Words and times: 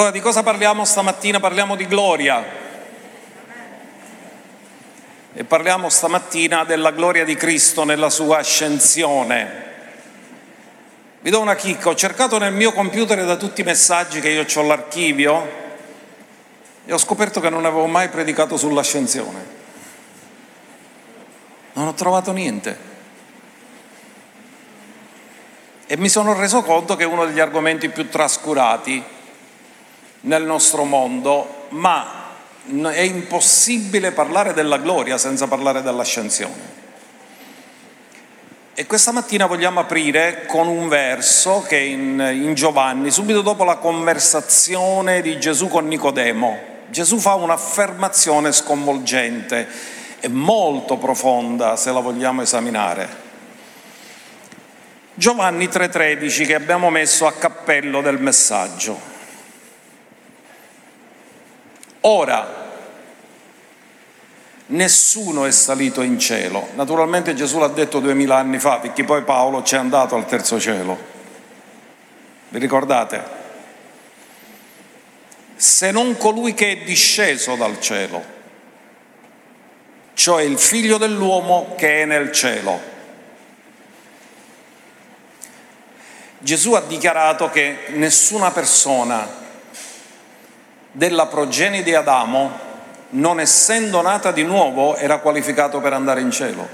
Allora 0.00 0.14
di 0.14 0.22
cosa 0.24 0.42
parliamo 0.42 0.86
stamattina? 0.86 1.40
Parliamo 1.40 1.76
di 1.76 1.86
gloria. 1.86 2.42
E 5.34 5.44
parliamo 5.44 5.90
stamattina 5.90 6.64
della 6.64 6.90
gloria 6.90 7.22
di 7.22 7.34
Cristo 7.34 7.84
nella 7.84 8.08
sua 8.08 8.38
ascensione. 8.38 9.64
Vi 11.20 11.28
do 11.28 11.38
una 11.38 11.54
chicca, 11.54 11.90
ho 11.90 11.94
cercato 11.94 12.38
nel 12.38 12.54
mio 12.54 12.72
computer 12.72 13.22
da 13.26 13.36
tutti 13.36 13.60
i 13.60 13.64
messaggi 13.64 14.20
che 14.20 14.30
io 14.30 14.46
ho 14.50 14.60
all'archivio 14.60 15.52
e 16.86 16.92
ho 16.94 16.98
scoperto 16.98 17.40
che 17.40 17.50
non 17.50 17.66
avevo 17.66 17.84
mai 17.84 18.08
predicato 18.08 18.56
sull'ascensione. 18.56 19.46
Non 21.74 21.88
ho 21.88 21.92
trovato 21.92 22.32
niente. 22.32 22.78
E 25.86 25.94
mi 25.98 26.08
sono 26.08 26.32
reso 26.32 26.62
conto 26.62 26.96
che 26.96 27.02
è 27.02 27.06
uno 27.06 27.26
degli 27.26 27.40
argomenti 27.40 27.90
più 27.90 28.08
trascurati 28.08 29.18
nel 30.22 30.44
nostro 30.44 30.84
mondo, 30.84 31.66
ma 31.70 32.18
è 32.64 33.00
impossibile 33.00 34.12
parlare 34.12 34.52
della 34.52 34.78
gloria 34.78 35.18
senza 35.18 35.46
parlare 35.46 35.82
dell'ascensione. 35.82 36.78
E 38.74 38.86
questa 38.86 39.12
mattina 39.12 39.46
vogliamo 39.46 39.80
aprire 39.80 40.46
con 40.46 40.66
un 40.66 40.88
verso 40.88 41.62
che 41.66 41.76
è 41.76 41.82
in, 41.82 42.18
in 42.32 42.54
Giovanni, 42.54 43.10
subito 43.10 43.42
dopo 43.42 43.64
la 43.64 43.76
conversazione 43.76 45.20
di 45.20 45.38
Gesù 45.38 45.68
con 45.68 45.86
Nicodemo. 45.86 46.68
Gesù 46.88 47.18
fa 47.18 47.34
un'affermazione 47.34 48.52
sconvolgente 48.52 49.68
e 50.20 50.28
molto 50.28 50.96
profonda 50.96 51.76
se 51.76 51.92
la 51.92 52.00
vogliamo 52.00 52.42
esaminare. 52.42 53.28
Giovanni 55.14 55.66
3:13 55.66 56.46
che 56.46 56.54
abbiamo 56.54 56.88
messo 56.88 57.26
a 57.26 57.32
cappello 57.32 58.00
del 58.00 58.18
messaggio. 58.18 59.09
Ora, 62.02 62.68
nessuno 64.66 65.44
è 65.44 65.50
salito 65.50 66.02
in 66.02 66.18
cielo. 66.18 66.68
Naturalmente 66.74 67.34
Gesù 67.34 67.58
l'ha 67.58 67.68
detto 67.68 68.00
duemila 68.00 68.36
anni 68.36 68.58
fa, 68.58 68.78
perché 68.78 69.04
poi 69.04 69.22
Paolo 69.22 69.62
ci 69.62 69.74
è 69.74 69.78
andato 69.78 70.14
al 70.14 70.26
terzo 70.26 70.58
cielo. 70.58 70.98
Vi 72.48 72.58
ricordate? 72.58 73.38
Se 75.56 75.90
non 75.90 76.16
colui 76.16 76.54
che 76.54 76.72
è 76.72 76.76
disceso 76.78 77.54
dal 77.54 77.80
cielo, 77.80 78.24
cioè 80.14 80.42
il 80.42 80.58
figlio 80.58 80.96
dell'uomo 80.96 81.74
che 81.76 82.02
è 82.02 82.04
nel 82.06 82.32
cielo. 82.32 82.80
Gesù 86.38 86.72
ha 86.72 86.80
dichiarato 86.80 87.50
che 87.50 87.88
nessuna 87.88 88.50
persona 88.50 89.39
della 90.92 91.26
progenie 91.26 91.82
di 91.82 91.94
Adamo, 91.94 92.68
non 93.10 93.40
essendo 93.40 94.00
nata 94.02 94.32
di 94.32 94.42
nuovo, 94.42 94.96
era 94.96 95.18
qualificato 95.18 95.80
per 95.80 95.92
andare 95.92 96.20
in 96.20 96.30
cielo. 96.30 96.68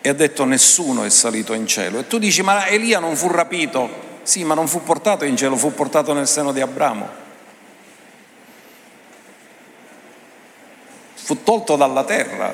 E 0.00 0.08
ha 0.08 0.14
detto 0.14 0.44
nessuno 0.44 1.04
è 1.04 1.10
salito 1.10 1.52
in 1.52 1.66
cielo. 1.66 2.00
E 2.00 2.06
tu 2.06 2.18
dici, 2.18 2.42
ma 2.42 2.66
Elia 2.66 2.98
non 2.98 3.14
fu 3.16 3.28
rapito? 3.28 4.10
Sì, 4.22 4.42
ma 4.44 4.54
non 4.54 4.66
fu 4.68 4.82
portato 4.82 5.24
in 5.24 5.36
cielo, 5.36 5.56
fu 5.56 5.72
portato 5.74 6.12
nel 6.12 6.26
seno 6.26 6.52
di 6.52 6.60
Abramo. 6.60 7.20
Fu 11.14 11.42
tolto 11.44 11.76
dalla 11.76 12.04
terra, 12.04 12.52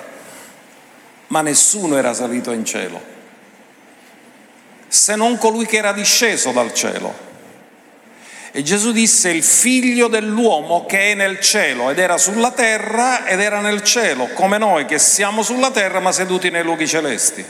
ma 1.29 1.41
nessuno 1.41 1.97
era 1.97 2.13
salito 2.13 2.53
in 2.53 2.65
cielo, 2.67 3.01
se 4.87 5.17
non 5.17 5.39
colui 5.39 5.65
che 5.65 5.79
era 5.79 5.93
disceso 5.93 6.53
dal 6.53 6.75
cielo. 6.75 7.28
E 8.59 8.63
Gesù 8.65 8.91
disse 8.91 9.31
il 9.31 9.45
figlio 9.45 10.09
dell'uomo 10.09 10.85
che 10.85 11.13
è 11.13 11.15
nel 11.15 11.39
cielo 11.39 11.91
ed 11.91 12.01
era 12.01 12.19
sulla 12.19 12.51
terra 12.51 13.25
ed 13.25 13.39
era 13.39 13.61
nel 13.61 13.85
cielo, 13.85 14.31
come 14.35 14.59
noi 14.59 14.85
che 14.85 14.99
siamo 14.99 15.45
sulla 15.45 15.71
terra 15.71 16.01
ma 16.01 16.11
seduti 16.11 16.51
nei 16.51 16.65
luoghi 16.65 16.89
celesti. 16.89 17.45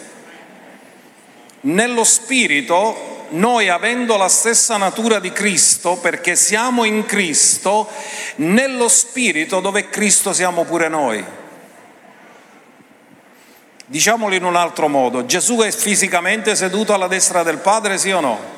Nello 1.60 2.04
spirito, 2.04 3.24
noi 3.30 3.70
avendo 3.70 4.18
la 4.18 4.28
stessa 4.28 4.76
natura 4.76 5.18
di 5.18 5.32
Cristo, 5.32 5.96
perché 5.96 6.36
siamo 6.36 6.84
in 6.84 7.06
Cristo, 7.06 7.88
nello 8.36 8.88
spirito 8.88 9.60
dove 9.60 9.88
Cristo 9.88 10.34
siamo 10.34 10.64
pure 10.64 10.88
noi. 10.88 11.24
Diciamolo 13.86 14.34
in 14.34 14.44
un 14.44 14.56
altro 14.56 14.88
modo, 14.88 15.24
Gesù 15.24 15.56
è 15.60 15.70
fisicamente 15.70 16.54
seduto 16.54 16.92
alla 16.92 17.08
destra 17.08 17.42
del 17.42 17.56
Padre, 17.56 17.96
sì 17.96 18.10
o 18.10 18.20
no? 18.20 18.57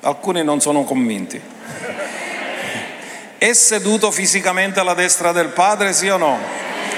Alcuni 0.00 0.44
non 0.44 0.60
sono 0.60 0.84
convinti. 0.84 1.40
È 3.38 3.52
seduto 3.52 4.10
fisicamente 4.10 4.80
alla 4.80 4.94
destra 4.94 5.32
del 5.32 5.48
Padre, 5.48 5.92
sì 5.92 6.08
o 6.08 6.16
no? 6.16 6.38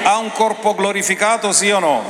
Ha 0.03 0.17
un 0.19 0.33
corpo 0.33 0.75
glorificato, 0.75 1.53
sì 1.53 1.71
o 1.71 1.79
no? 1.79 2.03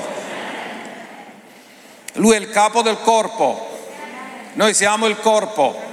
Lui 2.15 2.35
è 2.35 2.39
il 2.39 2.51
capo 2.51 2.83
del 2.83 2.99
corpo, 3.01 3.69
noi 4.55 4.75
siamo 4.75 5.07
il 5.07 5.19
corpo. 5.19 5.89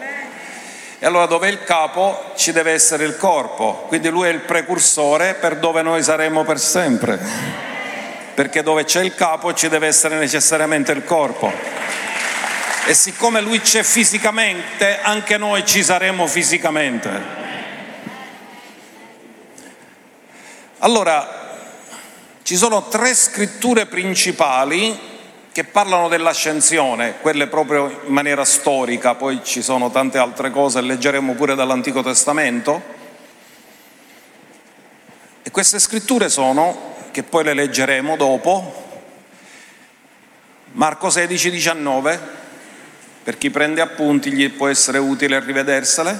E 0.99 1.05
allora 1.05 1.27
dove 1.27 1.47
è 1.47 1.51
il 1.51 1.63
capo 1.63 2.31
ci 2.35 2.51
deve 2.51 2.71
essere 2.71 3.05
il 3.05 3.17
corpo, 3.17 3.85
quindi 3.87 4.09
lui 4.09 4.27
è 4.27 4.31
il 4.31 4.39
precursore 4.39 5.35
per 5.35 5.57
dove 5.57 5.83
noi 5.83 6.01
saremo 6.01 6.43
per 6.43 6.59
sempre, 6.59 7.19
perché 8.33 8.63
dove 8.63 8.83
c'è 8.83 9.03
il 9.03 9.13
capo 9.13 9.53
ci 9.53 9.67
deve 9.69 9.85
essere 9.85 10.17
necessariamente 10.17 10.91
il 10.91 11.03
corpo 11.03 11.51
e 12.87 12.93
siccome 12.93 13.41
lui 13.41 13.59
c'è 13.59 13.83
fisicamente, 13.83 15.01
anche 15.01 15.37
noi 15.37 15.65
ci 15.65 15.83
saremo 15.83 16.25
fisicamente. 16.25 17.09
Allora, 20.77 21.65
ci 22.43 22.55
sono 22.55 22.87
tre 22.87 23.13
scritture 23.13 23.87
principali 23.87 24.97
che 25.51 25.65
parlano 25.65 26.07
dell'ascensione, 26.07 27.15
quelle 27.19 27.47
proprio 27.47 27.89
in 28.05 28.13
maniera 28.13 28.45
storica, 28.45 29.15
poi 29.15 29.41
ci 29.43 29.61
sono 29.61 29.91
tante 29.91 30.17
altre 30.17 30.49
cose, 30.49 30.79
leggeremo 30.79 31.33
pure 31.33 31.55
dall'Antico 31.55 32.01
Testamento. 32.01 32.81
E 35.43 35.51
queste 35.51 35.79
scritture 35.79 36.29
sono, 36.29 36.95
che 37.11 37.23
poi 37.23 37.43
le 37.43 37.53
leggeremo 37.53 38.15
dopo, 38.15 38.85
Marco 40.71 41.09
16, 41.09 41.49
19, 41.49 42.45
per 43.27 43.37
chi 43.37 43.49
prende 43.49 43.81
appunti 43.81 44.31
gli 44.31 44.49
può 44.51 44.69
essere 44.69 44.99
utile 44.99 45.41
rivedersele. 45.41 46.17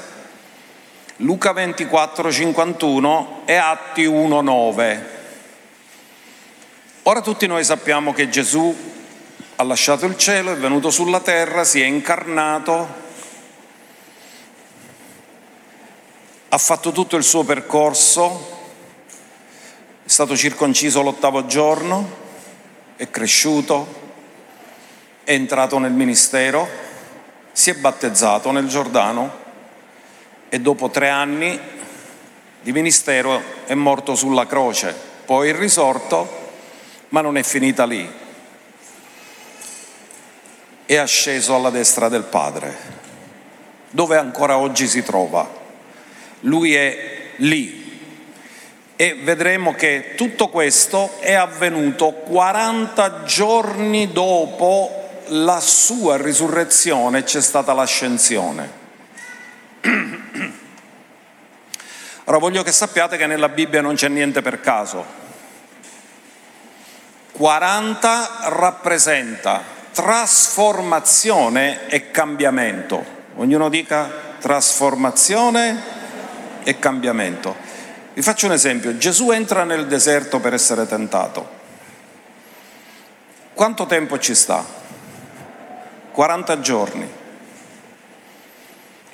Luca 1.19 1.53
24, 1.53 2.29
51 2.29 3.44
e 3.45 3.56
Atti 3.56 4.03
1, 4.03 4.41
9. 4.41 5.06
Ora 7.03 7.22
tutti 7.22 7.47
noi 7.47 7.63
sappiamo 7.63 8.12
che 8.12 8.28
Gesù 8.28 8.75
ha 9.56 9.63
lasciato 9.63 10.06
il 10.06 10.17
cielo, 10.17 10.51
è 10.51 10.57
venuto 10.57 10.90
sulla 10.90 11.22
terra, 11.22 11.63
si 11.63 11.79
è 11.79 11.85
incarnato, 11.85 12.94
ha 16.50 16.57
fatto 16.57 16.91
tutto 16.91 17.16
il 17.16 17.23
suo 17.23 17.46
percorso, 17.46 18.59
è 20.03 20.09
stato 20.09 20.35
circonciso 20.35 21.01
l'ottavo 21.01 21.46
giorno, 21.46 22.17
è 22.97 23.09
cresciuto, 23.09 23.88
è 25.23 25.31
entrato 25.31 25.78
nel 25.78 25.94
ministero, 25.94 26.86
si 27.57 27.72
è 27.72 27.73
battezzato 27.73 28.51
nel 28.51 28.68
Giordano 28.68 29.35
e 30.47 30.59
dopo 30.59 30.91
tre 30.91 31.09
anni 31.09 31.59
di 32.62 32.72
ministero 32.72 33.41
è 33.66 33.73
morto 33.73 34.13
sulla 34.13 34.45
croce, 34.45 34.95
poi 35.25 35.51
risorto, 35.53 36.52
ma 37.09 37.22
non 37.22 37.35
è 37.35 37.41
finita 37.41 37.87
lì. 37.87 38.08
È 40.85 40.96
asceso 40.97 41.55
alla 41.55 41.72
destra 41.72 42.09
del 42.09 42.26
Padre, 42.26 42.78
dove 43.90 44.17
ancora 44.17 44.59
oggi 44.59 44.85
si 44.85 45.02
trova. 45.02 45.49
Lui 46.41 46.76
è 46.76 47.31
lì. 47.37 47.99
E 48.96 49.16
vedremo 49.16 49.73
che 49.73 50.14
tutto 50.16 50.49
questo 50.49 51.20
è 51.22 51.34
avvenuto 51.34 52.11
40 52.11 53.23
giorni 53.23 54.11
dopo 54.11 55.06
la 55.29 55.59
sua 55.59 56.18
risurrezione 56.18 57.24
c'è 57.24 57.41
stata 57.41 57.74
l'ascensione. 57.74 58.85
Ora 62.26 62.38
voglio 62.38 62.64
che 62.64 62.72
sappiate 62.72 63.18
che 63.18 63.26
nella 63.26 63.50
Bibbia 63.50 63.82
non 63.82 63.96
c'è 63.96 64.09
niente 64.09 64.41
per 64.41 64.59
caso. 64.59 65.06
40 67.32 68.40
rappresenta 68.44 69.64
trasformazione 69.91 71.88
e 71.88 72.12
cambiamento. 72.12 73.16
Ognuno 73.35 73.70
dica 73.70 74.09
trasformazione 74.40 75.96
e 76.64 76.79
cambiamento. 76.79 77.56
Vi 78.14 78.22
faccio 78.22 78.47
un 78.47 78.52
esempio. 78.53 78.97
Gesù 78.97 79.32
entra 79.32 79.64
nel 79.64 79.88
deserto 79.88 80.40
per 80.40 80.53
essere 80.53 80.88
tentato. 80.88 81.56
Quanto 83.53 83.85
tempo 83.85 84.20
ci 84.20 84.35
sta? 84.35 84.77
40 86.17 86.59
giorni. 86.61 87.08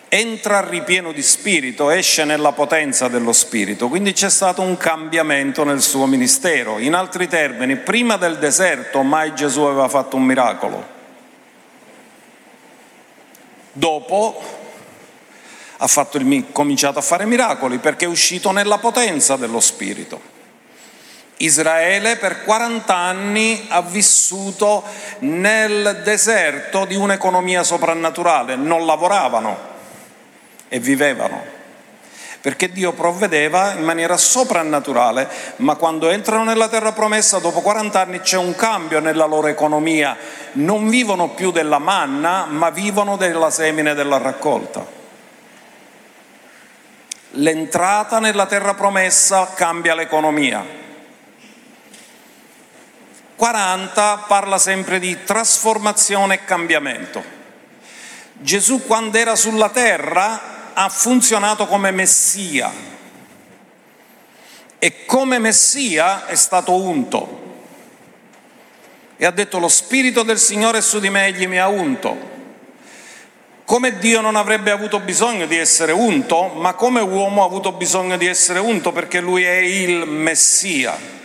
entra 0.08 0.62
ripieno 0.62 1.12
di 1.12 1.22
spirito, 1.22 1.90
esce 1.90 2.24
nella 2.24 2.54
potenza 2.54 3.10
dello 3.10 3.34
spirito, 3.34 3.90
quindi 3.90 4.14
c'è 4.14 4.30
stato 4.30 4.62
un 4.62 4.78
cambiamento 4.78 5.66
nel 5.66 5.82
suo 5.82 6.06
ministero. 6.06 6.80
In 6.80 6.94
altri 6.94 7.28
termini, 7.28 7.76
prima 7.76 8.16
del 8.16 8.38
deserto 8.38 9.02
mai 9.02 9.36
Gesù 9.36 9.64
aveva 9.64 9.90
fatto 9.90 10.16
un 10.16 10.24
miracolo. 10.24 10.88
Dopo 13.74 14.42
ha 15.76 15.88
fatto 15.88 16.22
cominciato 16.54 17.00
a 17.00 17.02
fare 17.02 17.26
miracoli 17.26 17.80
perché 17.80 18.06
è 18.06 18.08
uscito 18.08 18.52
nella 18.52 18.78
potenza 18.78 19.36
dello 19.36 19.60
spirito. 19.60 20.22
Israele 21.44 22.16
per 22.16 22.44
40 22.44 22.96
anni 22.96 23.66
ha 23.70 23.82
vissuto 23.82 24.84
nel 25.20 26.02
deserto 26.04 26.86
di 26.86 26.96
un'economia 26.96 27.64
soprannaturale, 27.64 28.56
non 28.56 28.86
lavoravano 28.86 29.72
e 30.70 30.80
vivevano, 30.80 31.44
perché 32.40 32.72
Dio 32.72 32.94
provvedeva 32.94 33.74
in 33.74 33.84
maniera 33.84 34.16
soprannaturale, 34.16 35.28
ma 35.58 35.76
quando 35.76 36.10
entrano 36.10 36.46
nella 36.46 36.70
terra 36.70 36.94
promessa, 36.94 37.40
dopo 37.40 37.62
40 37.62 38.00
anni 38.00 38.20
c'è 38.22 38.38
un 38.38 38.56
cambio 38.56 39.00
nella 39.00 39.26
loro 39.26 39.48
economia, 39.48 40.16
non 40.54 40.88
vivono 40.88 41.30
più 41.30 41.52
della 41.52 41.80
manna, 41.80 42.46
ma 42.46 42.70
vivono 42.70 43.18
della 43.18 43.50
semine 43.50 43.94
della 43.94 44.18
raccolta. 44.18 45.02
L'entrata 47.38 48.20
nella 48.20 48.46
terra 48.46 48.76
promessa 48.76 49.52
cambia 49.56 49.96
l'economia 49.96 50.82
40 53.44 54.24
parla 54.26 54.58
sempre 54.58 55.00
di 55.00 55.26
trasformazione 55.26 56.36
e 56.36 56.46
cambiamento. 56.46 57.22
Gesù 58.36 58.86
quando 58.86 59.18
era 59.18 59.36
sulla 59.36 59.68
terra 59.68 60.72
ha 60.72 60.88
funzionato 60.88 61.68
come 61.68 61.92
Messia 61.92 62.72
e 64.80 65.06
come 65.06 65.40
Messia 65.40 66.26
è 66.26 66.36
stato 66.36 66.74
unto. 66.74 67.42
E 69.18 69.26
ha 69.26 69.32
detto 69.32 69.60
lo 69.60 69.68
Spirito 69.68 70.24
del 70.24 70.40
Signore 70.40 70.78
è 70.78 70.82
su 70.82 71.02
di 71.02 71.10
me, 71.10 71.26
egli 71.26 71.46
mi 71.46 71.60
ha 71.60 71.68
unto. 71.68 72.16
Come 73.66 73.98
Dio 73.98 74.22
non 74.22 74.38
avrebbe 74.38 74.72
avuto 74.72 75.02
bisogno 75.02 75.48
di 75.48 75.58
essere 75.58 75.92
unto, 75.92 76.48
ma 76.48 76.76
come 76.76 77.02
uomo 77.02 77.42
ha 77.42 77.46
avuto 77.46 77.74
bisogno 77.74 78.16
di 78.16 78.26
essere 78.26 78.60
unto 78.60 78.94
perché 78.94 79.20
lui 79.20 79.44
è 79.44 79.58
il 79.58 80.08
Messia. 80.08 81.23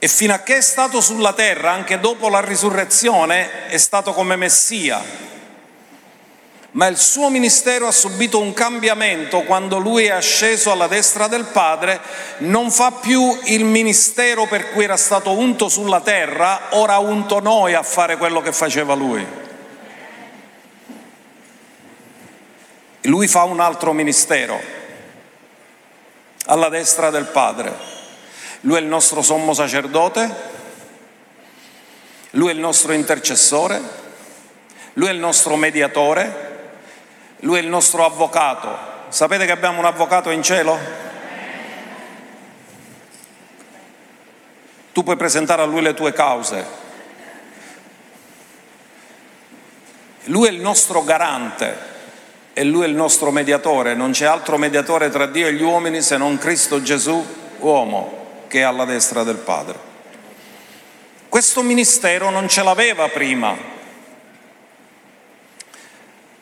E 0.00 0.06
fino 0.06 0.32
a 0.32 0.38
che 0.38 0.58
è 0.58 0.60
stato 0.60 1.00
sulla 1.00 1.32
terra, 1.32 1.72
anche 1.72 1.98
dopo 1.98 2.28
la 2.28 2.40
risurrezione, 2.40 3.66
è 3.66 3.78
stato 3.78 4.12
come 4.12 4.36
Messia. 4.36 5.02
Ma 6.70 6.86
il 6.86 6.96
suo 6.96 7.30
ministero 7.30 7.88
ha 7.88 7.92
subito 7.92 8.40
un 8.40 8.52
cambiamento 8.52 9.42
quando 9.42 9.78
lui 9.78 10.04
è 10.04 10.10
asceso 10.10 10.70
alla 10.70 10.86
destra 10.86 11.26
del 11.26 11.46
Padre, 11.46 12.00
non 12.38 12.70
fa 12.70 12.92
più 12.92 13.36
il 13.46 13.64
ministero 13.64 14.46
per 14.46 14.70
cui 14.70 14.84
era 14.84 14.96
stato 14.96 15.32
unto 15.32 15.68
sulla 15.68 16.00
terra, 16.00 16.68
ora 16.70 16.94
ha 16.94 17.00
unto 17.00 17.40
noi 17.40 17.74
a 17.74 17.82
fare 17.82 18.16
quello 18.16 18.40
che 18.40 18.52
faceva 18.52 18.94
lui. 18.94 19.26
Lui 23.02 23.26
fa 23.26 23.42
un 23.44 23.58
altro 23.58 23.92
ministero 23.92 24.60
alla 26.44 26.68
destra 26.68 27.10
del 27.10 27.24
Padre. 27.24 27.97
Lui 28.62 28.76
è 28.76 28.80
il 28.80 28.86
nostro 28.86 29.22
sommo 29.22 29.54
sacerdote, 29.54 30.56
lui 32.30 32.50
è 32.50 32.52
il 32.52 32.58
nostro 32.58 32.92
intercessore, 32.92 33.80
lui 34.94 35.06
è 35.06 35.12
il 35.12 35.18
nostro 35.18 35.54
mediatore, 35.54 36.46
lui 37.40 37.58
è 37.58 37.62
il 37.62 37.68
nostro 37.68 38.04
avvocato. 38.04 38.76
Sapete 39.08 39.46
che 39.46 39.52
abbiamo 39.52 39.78
un 39.78 39.84
avvocato 39.84 40.30
in 40.30 40.42
cielo? 40.42 40.76
Tu 44.92 45.04
puoi 45.04 45.16
presentare 45.16 45.62
a 45.62 45.64
lui 45.64 45.80
le 45.80 45.94
tue 45.94 46.12
cause. 46.12 46.86
Lui 50.24 50.48
è 50.48 50.50
il 50.50 50.60
nostro 50.60 51.04
garante 51.04 51.76
e 52.52 52.64
lui 52.64 52.82
è 52.82 52.88
il 52.88 52.94
nostro 52.94 53.30
mediatore. 53.30 53.94
Non 53.94 54.10
c'è 54.10 54.26
altro 54.26 54.58
mediatore 54.58 55.10
tra 55.10 55.26
Dio 55.26 55.46
e 55.46 55.52
gli 55.52 55.62
uomini 55.62 56.02
se 56.02 56.16
non 56.16 56.36
Cristo 56.38 56.82
Gesù, 56.82 57.24
uomo 57.60 58.17
che 58.48 58.60
è 58.60 58.62
alla 58.62 58.84
destra 58.84 59.22
del 59.22 59.36
Padre. 59.36 59.78
Questo 61.28 61.62
ministero 61.62 62.30
non 62.30 62.48
ce 62.48 62.62
l'aveva 62.62 63.08
prima, 63.08 63.56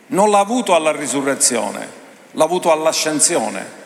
non 0.06 0.30
l'ha 0.30 0.38
avuto 0.38 0.74
alla 0.74 0.92
risurrezione, 0.92 1.88
l'ha 2.30 2.44
avuto 2.44 2.70
all'ascensione. 2.70 3.84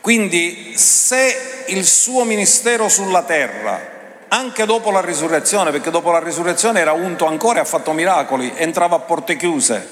Quindi 0.00 0.76
se 0.76 1.64
il 1.68 1.84
suo 1.84 2.24
ministero 2.24 2.88
sulla 2.88 3.22
terra, 3.22 3.94
anche 4.28 4.66
dopo 4.66 4.90
la 4.90 5.00
risurrezione, 5.00 5.70
perché 5.70 5.90
dopo 5.90 6.10
la 6.10 6.20
risurrezione 6.20 6.80
era 6.80 6.92
unto 6.92 7.26
ancora 7.26 7.58
e 7.58 7.62
ha 7.62 7.64
fatto 7.64 7.92
miracoli, 7.92 8.52
entrava 8.54 8.96
a 8.96 9.00
porte 9.00 9.36
chiuse, 9.36 9.88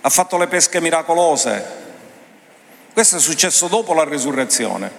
ha 0.00 0.08
fatto 0.08 0.38
le 0.38 0.46
pesche 0.46 0.80
miracolose, 0.80 1.85
questo 2.96 3.16
è 3.16 3.20
successo 3.20 3.68
dopo 3.68 3.92
la 3.92 4.04
risurrezione. 4.04 4.90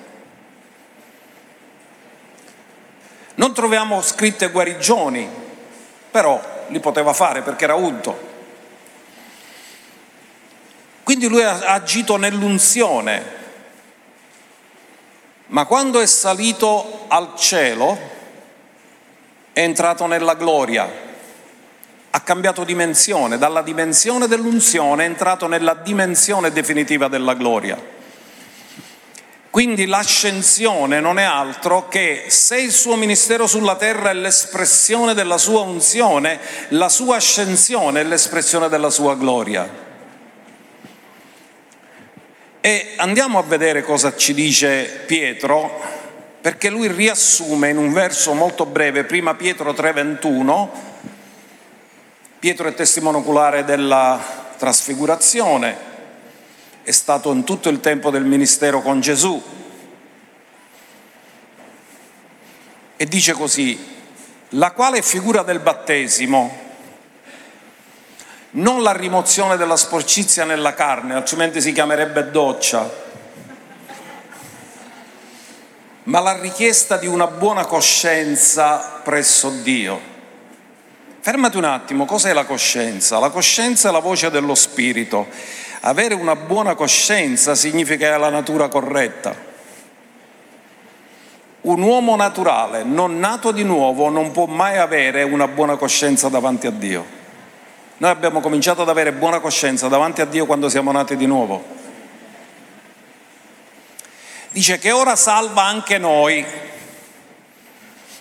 Non 3.33 3.55
troviamo 3.55 4.03
scritte 4.03 4.51
guarigioni, 4.51 5.27
però 6.11 6.39
li 6.67 6.79
poteva 6.79 7.13
fare 7.13 7.41
perché 7.41 7.63
era 7.63 7.73
unto. 7.73 8.15
Quindi 11.01 11.27
lui 11.27 11.41
ha 11.41 11.57
agito 11.73 12.17
nell'unzione, 12.17 13.25
ma 15.47 15.65
quando 15.65 15.99
è 15.99 16.05
salito 16.05 17.05
al 17.07 17.33
cielo 17.35 17.97
è 19.53 19.61
entrato 19.61 20.05
nella 20.05 20.35
gloria, 20.35 21.06
ha 22.17 22.21
cambiato 22.21 22.63
dimensione, 22.63 23.37
dalla 23.37 23.61
dimensione 23.61 24.27
dell'unzione 24.27 25.03
è 25.03 25.05
entrato 25.05 25.45
nella 25.45 25.75
dimensione 25.75 26.51
definitiva 26.51 27.07
della 27.07 27.35
gloria. 27.35 27.79
Quindi 29.51 29.85
l'ascensione 29.85 30.99
non 30.99 31.19
è 31.19 31.23
altro 31.23 31.87
che 31.87 32.25
se 32.27 32.59
il 32.59 32.71
suo 32.71 32.95
ministero 32.95 33.45
sulla 33.45 33.75
terra 33.75 34.09
è 34.09 34.13
l'espressione 34.13 35.13
della 35.13 35.37
sua 35.37 35.61
unzione, 35.61 36.39
la 36.69 36.89
sua 36.89 37.17
ascensione 37.17 38.01
è 38.01 38.03
l'espressione 38.03 38.67
della 38.67 38.89
sua 38.89 39.15
gloria. 39.15 39.85
E 42.59 42.93
andiamo 42.97 43.37
a 43.37 43.43
vedere 43.43 43.83
cosa 43.83 44.15
ci 44.15 44.33
dice 44.33 45.03
Pietro, 45.05 45.79
perché 46.41 46.69
lui 46.69 46.87
riassume 46.87 47.69
in 47.69 47.77
un 47.77 47.93
verso 47.93 48.33
molto 48.33 48.65
breve, 48.65 49.03
prima 49.03 49.35
Pietro 49.35 49.71
3:21, 49.73 50.96
Pietro 52.39 52.67
è 52.67 52.75
testimone 52.75 53.17
oculare 53.17 53.63
della 53.63 54.19
trasfigurazione, 54.57 55.75
è 56.83 56.91
stato 56.91 57.31
in 57.31 57.43
tutto 57.43 57.67
il 57.69 57.79
tempo 57.79 58.11
del 58.11 58.25
ministero 58.25 58.83
con 58.83 58.99
Gesù 58.99 59.41
e 62.95 63.05
dice 63.07 63.33
così, 63.33 63.95
la 64.49 64.69
quale 64.71 65.01
figura 65.01 65.41
del 65.41 65.59
battesimo, 65.61 66.65
non 68.51 68.83
la 68.83 68.93
rimozione 68.93 69.57
della 69.57 69.75
sporcizia 69.75 70.45
nella 70.45 70.75
carne, 70.75 71.15
altrimenti 71.15 71.59
si 71.59 71.71
chiamerebbe 71.71 72.29
doccia, 72.29 72.87
ma 76.03 76.19
la 76.19 76.39
richiesta 76.39 76.97
di 76.97 77.07
una 77.07 77.25
buona 77.25 77.65
coscienza 77.65 79.01
presso 79.03 79.49
Dio. 79.49 80.16
Fermati 81.27 81.57
un 81.57 81.65
attimo, 81.65 82.05
cos'è 82.05 82.31
la 82.31 82.45
coscienza? 82.45 83.19
La 83.19 83.31
coscienza 83.31 83.89
è 83.89 83.91
la 83.91 83.99
voce 83.99 84.31
dello 84.31 84.55
spirito. 84.55 85.27
Avere 85.81 86.13
una 86.13 86.37
buona 86.37 86.73
coscienza 86.73 87.53
significa 87.53 88.17
la 88.17 88.29
natura 88.29 88.69
corretta. 88.69 89.35
Un 91.59 91.81
uomo 91.81 92.15
naturale, 92.15 92.83
non 92.83 93.19
nato 93.19 93.51
di 93.51 93.65
nuovo, 93.65 94.07
non 94.07 94.31
può 94.31 94.45
mai 94.45 94.77
avere 94.77 95.23
una 95.23 95.49
buona 95.49 95.75
coscienza 95.75 96.29
davanti 96.29 96.65
a 96.65 96.71
Dio. 96.71 97.05
Noi 97.97 98.09
abbiamo 98.09 98.39
cominciato 98.39 98.83
ad 98.83 98.87
avere 98.87 99.11
buona 99.11 99.41
coscienza 99.41 99.89
davanti 99.89 100.21
a 100.21 100.25
Dio 100.25 100.45
quando 100.45 100.69
siamo 100.69 100.93
nati 100.93 101.17
di 101.17 101.25
nuovo. 101.25 101.61
Dice 104.51 104.77
che 104.77 104.93
ora 104.93 105.17
salva 105.17 105.63
anche 105.63 105.97
noi, 105.97 106.45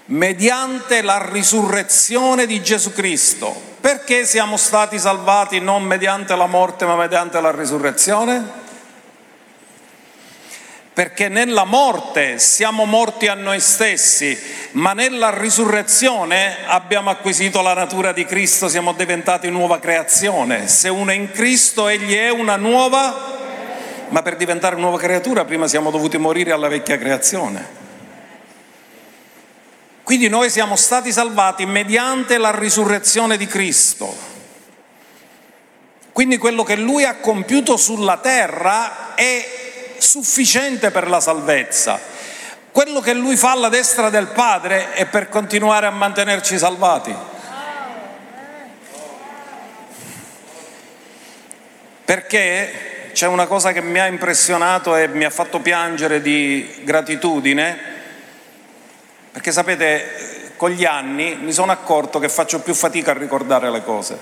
mediante 0.06 1.02
la 1.02 1.28
risurrezione 1.30 2.46
di 2.46 2.62
Gesù 2.62 2.92
Cristo. 2.92 3.74
Perché 3.80 4.24
siamo 4.24 4.56
stati 4.56 4.98
salvati 4.98 5.60
non 5.60 5.84
mediante 5.84 6.34
la 6.34 6.46
morte 6.46 6.84
ma 6.84 6.96
mediante 6.96 7.40
la 7.40 7.50
risurrezione? 7.50 8.64
perché 10.96 11.28
nella 11.28 11.64
morte 11.64 12.38
siamo 12.38 12.86
morti 12.86 13.26
a 13.26 13.34
noi 13.34 13.60
stessi, 13.60 14.34
ma 14.72 14.94
nella 14.94 15.28
risurrezione 15.28 16.64
abbiamo 16.64 17.10
acquisito 17.10 17.60
la 17.60 17.74
natura 17.74 18.12
di 18.12 18.24
Cristo, 18.24 18.66
siamo 18.66 18.94
diventati 18.94 19.50
nuova 19.50 19.78
creazione. 19.78 20.68
Se 20.68 20.88
uno 20.88 21.10
è 21.10 21.14
in 21.14 21.30
Cristo, 21.32 21.88
egli 21.88 22.14
è 22.14 22.30
una 22.30 22.56
nuova, 22.56 23.36
ma 24.08 24.22
per 24.22 24.36
diventare 24.36 24.76
nuova 24.76 24.96
creatura 24.96 25.44
prima 25.44 25.68
siamo 25.68 25.90
dovuti 25.90 26.16
morire 26.16 26.52
alla 26.52 26.68
vecchia 26.68 26.96
creazione. 26.96 27.85
Quindi 30.06 30.28
noi 30.28 30.50
siamo 30.50 30.76
stati 30.76 31.10
salvati 31.10 31.66
mediante 31.66 32.38
la 32.38 32.56
risurrezione 32.56 33.36
di 33.36 33.48
Cristo. 33.48 34.14
Quindi 36.12 36.38
quello 36.38 36.62
che 36.62 36.76
Lui 36.76 37.02
ha 37.02 37.16
compiuto 37.16 37.76
sulla 37.76 38.18
terra 38.18 39.16
è 39.16 39.94
sufficiente 39.98 40.92
per 40.92 41.08
la 41.08 41.18
salvezza. 41.18 41.98
Quello 42.70 43.00
che 43.00 43.14
lui 43.14 43.34
fa 43.34 43.50
alla 43.50 43.68
destra 43.68 44.08
del 44.08 44.28
Padre 44.28 44.92
è 44.92 45.06
per 45.06 45.28
continuare 45.28 45.86
a 45.86 45.90
mantenerci 45.90 46.56
salvati. 46.56 47.12
Perché 52.04 53.10
c'è 53.12 53.26
una 53.26 53.46
cosa 53.46 53.72
che 53.72 53.82
mi 53.82 53.98
ha 53.98 54.06
impressionato 54.06 54.94
e 54.94 55.08
mi 55.08 55.24
ha 55.24 55.30
fatto 55.30 55.58
piangere 55.58 56.22
di 56.22 56.82
gratitudine, 56.84 57.95
perché 59.36 59.52
sapete, 59.52 60.54
con 60.56 60.70
gli 60.70 60.86
anni 60.86 61.36
mi 61.38 61.52
sono 61.52 61.70
accorto 61.70 62.18
che 62.18 62.30
faccio 62.30 62.60
più 62.60 62.72
fatica 62.72 63.10
a 63.10 63.18
ricordare 63.18 63.70
le 63.70 63.84
cose. 63.84 64.18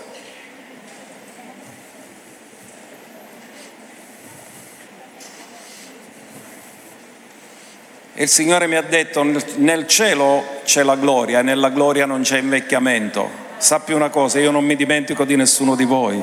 Il 8.14 8.28
Signore 8.28 8.66
mi 8.66 8.74
ha 8.74 8.82
detto, 8.82 9.22
nel 9.58 9.86
cielo 9.86 10.44
c'è 10.64 10.82
la 10.82 10.96
gloria 10.96 11.38
e 11.38 11.42
nella 11.42 11.68
gloria 11.68 12.06
non 12.06 12.22
c'è 12.22 12.38
invecchiamento. 12.38 13.30
Sappi 13.58 13.92
una 13.92 14.08
cosa, 14.08 14.40
io 14.40 14.50
non 14.50 14.64
mi 14.64 14.74
dimentico 14.74 15.24
di 15.24 15.36
nessuno 15.36 15.76
di 15.76 15.84
voi. 15.84 16.20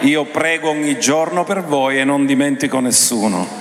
Io 0.00 0.24
prego 0.24 0.70
ogni 0.70 0.98
giorno 0.98 1.44
per 1.44 1.62
voi 1.62 2.00
e 2.00 2.04
non 2.04 2.26
dimentico 2.26 2.80
nessuno. 2.80 3.59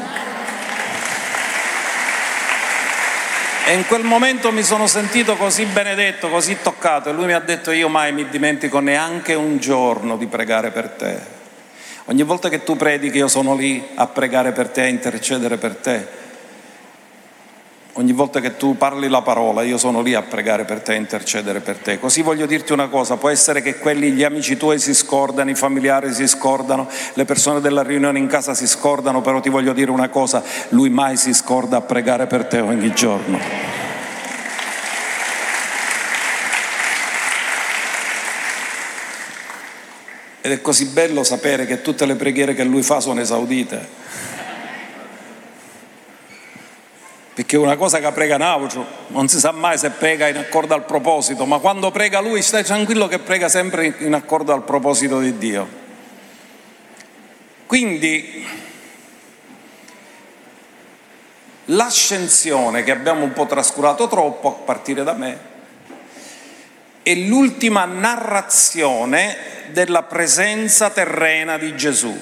E 3.69 3.73
in 3.73 3.85
quel 3.85 4.03
momento 4.03 4.51
mi 4.51 4.63
sono 4.63 4.87
sentito 4.87 5.35
così 5.35 5.63
benedetto, 5.65 6.27
così 6.27 6.57
toccato 6.59 7.07
e 7.09 7.13
lui 7.13 7.25
mi 7.25 7.33
ha 7.33 7.39
detto 7.39 7.69
io 7.69 7.87
mai 7.87 8.11
mi 8.11 8.27
dimentico 8.27 8.79
neanche 8.79 9.35
un 9.35 9.59
giorno 9.59 10.17
di 10.17 10.25
pregare 10.25 10.71
per 10.71 10.89
te. 10.89 11.19
Ogni 12.05 12.23
volta 12.23 12.49
che 12.49 12.63
tu 12.63 12.75
predichi 12.75 13.17
io 13.17 13.27
sono 13.27 13.53
lì 13.53 13.89
a 13.93 14.07
pregare 14.07 14.53
per 14.53 14.69
te, 14.69 14.81
a 14.81 14.87
intercedere 14.87 15.57
per 15.57 15.75
te. 15.75 16.07
Ogni 17.99 18.13
volta 18.13 18.39
che 18.39 18.55
tu 18.55 18.77
parli 18.77 19.09
la 19.09 19.21
parola, 19.21 19.61
io 19.61 19.77
sono 19.77 19.99
lì 19.99 20.13
a 20.13 20.21
pregare 20.21 20.63
per 20.63 20.79
te, 20.79 20.93
a 20.93 20.95
intercedere 20.95 21.59
per 21.59 21.75
te. 21.79 21.99
Così 21.99 22.21
voglio 22.21 22.45
dirti 22.45 22.71
una 22.71 22.87
cosa, 22.87 23.17
può 23.17 23.27
essere 23.27 23.61
che 23.61 23.77
quelli, 23.77 24.11
gli 24.11 24.23
amici 24.23 24.55
tuoi 24.55 24.79
si 24.79 24.93
scordano, 24.93 25.49
i 25.49 25.55
familiari 25.55 26.13
si 26.13 26.25
scordano, 26.25 26.87
le 27.15 27.25
persone 27.25 27.59
della 27.59 27.83
riunione 27.83 28.17
in 28.17 28.27
casa 28.27 28.53
si 28.53 28.67
scordano, 28.67 29.19
però 29.19 29.41
ti 29.41 29.49
voglio 29.49 29.73
dire 29.73 29.91
una 29.91 30.07
cosa, 30.07 30.41
lui 30.69 30.89
mai 30.89 31.17
si 31.17 31.33
scorda 31.33 31.75
a 31.75 31.81
pregare 31.81 32.25
per 32.25 32.45
te 32.45 32.59
ogni 32.61 32.93
giorno. 32.93 33.37
Ed 40.39 40.51
è 40.53 40.61
così 40.61 40.85
bello 40.85 41.25
sapere 41.25 41.65
che 41.65 41.81
tutte 41.81 42.05
le 42.05 42.15
preghiere 42.15 42.53
che 42.53 42.63
lui 42.63 42.81
fa 42.81 43.01
sono 43.01 43.19
esaudite. 43.19 44.38
Perché 47.39 47.55
una 47.55 47.77
cosa 47.77 47.99
che 47.99 48.11
prega 48.11 48.35
altro 48.35 48.85
non 49.07 49.29
si 49.29 49.39
sa 49.39 49.51
mai 49.51 49.77
se 49.77 49.91
prega 49.91 50.27
in 50.27 50.35
accordo 50.35 50.73
al 50.73 50.83
proposito, 50.83 51.45
ma 51.45 51.59
quando 51.59 51.89
prega 51.89 52.19
lui 52.19 52.41
stai 52.41 52.65
tranquillo 52.65 53.07
che 53.07 53.19
prega 53.19 53.47
sempre 53.47 53.95
in 53.99 54.13
accordo 54.13 54.51
al 54.51 54.65
proposito 54.65 55.21
di 55.21 55.37
Dio. 55.37 55.67
Quindi 57.65 58.45
l'ascensione 61.63 62.83
che 62.83 62.91
abbiamo 62.91 63.23
un 63.23 63.31
po' 63.31 63.45
trascurato 63.45 64.09
troppo, 64.09 64.49
a 64.49 64.63
partire 64.65 65.05
da 65.05 65.13
me, 65.13 65.39
è 67.01 67.15
l'ultima 67.15 67.85
narrazione 67.85 69.37
della 69.71 70.03
presenza 70.03 70.89
terrena 70.89 71.57
di 71.57 71.73
Gesù. 71.77 72.19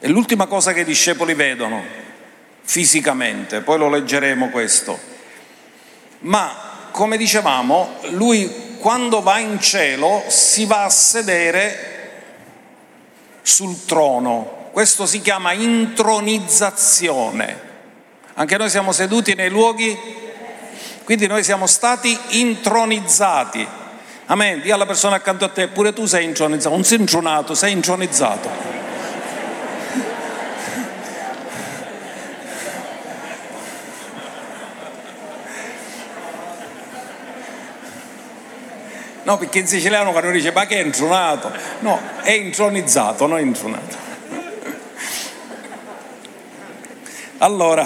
È 0.00 0.08
l'ultima 0.08 0.46
cosa 0.46 0.72
che 0.72 0.80
i 0.80 0.84
discepoli 0.84 1.34
vedono 1.34 2.05
fisicamente, 2.66 3.62
poi 3.62 3.78
lo 3.78 3.88
leggeremo 3.88 4.50
questo. 4.50 4.98
Ma 6.20 6.88
come 6.90 7.16
dicevamo, 7.16 7.94
lui 8.10 8.76
quando 8.78 9.22
va 9.22 9.38
in 9.38 9.58
cielo 9.60 10.22
si 10.28 10.66
va 10.66 10.84
a 10.84 10.90
sedere 10.90 11.94
sul 13.42 13.84
trono. 13.84 14.68
Questo 14.72 15.06
si 15.06 15.20
chiama 15.20 15.52
intronizzazione. 15.52 17.62
Anche 18.34 18.56
noi 18.58 18.68
siamo 18.68 18.92
seduti 18.92 19.34
nei 19.34 19.48
luoghi, 19.48 19.96
quindi 21.04 21.26
noi 21.26 21.42
siamo 21.44 21.66
stati 21.66 22.16
intronizzati. 22.40 23.66
Amen. 24.26 24.60
Dì 24.60 24.70
alla 24.70 24.86
persona 24.86 25.16
accanto 25.16 25.44
a 25.44 25.48
te, 25.48 25.68
pure 25.68 25.92
tu 25.92 26.06
sei 26.06 26.24
intronizzato, 26.24 26.74
non 26.74 26.84
sei 26.84 26.98
intronato, 26.98 27.54
sei 27.54 27.72
intronizzato. 27.72 28.75
No, 39.26 39.38
perché 39.38 39.58
in 39.58 39.66
siciliano 39.66 40.12
quando 40.12 40.30
dice 40.30 40.52
ma 40.52 40.66
che 40.66 40.76
è 40.76 40.84
intronato? 40.84 41.50
No, 41.80 42.00
è 42.22 42.30
intronizzato, 42.30 43.26
non 43.26 43.40
intronato. 43.40 43.96
Allora, 47.38 47.84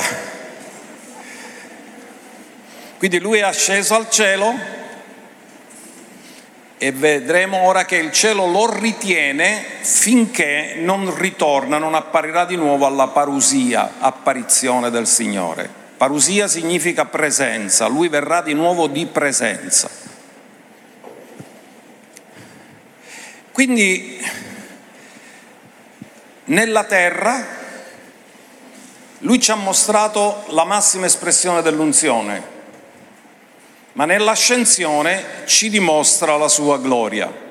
quindi 2.98 3.18
lui 3.20 3.38
è 3.38 3.42
asceso 3.42 3.94
al 3.94 4.10
cielo 4.10 4.54
e 6.76 6.92
vedremo 6.92 7.62
ora 7.62 7.86
che 7.86 7.96
il 7.96 8.12
cielo 8.12 8.44
lo 8.44 8.70
ritiene 8.78 9.64
finché 9.80 10.74
non 10.76 11.16
ritorna, 11.16 11.78
non 11.78 11.94
apparirà 11.94 12.44
di 12.44 12.56
nuovo 12.56 12.84
alla 12.84 13.08
parusia, 13.08 13.92
apparizione 13.98 14.90
del 14.90 15.06
Signore. 15.06 15.70
Parusia 15.96 16.48
significa 16.48 17.06
presenza, 17.06 17.86
lui 17.86 18.08
verrà 18.08 18.42
di 18.42 18.52
nuovo 18.52 18.88
di 18.88 19.06
presenza. 19.06 20.09
Quindi 23.52 24.24
nella 26.44 26.84
terra 26.84 27.44
lui 29.18 29.40
ci 29.40 29.50
ha 29.50 29.56
mostrato 29.56 30.44
la 30.48 30.64
massima 30.64 31.06
espressione 31.06 31.60
dell'unzione, 31.60 32.42
ma 33.92 34.04
nell'ascensione 34.04 35.42
ci 35.46 35.68
dimostra 35.68 36.36
la 36.36 36.48
sua 36.48 36.78
gloria. 36.78 37.48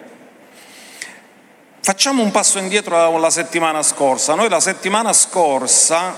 Facciamo 1.82 2.24
un 2.24 2.32
passo 2.32 2.60
indietro 2.60 3.16
alla 3.16 3.30
settimana 3.30 3.84
scorsa. 3.84 4.36
Noi 4.36 4.48
la 4.48 4.60
settimana 4.60 5.12
scorsa 5.12 6.16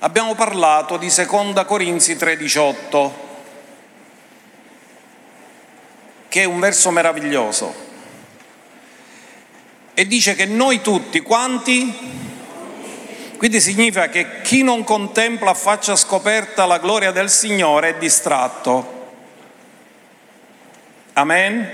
abbiamo 0.00 0.34
parlato 0.34 0.96
di 0.96 1.08
Seconda 1.08 1.64
Corinzi 1.64 2.16
3:18, 2.16 3.12
che 6.28 6.42
è 6.42 6.44
un 6.44 6.58
verso 6.58 6.90
meraviglioso 6.90 7.90
e 10.02 10.06
dice 10.08 10.34
che 10.34 10.46
noi 10.46 10.80
tutti 10.80 11.20
quanti, 11.20 11.94
quindi 13.36 13.60
significa 13.60 14.08
che 14.08 14.42
chi 14.42 14.64
non 14.64 14.82
contempla 14.82 15.50
a 15.50 15.54
faccia 15.54 15.94
scoperta 15.94 16.66
la 16.66 16.78
gloria 16.78 17.12
del 17.12 17.30
Signore 17.30 17.90
è 17.90 17.98
distratto. 17.98 19.10
Amen? 21.12 21.68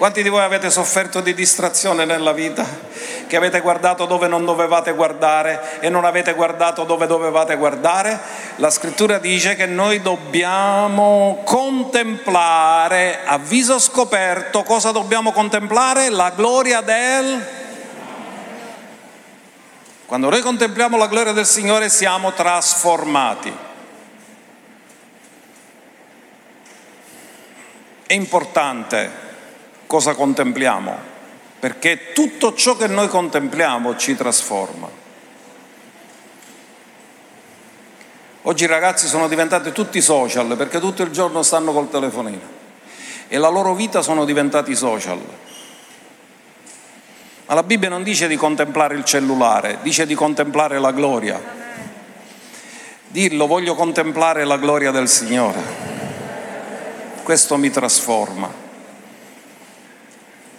Quanti 0.00 0.22
di 0.22 0.30
voi 0.30 0.40
avete 0.40 0.70
sofferto 0.70 1.20
di 1.20 1.34
distrazione 1.34 2.06
nella 2.06 2.32
vita? 2.32 2.66
Che 3.26 3.36
avete 3.36 3.60
guardato 3.60 4.06
dove 4.06 4.28
non 4.28 4.46
dovevate 4.46 4.92
guardare 4.92 5.78
e 5.80 5.90
non 5.90 6.06
avete 6.06 6.32
guardato 6.32 6.84
dove 6.84 7.06
dovevate 7.06 7.54
guardare? 7.56 8.18
La 8.56 8.70
scrittura 8.70 9.18
dice 9.18 9.56
che 9.56 9.66
noi 9.66 10.00
dobbiamo 10.00 11.42
contemplare 11.44 13.26
a 13.26 13.36
viso 13.36 13.78
scoperto. 13.78 14.62
Cosa 14.62 14.90
dobbiamo 14.90 15.32
contemplare? 15.32 16.08
La 16.08 16.32
gloria 16.34 16.80
del... 16.80 17.46
Quando 20.06 20.30
noi 20.30 20.40
contempliamo 20.40 20.96
la 20.96 21.08
gloria 21.08 21.32
del 21.32 21.44
Signore 21.44 21.90
siamo 21.90 22.32
trasformati. 22.32 23.54
È 28.06 28.14
importante 28.14 29.28
cosa 29.90 30.14
contempliamo, 30.14 30.96
perché 31.58 32.12
tutto 32.12 32.54
ciò 32.54 32.76
che 32.76 32.86
noi 32.86 33.08
contempliamo 33.08 33.96
ci 33.96 34.14
trasforma. 34.14 34.88
Oggi 38.42 38.62
i 38.62 38.68
ragazzi 38.68 39.08
sono 39.08 39.26
diventati 39.26 39.72
tutti 39.72 40.00
social 40.00 40.56
perché 40.56 40.78
tutto 40.78 41.02
il 41.02 41.10
giorno 41.10 41.42
stanno 41.42 41.72
col 41.72 41.90
telefonino 41.90 42.58
e 43.26 43.36
la 43.36 43.48
loro 43.48 43.74
vita 43.74 44.00
sono 44.00 44.24
diventati 44.24 44.76
social. 44.76 45.18
Ma 47.46 47.54
la 47.54 47.64
Bibbia 47.64 47.88
non 47.88 48.04
dice 48.04 48.28
di 48.28 48.36
contemplare 48.36 48.94
il 48.94 49.04
cellulare, 49.04 49.78
dice 49.82 50.06
di 50.06 50.14
contemplare 50.14 50.78
la 50.78 50.92
gloria. 50.92 51.42
Dillo, 53.08 53.48
voglio 53.48 53.74
contemplare 53.74 54.44
la 54.44 54.56
gloria 54.56 54.92
del 54.92 55.08
Signore. 55.08 55.60
Questo 57.24 57.56
mi 57.56 57.70
trasforma. 57.70 58.69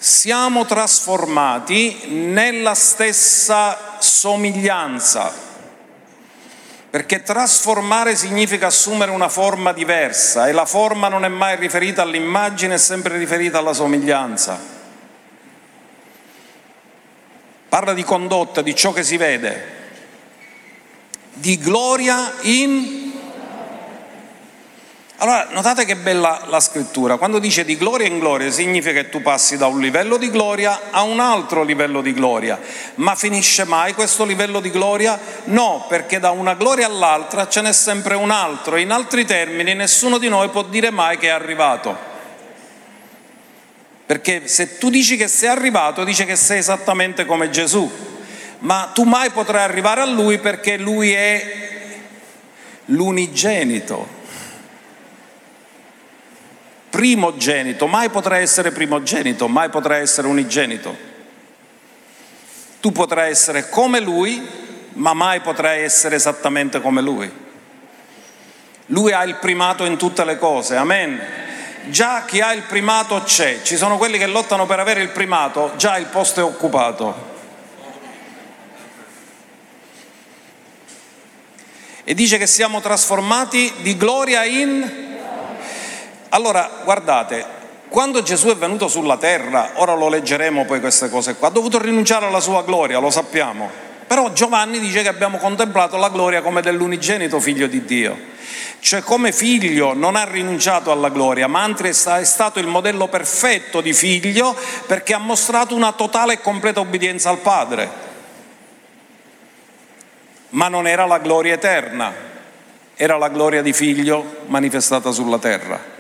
Siamo 0.04 0.66
trasformati 0.66 2.08
nella 2.08 2.74
stessa 2.74 3.98
somiglianza, 4.00 5.32
perché 6.90 7.22
trasformare 7.22 8.16
significa 8.16 8.66
assumere 8.66 9.12
una 9.12 9.30
forma 9.30 9.72
diversa 9.74 10.48
e 10.48 10.54
la 10.54 10.66
forma 10.66 11.08
non 11.08 11.24
è 11.24 11.28
mai 11.28 11.56
riferita 11.56 12.02
all'immagine, 12.02 12.74
è 12.74 12.78
sempre 12.80 13.16
riferita 13.20 13.60
alla 13.60 13.74
somiglianza. 13.74 14.60
Parla 17.70 17.94
di 17.94 18.04
condotta, 18.04 18.64
di 18.64 18.74
ciò 18.74 18.94
che 18.94 19.04
si 19.04 19.18
vede, 19.18 19.66
di 21.34 21.60
gloria 21.60 22.34
in... 22.42 23.11
Allora, 25.22 25.50
notate 25.52 25.86
che 25.86 25.98
bella 25.98 26.46
la 26.48 26.60
scrittura. 26.60 27.18
Quando 27.18 27.38
dice 27.38 27.64
di 27.64 27.78
gloria 27.78 28.08
in 28.08 28.18
gloria 28.18 28.50
significa 28.50 29.04
che 29.04 29.10
tu 29.10 29.22
passi 29.22 29.56
da 29.56 29.68
un 29.68 29.80
livello 29.80 30.18
di 30.18 30.32
gloria 30.32 30.90
a 30.90 31.04
un 31.04 31.20
altro 31.20 31.62
livello 31.62 32.02
di 32.02 32.12
gloria. 32.12 32.60
Ma 32.96 33.14
finisce 33.14 33.64
mai 33.66 33.94
questo 33.94 34.26
livello 34.26 34.60
di 34.60 34.72
gloria? 34.72 35.20
No, 35.44 35.86
perché 35.88 36.18
da 36.18 36.32
una 36.32 36.56
gloria 36.56 36.88
all'altra 36.88 37.48
ce 37.48 37.62
n'è 37.62 37.72
sempre 37.72 38.16
un 38.16 38.32
altro. 38.32 38.78
In 38.78 38.90
altri 38.90 39.24
termini, 39.24 39.76
nessuno 39.76 40.18
di 40.18 40.28
noi 40.28 40.50
può 40.50 40.64
dire 40.64 40.90
mai 40.90 41.20
che 41.20 41.28
è 41.28 41.30
arrivato. 41.30 41.96
Perché 44.08 44.48
se 44.48 44.80
tu 44.80 44.90
dici 44.90 45.18
che 45.18 45.28
sei 45.28 45.50
arrivato, 45.50 46.04
dice 46.04 46.26
che 46.26 46.36
sei 46.36 46.58
esattamente 46.58 47.26
come 47.26 47.52
Gesù, 47.52 47.88
ma 48.62 48.90
tu 48.92 49.04
mai 49.04 49.30
potrai 49.30 49.62
arrivare 49.62 50.02
a 50.02 50.06
Lui 50.06 50.40
perché 50.40 50.78
Lui 50.78 51.12
è 51.12 51.60
l'unigenito, 52.86 54.20
primogenito, 57.02 57.88
mai 57.88 58.12
potrai 58.12 58.44
essere 58.44 58.70
primogenito, 58.70 59.48
mai 59.48 59.70
potrai 59.70 60.04
essere 60.04 60.28
unigenito. 60.28 60.96
Tu 62.80 62.92
potrai 62.92 63.32
essere 63.32 63.70
come 63.70 64.00
Lui, 64.00 64.48
ma 64.94 65.16
mai 65.16 65.40
potrai 65.40 65.82
essere 65.82 66.18
esattamente 66.18 66.80
come 66.80 67.02
Lui. 67.02 67.32
Lui 68.86 69.12
ha 69.14 69.24
il 69.24 69.38
primato 69.38 69.84
in 69.84 69.98
tutte 69.98 70.24
le 70.24 70.38
cose, 70.38 70.76
amen 70.76 71.20
già 71.90 72.26
chi 72.26 72.40
ha 72.40 72.54
il 72.54 72.62
primato 72.62 73.24
c'è, 73.24 73.64
ci 73.64 73.76
sono 73.76 73.98
quelli 73.98 74.20
che 74.20 74.28
lottano 74.28 74.68
per 74.68 74.80
avere 74.80 75.02
il 75.02 75.10
primato, 75.10 75.72
già 75.78 75.98
il 75.98 76.06
posto 76.06 76.40
è 76.40 76.44
occupato. 76.44 77.30
E 82.04 82.14
dice 82.14 82.38
che 82.38 82.46
siamo 82.46 82.80
trasformati 82.80 83.74
di 83.82 83.98
gloria 83.98 84.44
in... 84.44 85.11
Allora, 86.34 86.70
guardate, 86.86 87.46
quando 87.90 88.22
Gesù 88.22 88.48
è 88.48 88.56
venuto 88.56 88.88
sulla 88.88 89.18
terra, 89.18 89.72
ora 89.76 89.94
lo 89.96 90.08
leggeremo 90.08 90.64
poi 90.64 90.80
queste 90.80 91.10
cose 91.10 91.36
qua, 91.36 91.50
ha 91.50 91.52
dovuto 91.52 91.78
rinunciare 91.78 92.26
alla 92.26 92.40
sua 92.40 92.64
gloria, 92.64 93.00
lo 93.00 93.10
sappiamo. 93.10 93.70
Però 94.08 94.32
Giovanni 94.32 94.80
dice 94.80 95.02
che 95.02 95.10
abbiamo 95.10 95.38
contemplato 95.38 95.98
la 95.98 96.08
gloria 96.08 96.42
come 96.42 96.62
dell'unigenito 96.62 97.42
figlio 97.42 97.68
di 97.68 97.84
Dio. 97.84 98.18
Cioè 98.80 99.02
come 99.02 99.34
figlio 99.34 99.94
non 99.94 100.16
ha 100.16 100.24
rinunciato 100.24 100.90
alla 100.90 101.10
gloria, 101.10 101.48
ma 101.48 101.64
anzi 101.64 101.88
è 101.88 102.24
stato 102.24 102.60
il 102.60 102.68
modello 102.68 103.10
perfetto 103.10 103.82
di 103.82 103.92
figlio 103.92 104.56
perché 104.88 105.14
ha 105.14 105.18
mostrato 105.18 105.76
una 105.76 105.92
totale 105.92 106.34
e 106.34 106.42
completa 106.42 106.80
obbedienza 106.80 107.30
al 107.30 107.40
Padre. 107.40 107.90
Ma 110.52 110.70
non 110.70 110.88
era 110.88 111.06
la 111.06 111.20
gloria 111.20 111.56
eterna, 111.56 112.14
era 112.96 113.18
la 113.18 113.28
gloria 113.28 113.62
di 113.62 113.74
figlio 113.74 114.44
manifestata 114.48 115.12
sulla 115.12 115.38
terra. 115.38 115.91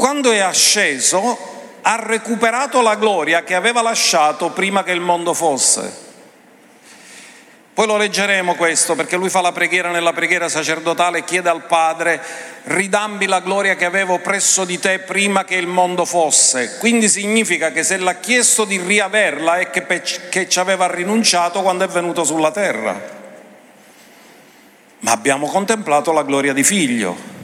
Quando 0.00 0.30
è 0.30 0.38
asceso 0.38 1.36
ha 1.82 1.96
recuperato 2.02 2.80
la 2.80 2.94
gloria 2.94 3.44
che 3.44 3.54
aveva 3.54 3.82
lasciato 3.82 4.48
prima 4.48 4.82
che 4.82 4.92
il 4.92 5.00
mondo 5.02 5.34
fosse. 5.34 5.94
Poi 7.74 7.86
lo 7.86 7.98
leggeremo 7.98 8.54
questo 8.54 8.94
perché 8.94 9.16
lui 9.16 9.28
fa 9.28 9.42
la 9.42 9.52
preghiera 9.52 9.90
nella 9.90 10.14
preghiera 10.14 10.48
sacerdotale 10.48 11.22
chiede 11.22 11.50
al 11.50 11.66
Padre, 11.66 12.18
ridammi 12.64 13.26
la 13.26 13.40
gloria 13.40 13.76
che 13.76 13.84
avevo 13.84 14.20
presso 14.20 14.64
di 14.64 14.78
te 14.78 15.00
prima 15.00 15.44
che 15.44 15.56
il 15.56 15.66
mondo 15.66 16.06
fosse. 16.06 16.78
Quindi 16.78 17.06
significa 17.06 17.70
che 17.70 17.82
se 17.82 17.98
l'ha 17.98 18.14
chiesto 18.14 18.64
di 18.64 18.78
riaverla 18.78 19.58
è 19.58 19.68
che, 19.68 19.84
che 20.30 20.48
ci 20.48 20.58
aveva 20.58 20.90
rinunciato 20.90 21.60
quando 21.60 21.84
è 21.84 21.88
venuto 21.88 22.24
sulla 22.24 22.50
terra. 22.50 22.98
Ma 25.00 25.12
abbiamo 25.12 25.46
contemplato 25.46 26.10
la 26.12 26.22
gloria 26.22 26.54
di 26.54 26.64
figlio, 26.64 27.39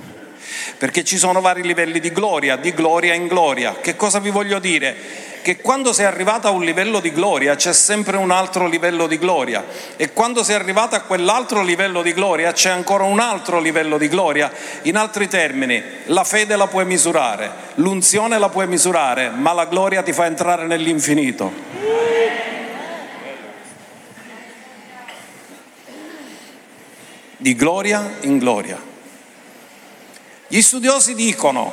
perché 0.79 1.05
ci 1.05 1.17
sono 1.17 1.41
vari 1.41 1.63
livelli 1.63 2.01
di 2.01 2.13
gloria, 2.13 2.57
di 2.57 2.73
gloria 2.73 3.15
in 3.15 3.27
gloria. 3.27 3.77
Che 3.81 3.97
cosa 3.97 4.19
vi 4.19 4.31
voglio 4.31 4.59
dire? 4.59 5.35
che 5.47 5.59
quando 5.59 5.93
sei 5.93 6.07
arrivata 6.07 6.49
a 6.49 6.51
un 6.51 6.65
livello 6.65 6.99
di 6.99 7.13
gloria 7.13 7.55
c'è 7.55 7.73
sempre 7.73 8.17
un 8.17 8.33
altro 8.33 8.67
livello 8.67 9.07
di 9.07 9.17
gloria 9.17 9.65
e 9.95 10.13
quando 10.13 10.43
sei 10.43 10.57
arrivata 10.57 10.97
a 10.97 11.03
quell'altro 11.03 11.63
livello 11.63 12.03
di 12.03 12.13
gloria 12.13 12.51
c'è 12.51 12.71
ancora 12.71 13.05
un 13.05 13.21
altro 13.21 13.61
livello 13.61 13.97
di 13.97 14.09
gloria. 14.09 14.51
In 14.83 14.97
altri 14.97 15.29
termini, 15.29 15.81
la 16.07 16.25
fede 16.25 16.57
la 16.57 16.67
puoi 16.67 16.85
misurare, 16.85 17.49
l'unzione 17.77 18.41
la 18.41 18.49
puoi 18.49 18.67
misurare, 18.67 19.31
ma 19.31 19.53
la 19.53 19.67
gloria 19.67 20.03
ti 20.03 20.13
fa 20.13 20.27
entrare 20.27 20.67
nell'infinito. 20.67 21.53
Di 27.37 27.55
gloria 27.55 28.15
in 28.23 28.39
gloria. 28.39 28.96
Gli 30.49 30.63
studiosi 30.63 31.15
dicono 31.15 31.73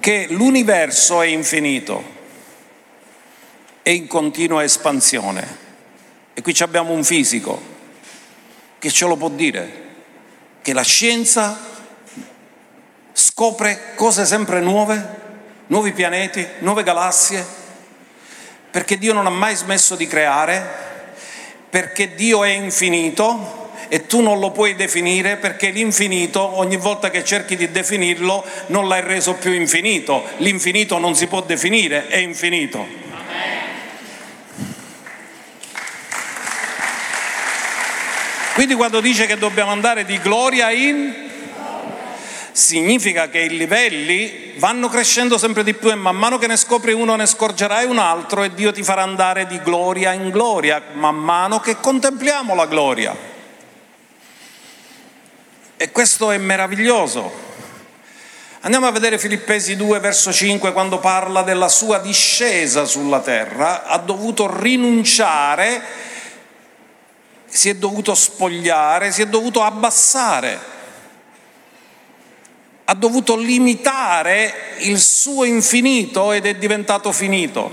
che 0.00 0.26
l'universo 0.30 1.22
è 1.22 1.26
infinito, 1.26 2.02
è 3.82 3.90
in 3.90 4.08
continua 4.08 4.64
espansione. 4.64 5.66
E 6.34 6.42
qui 6.42 6.56
abbiamo 6.58 6.92
un 6.92 7.04
fisico 7.04 7.60
che 8.80 8.90
ce 8.90 9.06
lo 9.06 9.16
può 9.16 9.28
dire, 9.28 9.86
che 10.60 10.72
la 10.72 10.82
scienza 10.82 11.56
scopre 13.12 13.94
cose 13.94 14.26
sempre 14.26 14.60
nuove, 14.60 15.16
nuovi 15.66 15.92
pianeti, 15.92 16.44
nuove 16.60 16.82
galassie, 16.82 17.46
perché 18.70 18.98
Dio 18.98 19.12
non 19.12 19.26
ha 19.26 19.30
mai 19.30 19.54
smesso 19.54 19.94
di 19.94 20.08
creare, 20.08 20.66
perché 21.70 22.14
Dio 22.14 22.42
è 22.42 22.48
infinito 22.48 23.57
e 23.88 24.06
tu 24.06 24.20
non 24.20 24.38
lo 24.38 24.50
puoi 24.50 24.74
definire 24.74 25.36
perché 25.36 25.70
l'infinito, 25.70 26.58
ogni 26.58 26.76
volta 26.76 27.10
che 27.10 27.24
cerchi 27.24 27.56
di 27.56 27.70
definirlo, 27.70 28.44
non 28.66 28.88
l'hai 28.88 29.00
reso 29.00 29.34
più 29.34 29.52
infinito. 29.52 30.24
L'infinito 30.38 30.98
non 30.98 31.14
si 31.14 31.26
può 31.26 31.42
definire, 31.42 32.08
è 32.08 32.18
infinito. 32.18 33.06
Quindi 38.54 38.74
quando 38.74 39.00
dice 39.00 39.26
che 39.26 39.38
dobbiamo 39.38 39.70
andare 39.70 40.04
di 40.04 40.18
gloria 40.18 40.70
in 40.72 41.26
significa 42.50 43.28
che 43.28 43.38
i 43.38 43.56
livelli 43.56 44.54
vanno 44.56 44.88
crescendo 44.88 45.38
sempre 45.38 45.62
di 45.62 45.74
più 45.74 45.90
e 45.90 45.94
man 45.94 46.16
mano 46.16 46.38
che 46.38 46.48
ne 46.48 46.56
scopri 46.56 46.92
uno 46.92 47.14
ne 47.14 47.24
scorgerai 47.24 47.86
un 47.86 47.98
altro 47.98 48.42
e 48.42 48.52
Dio 48.52 48.72
ti 48.72 48.82
farà 48.82 49.02
andare 49.02 49.46
di 49.46 49.60
gloria 49.60 50.12
in 50.12 50.30
gloria 50.30 50.82
man 50.94 51.14
mano 51.14 51.60
che 51.60 51.76
contempliamo 51.76 52.56
la 52.56 52.66
gloria. 52.66 53.37
E 55.80 55.92
questo 55.92 56.32
è 56.32 56.38
meraviglioso. 56.38 57.32
Andiamo 58.62 58.88
a 58.88 58.90
vedere 58.90 59.16
Filippesi 59.16 59.76
2 59.76 60.00
verso 60.00 60.32
5 60.32 60.72
quando 60.72 60.98
parla 60.98 61.42
della 61.42 61.68
sua 61.68 62.00
discesa 62.00 62.84
sulla 62.84 63.20
terra, 63.20 63.84
ha 63.84 63.98
dovuto 63.98 64.52
rinunciare, 64.60 65.80
si 67.46 67.68
è 67.68 67.76
dovuto 67.76 68.16
spogliare, 68.16 69.12
si 69.12 69.22
è 69.22 69.26
dovuto 69.26 69.62
abbassare, 69.62 70.58
ha 72.82 72.94
dovuto 72.94 73.36
limitare 73.36 74.78
il 74.78 74.98
suo 74.98 75.44
infinito 75.44 76.32
ed 76.32 76.46
è 76.46 76.56
diventato 76.56 77.12
finito. 77.12 77.70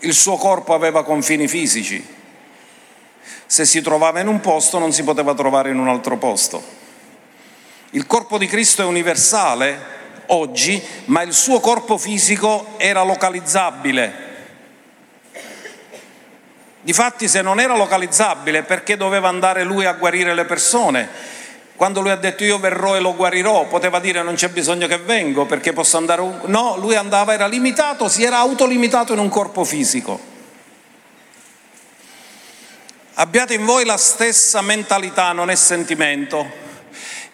Il 0.00 0.12
suo 0.12 0.36
corpo 0.36 0.74
aveva 0.74 1.02
confini 1.04 1.48
fisici, 1.48 2.15
se 3.46 3.64
si 3.64 3.80
trovava 3.80 4.20
in 4.20 4.28
un 4.28 4.40
posto 4.40 4.78
non 4.78 4.92
si 4.92 5.04
poteva 5.04 5.34
trovare 5.34 5.70
in 5.70 5.78
un 5.78 5.88
altro 5.88 6.16
posto. 6.16 6.62
Il 7.90 8.06
corpo 8.06 8.36
di 8.38 8.46
Cristo 8.46 8.82
è 8.82 8.84
universale 8.84 9.94
oggi, 10.26 10.82
ma 11.06 11.22
il 11.22 11.32
suo 11.32 11.60
corpo 11.60 11.96
fisico 11.98 12.74
era 12.76 13.02
localizzabile. 13.02 14.24
Difatti 16.80 17.26
se 17.28 17.42
non 17.42 17.58
era 17.58 17.76
localizzabile 17.76 18.62
perché 18.62 18.96
doveva 18.96 19.28
andare 19.28 19.64
lui 19.64 19.86
a 19.86 19.92
guarire 19.92 20.34
le 20.34 20.44
persone? 20.44 21.08
Quando 21.74 22.00
lui 22.00 22.10
ha 22.10 22.16
detto 22.16 22.44
io 22.44 22.58
verrò 22.58 22.96
e 22.96 23.00
lo 23.00 23.14
guarirò, 23.14 23.66
poteva 23.66 23.98
dire 23.98 24.22
non 24.22 24.34
c'è 24.34 24.48
bisogno 24.48 24.86
che 24.86 24.98
vengo 24.98 25.46
perché 25.46 25.72
posso 25.72 25.96
andare... 25.96 26.20
Un... 26.22 26.40
No, 26.44 26.76
lui 26.78 26.94
andava, 26.94 27.34
era 27.34 27.46
limitato, 27.46 28.08
si 28.08 28.24
era 28.24 28.38
autolimitato 28.38 29.12
in 29.12 29.18
un 29.18 29.28
corpo 29.28 29.62
fisico. 29.64 30.34
Abbiate 33.18 33.54
in 33.54 33.64
voi 33.64 33.86
la 33.86 33.96
stessa 33.96 34.60
mentalità, 34.60 35.32
non 35.32 35.48
è 35.48 35.54
sentimento, 35.54 36.46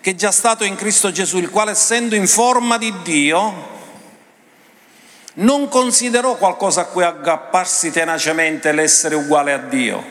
che 0.01 0.11
è 0.11 0.15
già 0.15 0.31
stato 0.31 0.63
in 0.63 0.77
Cristo 0.77 1.11
Gesù, 1.11 1.39
il 1.39 1.51
quale 1.51 1.73
essendo 1.73 2.15
in 2.15 2.29
forma 2.29 2.79
di 2.79 2.95
Dio, 3.03 3.71
non 5.35 5.67
considerò 5.69 6.37
qualcosa 6.37 6.83
a 6.83 6.85
cui 6.85 7.03
aggrapparsi 7.03 7.91
tenacemente 7.91 8.71
l'essere 8.71 9.17
uguale 9.17 9.53
a 9.53 9.59
Dio. 9.59 10.05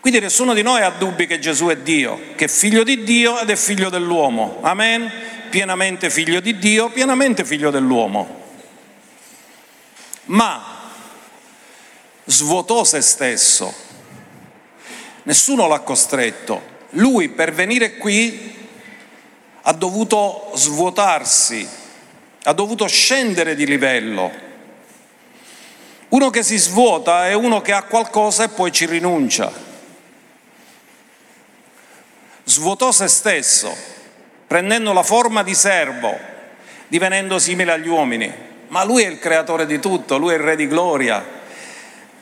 Quindi 0.00 0.18
nessuno 0.18 0.54
di 0.54 0.62
noi 0.62 0.82
ha 0.82 0.90
dubbi 0.90 1.28
che 1.28 1.38
Gesù 1.38 1.66
è 1.66 1.76
Dio, 1.76 2.34
che 2.34 2.46
è 2.46 2.48
figlio 2.48 2.82
di 2.82 3.04
Dio 3.04 3.38
ed 3.38 3.48
è 3.48 3.54
figlio 3.54 3.90
dell'uomo. 3.90 4.58
Amen? 4.62 5.08
Pienamente 5.50 6.10
figlio 6.10 6.40
di 6.40 6.58
Dio, 6.58 6.88
pienamente 6.88 7.44
figlio 7.44 7.70
dell'uomo. 7.70 8.42
Ma 10.24 10.64
svuotò 12.24 12.82
se 12.82 13.00
stesso. 13.02 13.89
Nessuno 15.30 15.68
l'ha 15.68 15.78
costretto. 15.78 16.60
Lui 16.94 17.28
per 17.28 17.52
venire 17.52 17.98
qui 17.98 18.52
ha 19.62 19.72
dovuto 19.72 20.50
svuotarsi, 20.54 21.68
ha 22.42 22.52
dovuto 22.52 22.88
scendere 22.88 23.54
di 23.54 23.64
livello. 23.64 24.32
Uno 26.08 26.30
che 26.30 26.42
si 26.42 26.56
svuota 26.56 27.28
è 27.28 27.34
uno 27.34 27.60
che 27.60 27.70
ha 27.70 27.84
qualcosa 27.84 28.42
e 28.42 28.48
poi 28.48 28.72
ci 28.72 28.86
rinuncia. 28.86 29.52
Svuotò 32.42 32.90
se 32.90 33.06
stesso, 33.06 33.72
prendendo 34.48 34.92
la 34.92 35.04
forma 35.04 35.44
di 35.44 35.54
servo, 35.54 36.18
divenendo 36.88 37.38
simile 37.38 37.70
agli 37.70 37.86
uomini. 37.86 38.34
Ma 38.66 38.82
lui 38.82 39.04
è 39.04 39.08
il 39.08 39.20
creatore 39.20 39.64
di 39.66 39.78
tutto, 39.78 40.18
lui 40.18 40.32
è 40.32 40.36
il 40.38 40.42
re 40.42 40.56
di 40.56 40.66
gloria. 40.66 41.38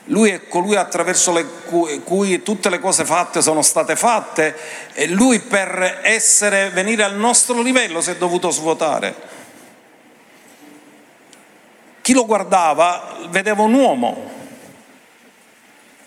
Lui 0.09 0.31
è 0.31 0.47
colui 0.47 0.75
attraverso 0.75 1.31
cui, 1.67 2.01
cui, 2.03 2.41
tutte 2.41 2.69
le 2.69 2.79
cose 2.79 3.05
fatte 3.05 3.43
sono 3.43 3.61
state 3.61 3.95
fatte 3.95 4.55
e 4.93 5.07
lui 5.07 5.39
per 5.39 5.99
essere, 6.01 6.71
venire 6.71 7.03
al 7.03 7.15
nostro 7.15 7.61
livello 7.61 8.01
si 8.01 8.11
è 8.11 8.15
dovuto 8.15 8.49
svuotare. 8.49 9.15
Chi 12.01 12.13
lo 12.13 12.25
guardava 12.25 13.17
vedeva 13.29 13.61
un 13.61 13.73
uomo, 13.73 14.31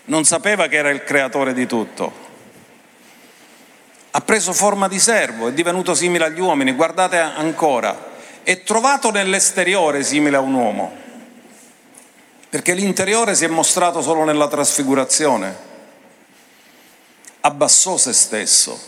non 0.05 0.25
sapeva 0.25 0.67
che 0.67 0.75
era 0.75 0.89
il 0.89 1.05
creatore 1.05 1.53
di 1.53 1.65
tutto. 1.65 2.21
Ha 4.11 4.19
preso 4.19 4.51
forma 4.51 4.89
di 4.89 4.99
servo, 4.99 5.47
è 5.47 5.53
divenuto 5.53 5.95
simile 5.95 6.25
agli 6.25 6.41
uomini, 6.41 6.73
guardate 6.73 7.17
ancora, 7.19 8.11
è 8.43 8.63
trovato 8.63 9.11
nell'esteriore 9.11 10.03
simile 10.03 10.35
a 10.35 10.41
un 10.41 10.53
uomo, 10.53 11.02
perché 12.53 12.75
l'interiore 12.75 13.33
si 13.33 13.45
è 13.45 13.47
mostrato 13.47 14.03
solo 14.03 14.23
nella 14.23 14.47
trasfigurazione, 14.47 15.57
abbassò 17.41 17.97
se 17.97 18.13
stesso 18.13 18.79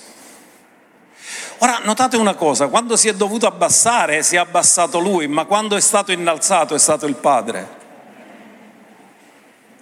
Ora 1.58 1.80
notate 1.84 2.15
una 2.15 2.36
cosa, 2.36 2.67
quando 2.67 2.95
si 2.95 3.08
è 3.08 3.15
dovuto 3.15 3.47
abbassare 3.47 4.21
si 4.21 4.36
è 4.36 4.38
abbassato 4.38 4.99
lui, 4.99 5.25
ma 5.28 5.45
quando 5.45 5.75
è 5.75 5.82
stato 5.82 6.12
innalzato 6.12 6.75
è 6.75 6.78
stato 6.78 7.08
il 7.08 7.15
Padre. 7.15 7.67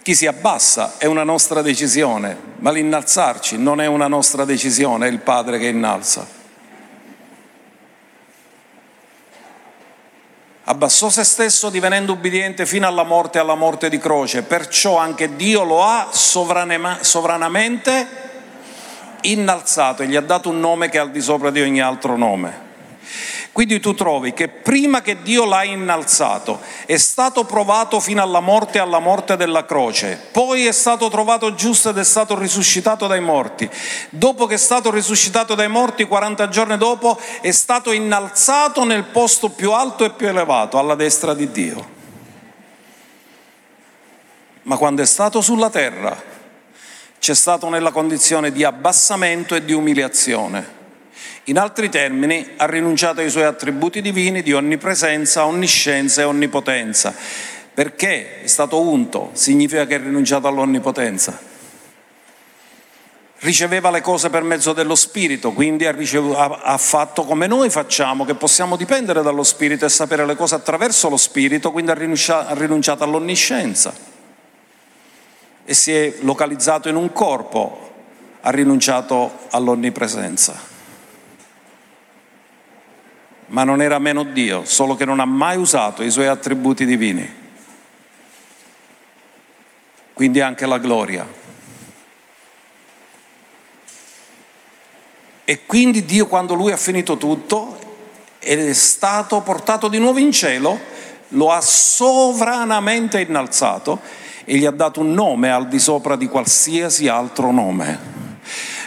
Chi 0.01 0.15
si 0.15 0.27
abbassa 0.27 0.93
è 0.97 1.05
una 1.05 1.23
nostra 1.23 1.61
decisione, 1.61 2.37
ma 2.59 2.71
l'innalzarci 2.71 3.57
non 3.57 3.81
è 3.81 3.85
una 3.85 4.07
nostra 4.07 4.45
decisione, 4.45 5.07
è 5.07 5.11
il 5.11 5.19
Padre 5.19 5.59
che 5.59 5.67
innalza. 5.67 6.42
Abbassò 10.65 11.09
se 11.09 11.25
stesso 11.25 11.69
divenendo 11.69 12.13
ubbidiente 12.13 12.65
fino 12.65 12.87
alla 12.87 13.03
morte 13.03 13.37
e 13.37 13.41
alla 13.41 13.55
morte 13.55 13.89
di 13.89 13.97
croce, 13.97 14.43
perciò 14.43 14.97
anche 14.97 15.35
Dio 15.35 15.63
lo 15.63 15.83
ha 15.83 16.07
sovranamente 16.11 18.07
innalzato 19.21 20.03
e 20.03 20.07
gli 20.07 20.15
ha 20.15 20.21
dato 20.21 20.49
un 20.49 20.61
nome 20.61 20.87
che 20.87 20.97
è 20.97 21.01
al 21.01 21.11
di 21.11 21.21
sopra 21.21 21.49
di 21.49 21.61
ogni 21.61 21.81
altro 21.81 22.15
nome. 22.15 22.72
Quindi 23.53 23.79
tu 23.79 23.93
trovi 23.93 24.33
che 24.33 24.47
prima 24.47 25.01
che 25.03 25.21
Dio 25.21 25.45
l'ha 25.45 25.63
innalzato 25.63 26.59
è 26.87 26.97
stato 26.97 27.43
provato 27.43 27.99
fino 27.99 28.19
alla 28.19 28.39
morte 28.39 28.79
e 28.79 28.81
alla 28.81 28.97
morte 28.97 29.37
della 29.37 29.63
croce, 29.63 30.19
poi 30.31 30.65
è 30.65 30.71
stato 30.71 31.07
trovato 31.07 31.53
giusto 31.53 31.89
ed 31.89 31.99
è 31.99 32.03
stato 32.03 32.35
risuscitato 32.35 33.05
dai 33.05 33.21
morti. 33.21 33.69
Dopo 34.09 34.47
che 34.47 34.55
è 34.55 34.57
stato 34.57 34.89
risuscitato 34.89 35.53
dai 35.53 35.67
morti, 35.67 36.05
40 36.05 36.49
giorni 36.49 36.77
dopo, 36.77 37.19
è 37.41 37.51
stato 37.51 37.91
innalzato 37.91 38.83
nel 38.85 39.03
posto 39.03 39.49
più 39.49 39.71
alto 39.71 40.03
e 40.03 40.09
più 40.09 40.27
elevato, 40.27 40.79
alla 40.79 40.95
destra 40.95 41.35
di 41.35 41.51
Dio. 41.51 41.89
Ma 44.63 44.77
quando 44.77 45.03
è 45.03 45.05
stato 45.05 45.41
sulla 45.41 45.69
terra, 45.69 46.19
c'è 47.19 47.35
stato 47.35 47.69
nella 47.69 47.91
condizione 47.91 48.51
di 48.51 48.63
abbassamento 48.63 49.53
e 49.53 49.63
di 49.63 49.73
umiliazione. 49.73 50.81
In 51.45 51.57
altri 51.57 51.89
termini, 51.89 52.51
ha 52.55 52.65
rinunciato 52.65 53.19
ai 53.19 53.29
suoi 53.29 53.43
attributi 53.43 54.01
divini 54.01 54.41
di 54.41 54.53
onnipresenza, 54.53 55.45
onniscienza 55.45 56.21
e 56.21 56.23
onnipotenza. 56.23 57.13
Perché 57.73 58.43
è 58.43 58.47
stato 58.47 58.79
unto? 58.79 59.31
Significa 59.33 59.85
che 59.85 59.95
ha 59.95 59.97
rinunciato 59.97 60.47
all'onnipotenza. 60.47 61.37
Riceveva 63.39 63.91
le 63.91 63.99
cose 63.99 64.29
per 64.29 64.43
mezzo 64.43 64.71
dello 64.71 64.95
Spirito, 64.95 65.51
quindi 65.51 65.85
ha, 65.85 65.91
ricevuto, 65.91 66.37
ha, 66.37 66.61
ha 66.63 66.77
fatto 66.77 67.25
come 67.25 67.45
noi 67.45 67.69
facciamo, 67.69 68.23
che 68.23 68.35
possiamo 68.35 68.77
dipendere 68.77 69.21
dallo 69.21 69.43
Spirito 69.43 69.83
e 69.83 69.89
sapere 69.89 70.25
le 70.25 70.35
cose 70.35 70.55
attraverso 70.55 71.09
lo 71.09 71.17
Spirito, 71.17 71.71
quindi 71.71 71.91
ha 71.91 71.95
rinunciato, 71.95 72.49
ha 72.49 72.53
rinunciato 72.53 73.03
all'onniscienza 73.03 73.93
e 75.65 75.73
si 75.73 75.93
è 75.93 76.13
localizzato 76.21 76.87
in 76.87 76.95
un 76.95 77.11
corpo, 77.11 77.91
ha 78.39 78.49
rinunciato 78.49 79.39
all'onnipresenza. 79.49 80.72
Ma 83.53 83.63
non 83.63 83.83
era 83.83 83.99
meno 83.99 84.23
Dio, 84.23 84.65
solo 84.65 84.95
che 84.95 85.05
non 85.05 85.19
ha 85.19 85.25
mai 85.25 85.57
usato 85.57 86.01
i 86.01 86.09
suoi 86.09 86.25
attributi 86.25 86.87
divini. 86.87 87.41
Quindi 90.11 90.41
anche 90.41 90.65
la 90.65 90.79
gloria. 90.79 91.27
E 95.45 95.65
quindi 95.67 96.03
Dio 96.03 96.25
quando 96.25 96.55
lui 96.55 96.71
ha 96.71 96.77
finito 96.77 97.17
tutto 97.17 97.77
ed 98.39 98.59
è 98.59 98.73
stato 98.73 99.41
portato 99.41 99.87
di 99.87 99.99
nuovo 99.99 100.17
in 100.17 100.31
cielo, 100.31 100.79
lo 101.29 101.51
ha 101.51 101.61
sovranamente 101.61 103.19
innalzato 103.19 104.01
e 104.45 104.57
gli 104.57 104.65
ha 104.65 104.71
dato 104.71 105.01
un 105.01 105.13
nome 105.13 105.51
al 105.51 105.67
di 105.67 105.77
sopra 105.77 106.15
di 106.15 106.27
qualsiasi 106.27 107.07
altro 107.07 107.51
nome. 107.51 107.99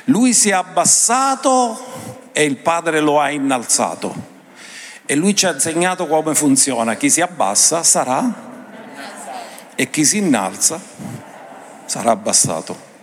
Lui 0.06 0.34
si 0.34 0.48
è 0.48 0.54
abbassato 0.54 1.78
e 2.32 2.42
il 2.42 2.56
Padre 2.56 2.98
lo 2.98 3.20
ha 3.20 3.30
innalzato. 3.30 4.25
E 5.06 5.14
lui 5.14 5.34
ci 5.36 5.46
ha 5.46 5.52
insegnato 5.52 6.06
come 6.06 6.34
funziona. 6.34 6.96
Chi 6.96 7.08
si 7.08 7.20
abbassa 7.20 7.82
sarà 7.82 8.54
e 9.76 9.90
chi 9.90 10.04
si 10.04 10.18
innalza 10.18 10.80
sarà 11.84 12.10
abbassato. 12.10 12.94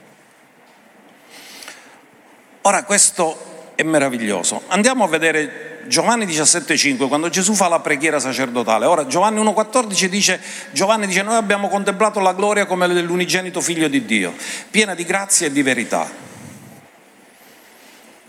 Ora 2.63 2.83
questo 2.83 3.71
è 3.75 3.83
meraviglioso. 3.83 4.63
Andiamo 4.67 5.03
a 5.03 5.07
vedere 5.07 5.81
Giovanni 5.87 6.25
17,5, 6.25 7.07
quando 7.07 7.29
Gesù 7.29 7.53
fa 7.53 7.67
la 7.67 7.79
preghiera 7.79 8.19
sacerdotale. 8.19 8.85
Ora 8.85 9.05
Giovanni 9.05 9.41
1,14 9.41 10.05
dice, 10.05 10.39
Giovanni 10.71 11.07
dice, 11.07 11.23
noi 11.23 11.35
abbiamo 11.35 11.67
contemplato 11.67 12.19
la 12.19 12.33
gloria 12.33 12.65
come 12.65 12.87
dell'unigenito 12.87 13.61
figlio 13.61 13.87
di 13.87 14.05
Dio, 14.05 14.33
piena 14.69 14.95
di 14.95 15.03
grazia 15.03 15.47
e 15.47 15.51
di 15.51 15.61
verità. 15.61 16.31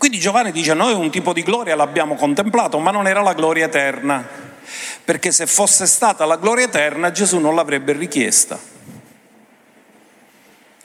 Quindi 0.05 0.21
Giovanni 0.21 0.51
dice, 0.51 0.75
noi 0.75 0.93
un 0.93 1.09
tipo 1.09 1.33
di 1.33 1.41
gloria 1.41 1.75
l'abbiamo 1.75 2.13
contemplato, 2.13 2.77
ma 2.77 2.91
non 2.91 3.07
era 3.07 3.23
la 3.23 3.33
gloria 3.33 3.65
eterna, 3.65 4.23
perché 5.03 5.31
se 5.31 5.47
fosse 5.47 5.87
stata 5.87 6.25
la 6.25 6.35
gloria 6.35 6.65
eterna 6.65 7.09
Gesù 7.09 7.39
non 7.39 7.55
l'avrebbe 7.55 7.93
richiesta. 7.93 8.55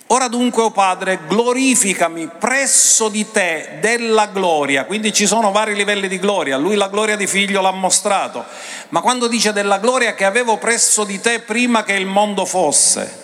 Ora 0.06 0.26
dunque, 0.26 0.62
o 0.62 0.66
oh 0.66 0.70
Padre, 0.70 1.18
glorificami 1.28 2.30
presso 2.38 3.10
di 3.10 3.30
te 3.30 3.76
della 3.82 4.28
gloria. 4.28 4.86
Quindi 4.86 5.12
ci 5.12 5.26
sono 5.26 5.52
vari 5.52 5.74
livelli 5.74 6.08
di 6.08 6.18
gloria. 6.18 6.56
Lui 6.56 6.74
la 6.74 6.88
gloria 6.88 7.16
di 7.16 7.26
figlio 7.26 7.60
l'ha 7.60 7.72
mostrato. 7.72 8.42
Ma 8.88 9.02
quando 9.02 9.28
dice 9.28 9.52
della 9.52 9.76
gloria 9.76 10.14
che 10.14 10.24
avevo 10.24 10.56
presso 10.56 11.04
di 11.04 11.20
te 11.20 11.40
prima 11.40 11.82
che 11.82 11.92
il 11.92 12.06
mondo 12.06 12.46
fosse. 12.46 13.18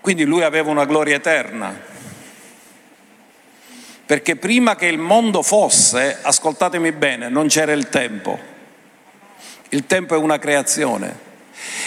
Quindi 0.00 0.24
lui 0.24 0.42
aveva 0.42 0.70
una 0.70 0.86
gloria 0.86 1.14
eterna. 1.14 1.91
Perché 4.12 4.36
prima 4.36 4.76
che 4.76 4.84
il 4.84 4.98
mondo 4.98 5.40
fosse, 5.40 6.18
ascoltatemi 6.20 6.92
bene, 6.92 7.30
non 7.30 7.46
c'era 7.46 7.72
il 7.72 7.88
tempo. 7.88 8.38
Il 9.70 9.86
tempo 9.86 10.14
è 10.14 10.18
una 10.18 10.38
creazione. 10.38 11.18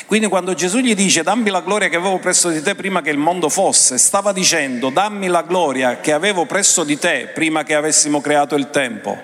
Quindi 0.08 0.26
quando 0.26 0.56
Gesù 0.56 0.80
gli 0.80 0.96
dice 0.96 1.22
dammi 1.22 1.52
la 1.52 1.62
gloria 1.62 1.88
che 1.88 1.98
avevo 1.98 2.18
presso 2.18 2.50
di 2.50 2.64
te 2.64 2.74
prima 2.74 3.04
che 3.04 3.12
il 3.12 3.20
mondo 3.20 3.48
fosse, 3.48 4.00
stava 4.00 4.32
dicendo 4.32 4.90
dammi 4.90 5.28
la 5.28 5.44
gloria 5.44 6.00
che 6.00 6.14
avevo 6.14 6.48
presso 6.48 6.84
di 6.84 6.98
te 6.98 7.30
prima 7.32 7.62
che 7.62 7.76
avessimo 7.76 8.22
creato 8.22 8.56
il 8.56 8.72
tempo. 8.72 9.16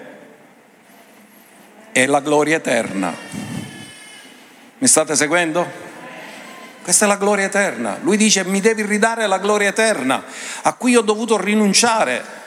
È 1.91 2.05
la 2.05 2.19
gloria 2.19 2.57
eterna. 2.57 3.15
Mi 4.77 4.87
state 4.87 5.15
seguendo? 5.15 5.65
Questa 6.83 7.05
è 7.05 7.07
la 7.07 7.17
gloria 7.17 7.45
eterna. 7.45 7.97
Lui 8.03 8.15
dice 8.15 8.45
mi 8.45 8.59
devi 8.59 8.83
ridare 8.83 9.25
la 9.25 9.39
gloria 9.39 9.69
eterna 9.69 10.23
a 10.61 10.73
cui 10.73 10.95
ho 10.95 11.01
dovuto 11.01 11.41
rinunciare 11.41 12.40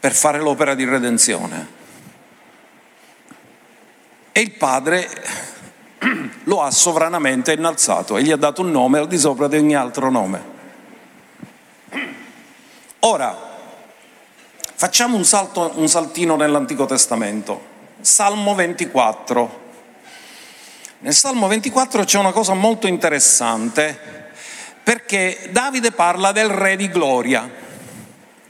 per 0.00 0.14
fare 0.14 0.38
l'opera 0.38 0.74
di 0.74 0.84
redenzione. 0.84 1.78
E 4.32 4.40
il 4.40 4.52
Padre 4.52 5.06
lo 6.44 6.62
ha 6.62 6.70
sovranamente 6.70 7.52
innalzato 7.52 8.16
e 8.16 8.22
gli 8.22 8.30
ha 8.30 8.36
dato 8.36 8.62
un 8.62 8.70
nome 8.70 8.98
al 8.98 9.06
di 9.06 9.18
sopra 9.18 9.46
di 9.46 9.58
ogni 9.58 9.76
altro 9.76 10.10
nome. 10.10 10.58
Ora, 13.00 13.36
facciamo 14.74 15.16
un, 15.16 15.24
salto, 15.24 15.72
un 15.74 15.88
saltino 15.88 16.36
nell'Antico 16.36 16.86
Testamento. 16.86 17.68
Salmo 18.00 18.54
24. 18.54 19.68
Nel 21.00 21.14
Salmo 21.14 21.46
24 21.46 22.04
c'è 22.04 22.18
una 22.18 22.32
cosa 22.32 22.54
molto 22.54 22.86
interessante 22.86 24.28
perché 24.82 25.48
Davide 25.50 25.92
parla 25.92 26.32
del 26.32 26.48
Re 26.48 26.76
di 26.76 26.88
Gloria 26.88 27.68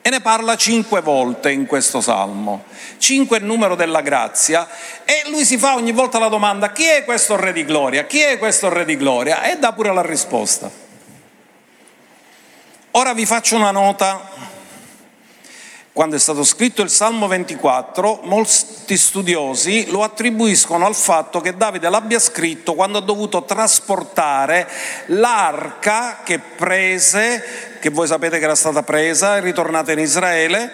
e 0.03 0.11
ne 0.11 0.21
parla 0.21 0.57
cinque 0.57 1.01
volte 1.01 1.51
in 1.51 1.67
questo 1.67 2.01
Salmo. 2.01 2.65
Cinque 2.99 3.39
è 3.39 3.41
il 3.41 3.47
numero 3.47 3.75
della 3.75 4.01
grazia 4.01 4.67
e 5.05 5.25
lui 5.29 5.45
si 5.45 5.59
fa 5.59 5.75
ogni 5.75 5.93
volta 5.93 6.19
la 6.19 6.29
domanda 6.29 6.73
chi 6.73 6.85
è 6.87 7.05
questo 7.05 7.37
Re 7.37 7.53
di 7.53 7.65
Gloria? 7.65 8.05
Chi 8.05 8.21
è 8.21 8.39
questo 8.39 8.69
Re 8.69 8.85
di 8.85 8.97
Gloria? 8.97 9.43
E 9.43 9.59
dà 9.59 9.73
pure 9.73 9.93
la 9.93 10.03
risposta. 10.03 10.71
Ora 12.93 13.13
vi 13.13 13.27
faccio 13.27 13.57
una 13.57 13.71
nota 13.71 14.29
quando 15.93 16.15
è 16.15 16.19
stato 16.21 16.45
scritto 16.45 16.83
il 16.83 16.89
Salmo 16.89 17.27
24, 17.27 18.21
molti 18.23 18.97
studiosi 18.97 19.91
lo 19.91 20.05
attribuiscono 20.05 20.87
al 20.87 20.95
fatto 20.95 21.41
che 21.41 21.57
Davide 21.57 21.91
l'abbia 21.91 22.21
scritto 22.21 22.75
quando 22.75 22.99
ha 22.99 23.03
dovuto 23.03 23.43
trasportare 23.43 24.69
l'arca 25.07 26.21
che 26.25 26.39
prese, 26.39 27.79
che 27.81 27.91
voi 27.91 28.07
sapete 28.07 28.39
che 28.39 28.45
era 28.45 28.55
stata 28.55 28.85
presa 28.85 29.37
e 29.37 29.41
ritornata 29.41 29.91
in 29.91 29.99
Israele, 29.99 30.71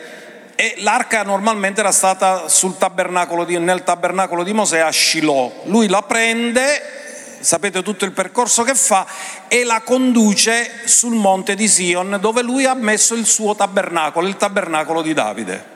e 0.55 0.74
l'arca 0.79 1.22
normalmente 1.22 1.81
era 1.81 1.92
stata 1.92 2.44
tabernacolo 2.76 3.44
di, 3.44 3.59
nel 3.59 3.85
tabernacolo 3.85 4.42
di 4.42 4.52
Mosè 4.52 4.81
a 4.81 4.92
Shiloh. 4.92 5.62
Lui 5.64 5.88
la 5.88 6.02
prende 6.02 7.06
sapete 7.40 7.83
tutto 7.83 8.05
il 8.05 8.12
percorso 8.12 8.62
che 8.62 8.75
fa, 8.75 9.07
e 9.49 9.64
la 9.64 9.83
conduce 9.83 10.83
sul 10.85 11.14
monte 11.14 11.55
di 11.55 11.68
Sion 11.68 12.18
dove 12.20 12.42
lui 12.42 12.64
ha 12.64 12.75
messo 12.75 13.14
il 13.14 13.27
suo 13.27 13.55
tabernacolo, 13.55 14.27
il 14.27 14.37
tabernacolo 14.37 15.03
di 15.03 15.12
Davide. 15.12 15.75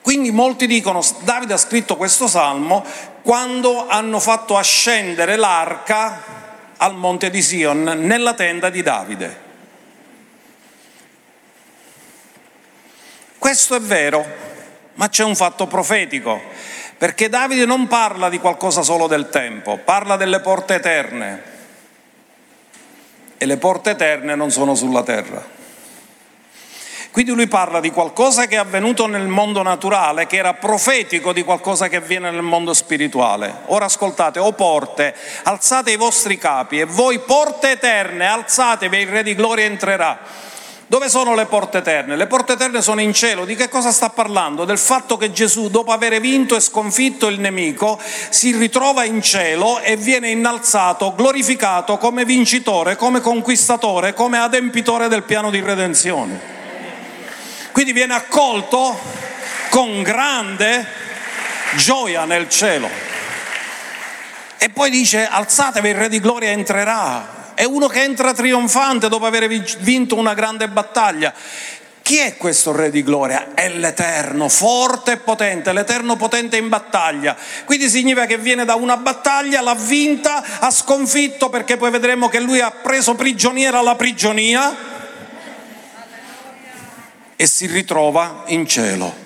Quindi 0.00 0.30
molti 0.30 0.66
dicono, 0.66 1.02
Davide 1.20 1.54
ha 1.54 1.58
scritto 1.58 1.96
questo 1.96 2.28
salmo 2.28 2.84
quando 3.22 3.88
hanno 3.88 4.20
fatto 4.20 4.56
ascendere 4.58 5.36
l'arca 5.36 6.22
al 6.76 6.94
monte 6.94 7.30
di 7.30 7.40
Sion 7.40 7.82
nella 7.82 8.34
tenda 8.34 8.68
di 8.68 8.82
Davide. 8.82 9.40
Questo 13.38 13.74
è 13.74 13.80
vero, 13.80 14.26
ma 14.94 15.08
c'è 15.08 15.24
un 15.24 15.34
fatto 15.34 15.66
profetico 15.66 16.40
perché 16.96 17.28
Davide 17.28 17.66
non 17.66 17.86
parla 17.86 18.28
di 18.28 18.38
qualcosa 18.38 18.82
solo 18.82 19.06
del 19.06 19.28
tempo, 19.28 19.78
parla 19.78 20.16
delle 20.16 20.40
porte 20.40 20.74
eterne. 20.74 21.42
E 23.36 23.46
le 23.46 23.56
porte 23.56 23.90
eterne 23.90 24.34
non 24.34 24.50
sono 24.50 24.74
sulla 24.74 25.02
terra. 25.02 25.54
Quindi 27.14 27.30
lui 27.30 27.46
parla 27.46 27.78
di 27.78 27.92
qualcosa 27.92 28.46
che 28.46 28.56
è 28.56 28.58
avvenuto 28.58 29.06
nel 29.06 29.28
mondo 29.28 29.62
naturale, 29.62 30.26
che 30.26 30.34
era 30.34 30.54
profetico 30.54 31.32
di 31.32 31.44
qualcosa 31.44 31.86
che 31.86 31.94
avviene 31.94 32.28
nel 32.32 32.42
mondo 32.42 32.74
spirituale. 32.74 33.54
Ora 33.66 33.84
ascoltate, 33.84 34.40
o 34.40 34.52
porte, 34.52 35.14
alzate 35.44 35.92
i 35.92 35.96
vostri 35.96 36.38
capi 36.38 36.80
e 36.80 36.84
voi 36.86 37.20
porte 37.20 37.70
eterne, 37.70 38.26
alzatevi, 38.26 38.98
il 38.98 39.06
Re 39.06 39.22
di 39.22 39.36
Gloria 39.36 39.64
entrerà. 39.64 40.18
Dove 40.86 41.08
sono 41.08 41.34
le 41.34 41.46
porte 41.46 41.78
eterne? 41.78 42.14
Le 42.14 42.26
porte 42.26 42.52
eterne 42.52 42.82
sono 42.82 43.00
in 43.00 43.14
cielo. 43.14 43.46
Di 43.46 43.56
che 43.56 43.68
cosa 43.68 43.90
sta 43.90 44.10
parlando? 44.10 44.66
Del 44.66 44.78
fatto 44.78 45.16
che 45.16 45.32
Gesù, 45.32 45.70
dopo 45.70 45.92
aver 45.92 46.20
vinto 46.20 46.56
e 46.56 46.60
sconfitto 46.60 47.26
il 47.28 47.40
nemico, 47.40 47.98
si 48.28 48.54
ritrova 48.54 49.04
in 49.04 49.22
cielo 49.22 49.80
e 49.80 49.96
viene 49.96 50.28
innalzato, 50.28 51.14
glorificato 51.14 51.96
come 51.96 52.26
vincitore, 52.26 52.96
come 52.96 53.20
conquistatore, 53.20 54.12
come 54.12 54.38
adempitore 54.38 55.08
del 55.08 55.22
piano 55.22 55.50
di 55.50 55.60
redenzione. 55.60 56.52
Quindi 57.72 57.92
viene 57.92 58.14
accolto 58.14 58.96
con 59.70 60.02
grande 60.02 60.86
gioia 61.76 62.24
nel 62.26 62.48
cielo. 62.48 62.88
E 64.58 64.68
poi 64.68 64.90
dice, 64.90 65.26
alzatevi, 65.26 65.88
il 65.88 65.94
Re 65.94 66.08
di 66.08 66.20
Gloria 66.20 66.50
entrerà 66.50 67.43
è 67.54 67.64
uno 67.64 67.86
che 67.86 68.02
entra 68.02 68.32
trionfante 68.32 69.08
dopo 69.08 69.26
aver 69.26 69.46
vinto 69.48 70.16
una 70.16 70.34
grande 70.34 70.68
battaglia. 70.68 71.32
Chi 72.02 72.18
è 72.18 72.36
questo 72.36 72.72
Re 72.72 72.90
di 72.90 73.02
Gloria? 73.02 73.54
È 73.54 73.68
l'Eterno, 73.70 74.50
forte 74.50 75.12
e 75.12 75.16
potente, 75.16 75.72
l'Eterno 75.72 76.16
potente 76.16 76.58
in 76.58 76.68
battaglia. 76.68 77.34
Quindi 77.64 77.88
significa 77.88 78.26
che 78.26 78.36
viene 78.36 78.66
da 78.66 78.74
una 78.74 78.98
battaglia, 78.98 79.62
l'ha 79.62 79.74
vinta, 79.74 80.60
ha 80.60 80.70
sconfitto 80.70 81.48
perché 81.48 81.78
poi 81.78 81.90
vedremo 81.90 82.28
che 82.28 82.40
lui 82.40 82.60
ha 82.60 82.70
preso 82.70 83.14
prigioniera 83.14 83.80
la 83.80 83.94
prigionia 83.94 84.76
e 87.36 87.46
si 87.46 87.66
ritrova 87.66 88.42
in 88.48 88.66
cielo 88.66 89.23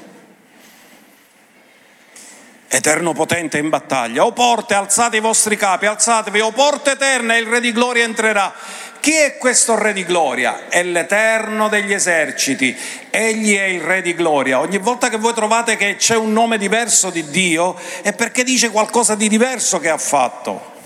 eterno 2.69 3.13
potente 3.15 3.59
in 3.59 3.69
battaglia. 3.71 4.25
O 4.25 4.33
porte, 4.33 4.75
alzate 4.75 5.17
i 5.17 5.21
vostri 5.21 5.57
capi, 5.57 5.87
alzatevi, 5.87 6.41
o 6.41 6.53
porte 6.53 6.93
eterne, 6.93 7.37
e 7.37 7.41
il 7.41 7.47
Re 7.47 7.61
di 7.61 7.73
Gloria 7.73 8.05
entrerà. 8.05 8.55
Chi 9.01 9.15
è 9.15 9.39
questo 9.39 9.79
Re 9.79 9.93
di 9.93 10.05
Gloria? 10.05 10.69
È 10.69 10.83
l'Eterno 10.83 11.69
degli 11.69 11.93
eserciti, 11.93 12.77
egli 13.11 13.57
è 13.57 13.65
il 13.65 13.81
Re 13.81 14.03
di 14.03 14.15
Gloria. 14.15 14.61
Ogni 14.61 14.79
volta 14.79 15.09
che 15.09 15.17
voi 15.17 15.33
trovate 15.33 15.77
che 15.77 15.97
c'è 15.97 16.17
un 16.17 16.33
nome 16.33 16.59
diverso 16.59 17.11
di 17.11 17.29
Dio 17.31 17.77
è 18.03 18.13
perché 18.13 18.45
dice 18.45 18.71
qualcosa 18.71 19.15
di 19.15 19.29
diverso 19.29 19.79
che 19.79 19.89
ha 19.89 19.99
fatto. 19.99 20.77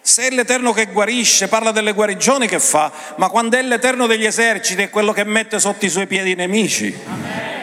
Se 0.00 0.26
è 0.26 0.30
l'Eterno 0.30 0.72
che 0.72 0.86
guarisce, 0.86 1.46
parla 1.46 1.70
delle 1.70 1.92
guarigioni 1.92 2.48
che 2.48 2.58
fa, 2.58 2.90
ma 3.16 3.28
quando 3.28 3.56
è 3.56 3.62
l'Eterno 3.62 4.08
degli 4.08 4.26
eserciti 4.26 4.82
è 4.82 4.90
quello 4.90 5.12
che 5.12 5.22
mette 5.22 5.60
sotto 5.60 5.84
i 5.84 5.88
suoi 5.88 6.08
piedi 6.08 6.32
i 6.32 6.34
nemici. 6.34 6.98
Amen. 7.06 7.61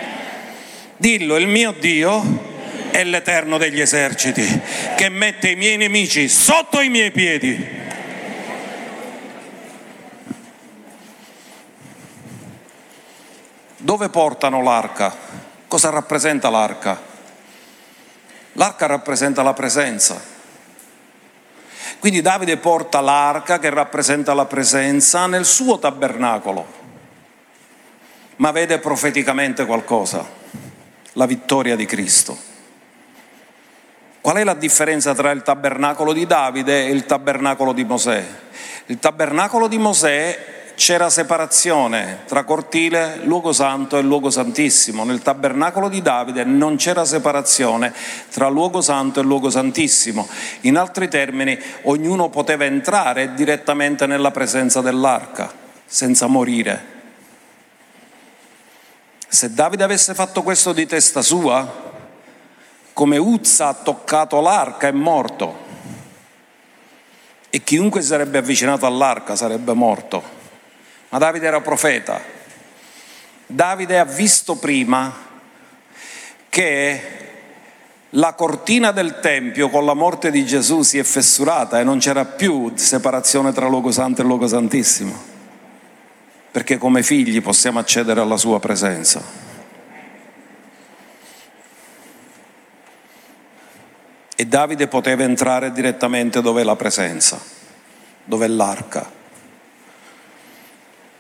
Dillo, 1.00 1.38
il 1.38 1.48
mio 1.48 1.72
Dio 1.72 2.22
è 2.92 3.06
l'Eterno 3.06 3.58
degli 3.58 3.80
eserciti, 3.80 4.46
che 4.98 5.08
mette 5.08 5.52
i 5.52 5.56
miei 5.56 5.78
nemici 5.78 6.28
sotto 6.28 6.82
i 6.82 6.90
miei 6.90 7.10
piedi. 7.12 7.78
Dove 13.78 14.10
portano 14.10 14.62
l'arca? 14.62 15.16
Cosa 15.70 15.90
rappresenta 15.90 16.50
l'arca? 16.50 17.02
L'arca 18.52 18.86
rappresenta 18.86 19.42
la 19.42 19.54
presenza. 19.54 20.22
Quindi 22.00 22.20
Davide 22.20 22.58
porta 22.58 23.00
l'arca 23.00 23.58
che 23.58 23.70
rappresenta 23.70 24.34
la 24.34 24.48
presenza 24.48 25.28
nel 25.28 25.46
suo 25.46 25.80
tabernacolo, 25.80 26.68
ma 28.36 28.52
vede 28.52 28.80
profeticamente 28.80 29.66
qualcosa 29.66 30.39
la 31.14 31.26
vittoria 31.26 31.76
di 31.76 31.86
Cristo. 31.86 32.38
Qual 34.22 34.36
è 34.36 34.44
la 34.44 34.54
differenza 34.54 35.16
tra 35.16 35.32
il 35.32 35.42
tabernacolo 35.42 36.14
di 36.14 36.26
Davide 36.26 36.86
e 36.86 36.92
il 36.92 37.06
tabernacolo 37.06 37.74
di 37.74 37.84
Mosè? 37.86 38.26
Il 38.88 39.00
tabernacolo 39.00 39.68
di 39.68 39.78
Mosè 39.78 40.58
c'era 40.76 41.10
separazione 41.10 42.20
tra 42.26 42.44
cortile, 42.44 43.20
luogo 43.24 43.52
santo 43.52 43.98
e 43.98 44.02
luogo 44.02 44.30
santissimo. 44.30 45.04
Nel 45.04 45.22
tabernacolo 45.22 45.90
di 45.90 46.02
Davide 46.02 46.44
non 46.44 46.78
c'era 46.78 47.06
separazione 47.06 47.94
tra 48.32 48.48
luogo 48.48 48.82
santo 48.82 49.20
e 49.20 49.24
luogo 49.24 49.50
santissimo. 49.50 50.28
In 50.62 50.78
altri 50.78 51.08
termini, 51.08 51.58
ognuno 51.84 52.30
poteva 52.30 52.66
entrare 52.66 53.34
direttamente 53.34 54.06
nella 54.06 54.32
presenza 54.32 54.82
dell'arca 54.82 55.52
senza 55.86 56.28
morire. 56.28 56.99
Se 59.32 59.54
Davide 59.54 59.84
avesse 59.84 60.16
fatto 60.16 60.42
questo 60.42 60.74
di 60.74 60.88
testa 60.88 61.22
sua, 61.22 61.88
come 62.94 63.18
Uzza 63.18 63.68
ha 63.68 63.74
toccato 63.76 64.42
l'arca 64.42 64.88
è 64.88 64.92
morto 64.92 65.68
e 67.52 67.64
chiunque 67.64 68.02
sarebbe 68.02 68.40
avvicinato 68.40 68.88
all'arca 68.88 69.36
sarebbe 69.36 69.74
morto. 69.74 70.22
Ma 71.10 71.20
Davide 71.20 71.46
era 71.46 71.62
profeta. 71.62 72.20
Davide 73.46 74.00
ha 74.00 74.06
visto 74.06 74.56
prima 74.56 75.14
che 76.50 77.02
la 78.14 78.34
cortina 78.34 78.92
del 78.92 79.20
Tempio 79.20 79.70
con 79.70 79.86
la 79.86 79.94
morte 79.94 80.32
di 80.32 80.44
Gesù 80.44 80.82
si 80.82 80.98
è 80.98 81.04
fessurata 81.04 81.80
e 81.80 81.84
non 81.84 82.00
c'era 82.00 82.26
più 82.26 82.72
separazione 82.76 83.54
tra 83.54 83.68
luogo 83.68 83.92
santo 83.92 84.22
e 84.22 84.26
luogo 84.26 84.48
santissimo, 84.48 85.14
perché 86.52 86.78
come 86.78 87.04
figli 87.04 87.42
possiamo 87.42 87.80
accedere 87.80 88.22
alla 88.22 88.38
sua 88.38 88.60
presenza. 88.60 89.48
E 94.36 94.46
Davide 94.46 94.88
poteva 94.88 95.24
entrare 95.24 95.72
direttamente 95.72 96.42
dove 96.42 96.62
è 96.62 96.64
la 96.64 96.76
presenza, 96.76 97.40
dove 98.24 98.46
è 98.46 98.48
l'arca, 98.48 99.12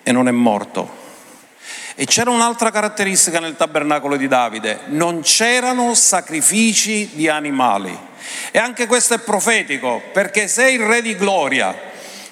e 0.03 0.11
non 0.11 0.27
è 0.27 0.31
morto 0.31 0.99
e 1.99 2.05
c'era 2.05 2.29
un'altra 2.29 2.71
caratteristica 2.71 3.41
nel 3.41 3.57
tabernacolo 3.57 4.15
di 4.15 4.29
Davide, 4.29 4.83
non 4.85 5.19
c'erano 5.19 5.93
sacrifici 5.93 7.09
di 7.11 7.27
animali. 7.27 7.93
E 8.51 8.57
anche 8.57 8.87
questo 8.87 9.15
è 9.15 9.19
profetico, 9.19 10.01
perché 10.13 10.47
se 10.47 10.71
il 10.71 10.79
re 10.79 11.01
di 11.01 11.17
gloria 11.17 11.77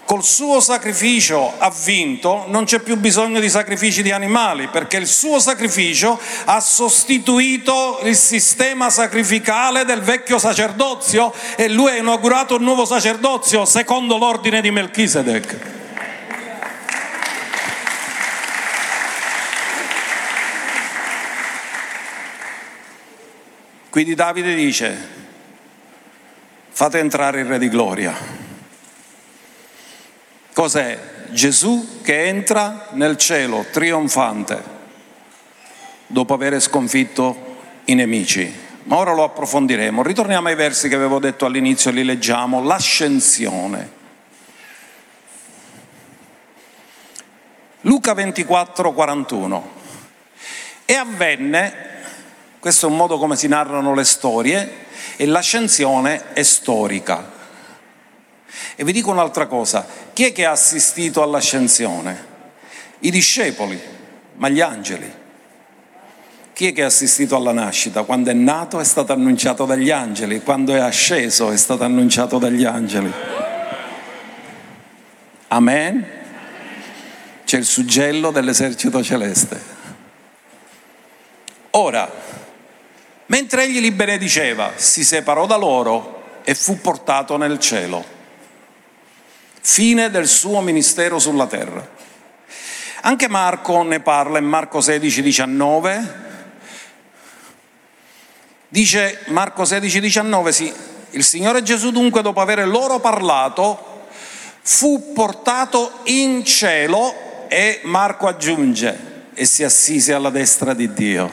col 0.07 0.23
suo 0.23 0.61
sacrificio 0.61 1.53
ha 1.57 1.69
vinto, 1.83 2.45
non 2.47 2.63
c'è 2.63 2.79
più 2.79 2.95
bisogno 2.95 3.41
di 3.41 3.49
sacrifici 3.49 4.01
di 4.01 4.11
animali, 4.11 4.69
perché 4.69 4.95
il 4.95 5.05
suo 5.05 5.37
sacrificio 5.37 6.17
ha 6.45 6.61
sostituito 6.61 7.99
il 8.03 8.15
sistema 8.15 8.89
sacrificale 8.89 9.83
del 9.83 9.99
vecchio 9.99 10.37
sacerdozio 10.37 11.33
e 11.57 11.67
lui 11.67 11.89
ha 11.91 11.97
inaugurato 11.97 12.55
un 12.55 12.63
nuovo 12.63 12.85
sacerdozio 12.85 13.65
secondo 13.65 14.17
l'ordine 14.17 14.61
di 14.61 14.71
Melchisedec. 14.71 15.57
Quindi 23.89 24.15
Davide 24.15 24.55
dice, 24.55 25.09
fate 26.69 26.99
entrare 26.99 27.41
il 27.41 27.45
Re 27.45 27.59
di 27.59 27.67
Gloria. 27.67 28.46
Cos'è? 30.57 30.97
Gesù 31.29 32.01
che 32.01 32.25
entra 32.25 32.87
nel 32.93 33.15
cielo 33.15 33.67
trionfante 33.69 34.59
dopo 36.07 36.33
aver 36.33 36.59
sconfitto 36.59 37.57
i 37.85 37.93
nemici. 37.93 38.51
Ma 38.85 38.95
ora 38.95 39.13
lo 39.13 39.23
approfondiremo. 39.23 40.01
Ritorniamo 40.01 40.47
ai 40.47 40.55
versi 40.55 40.89
che 40.89 40.95
avevo 40.95 41.19
detto 41.19 41.45
all'inizio, 41.45 41.91
li 41.91 42.03
leggiamo. 42.03 42.63
L'ascensione. 42.63 43.91
Luca 47.81 48.15
24, 48.15 48.93
41. 48.93 49.71
E 50.85 50.93
avvenne 50.95 51.73
questo 52.57 52.87
è 52.87 52.89
un 52.89 52.95
modo 52.95 53.19
come 53.19 53.35
si 53.35 53.47
narrano 53.47 53.93
le 53.93 54.05
storie 54.05 54.85
e 55.17 55.27
l'ascensione 55.27 56.33
è 56.33 56.41
storica. 56.41 57.35
E 58.75 58.83
vi 58.83 58.91
dico 58.91 59.11
un'altra 59.11 59.47
cosa, 59.47 59.85
chi 60.13 60.25
è 60.25 60.31
che 60.31 60.45
ha 60.45 60.51
assistito 60.51 61.21
all'ascensione? 61.21 62.35
I 62.99 63.11
discepoli, 63.11 63.79
ma 64.35 64.49
gli 64.49 64.61
angeli. 64.61 65.11
Chi 66.53 66.67
è 66.67 66.73
che 66.73 66.83
ha 66.83 66.87
assistito 66.87 67.35
alla 67.35 67.51
nascita? 67.51 68.03
Quando 68.03 68.31
è 68.31 68.33
nato 68.33 68.79
è 68.79 68.83
stato 68.83 69.13
annunciato 69.13 69.65
dagli 69.65 69.91
angeli, 69.91 70.41
quando 70.41 70.73
è 70.73 70.79
asceso 70.79 71.51
è 71.51 71.57
stato 71.57 71.83
annunciato 71.83 72.37
dagli 72.39 72.65
angeli. 72.65 73.11
Amen? 75.49 76.05
C'è 77.45 77.57
il 77.57 77.65
suggello 77.65 78.31
dell'esercito 78.31 79.03
celeste. 79.03 79.75
Ora, 81.71 82.27
Mentre 83.27 83.63
egli 83.63 83.79
li 83.79 83.91
benediceva, 83.91 84.73
si 84.75 85.03
separò 85.03 85.45
da 85.45 85.57
loro 85.57 86.41
e 86.43 86.55
fu 86.55 86.79
portato 86.79 87.35
nel 87.35 87.59
cielo. 87.59 88.15
Fine 89.69 90.09
del 90.09 90.27
suo 90.27 90.61
ministero 90.61 91.19
sulla 91.19 91.45
terra. 91.45 91.85
Anche 93.01 93.27
Marco 93.27 93.83
ne 93.83 93.99
parla 93.99 94.39
in 94.39 94.45
Marco 94.45 94.79
16, 94.79 95.21
19. 95.21 96.13
Dice 98.69 99.23
Marco 99.27 99.65
16, 99.65 99.99
19, 99.99 100.51
sì, 100.53 100.73
il 101.11 101.23
Signore 101.23 101.63
Gesù 101.63 101.91
dunque 101.91 102.21
dopo 102.21 102.39
aver 102.39 102.65
loro 102.65 102.99
parlato 102.99 104.05
fu 104.61 105.11
portato 105.13 105.99
in 106.05 106.45
cielo 106.45 107.47
e 107.49 107.81
Marco 107.83 108.27
aggiunge 108.27 109.31
e 109.33 109.43
si 109.43 109.65
assise 109.65 110.13
alla 110.13 110.29
destra 110.29 110.73
di 110.73 110.93
Dio. 110.93 111.29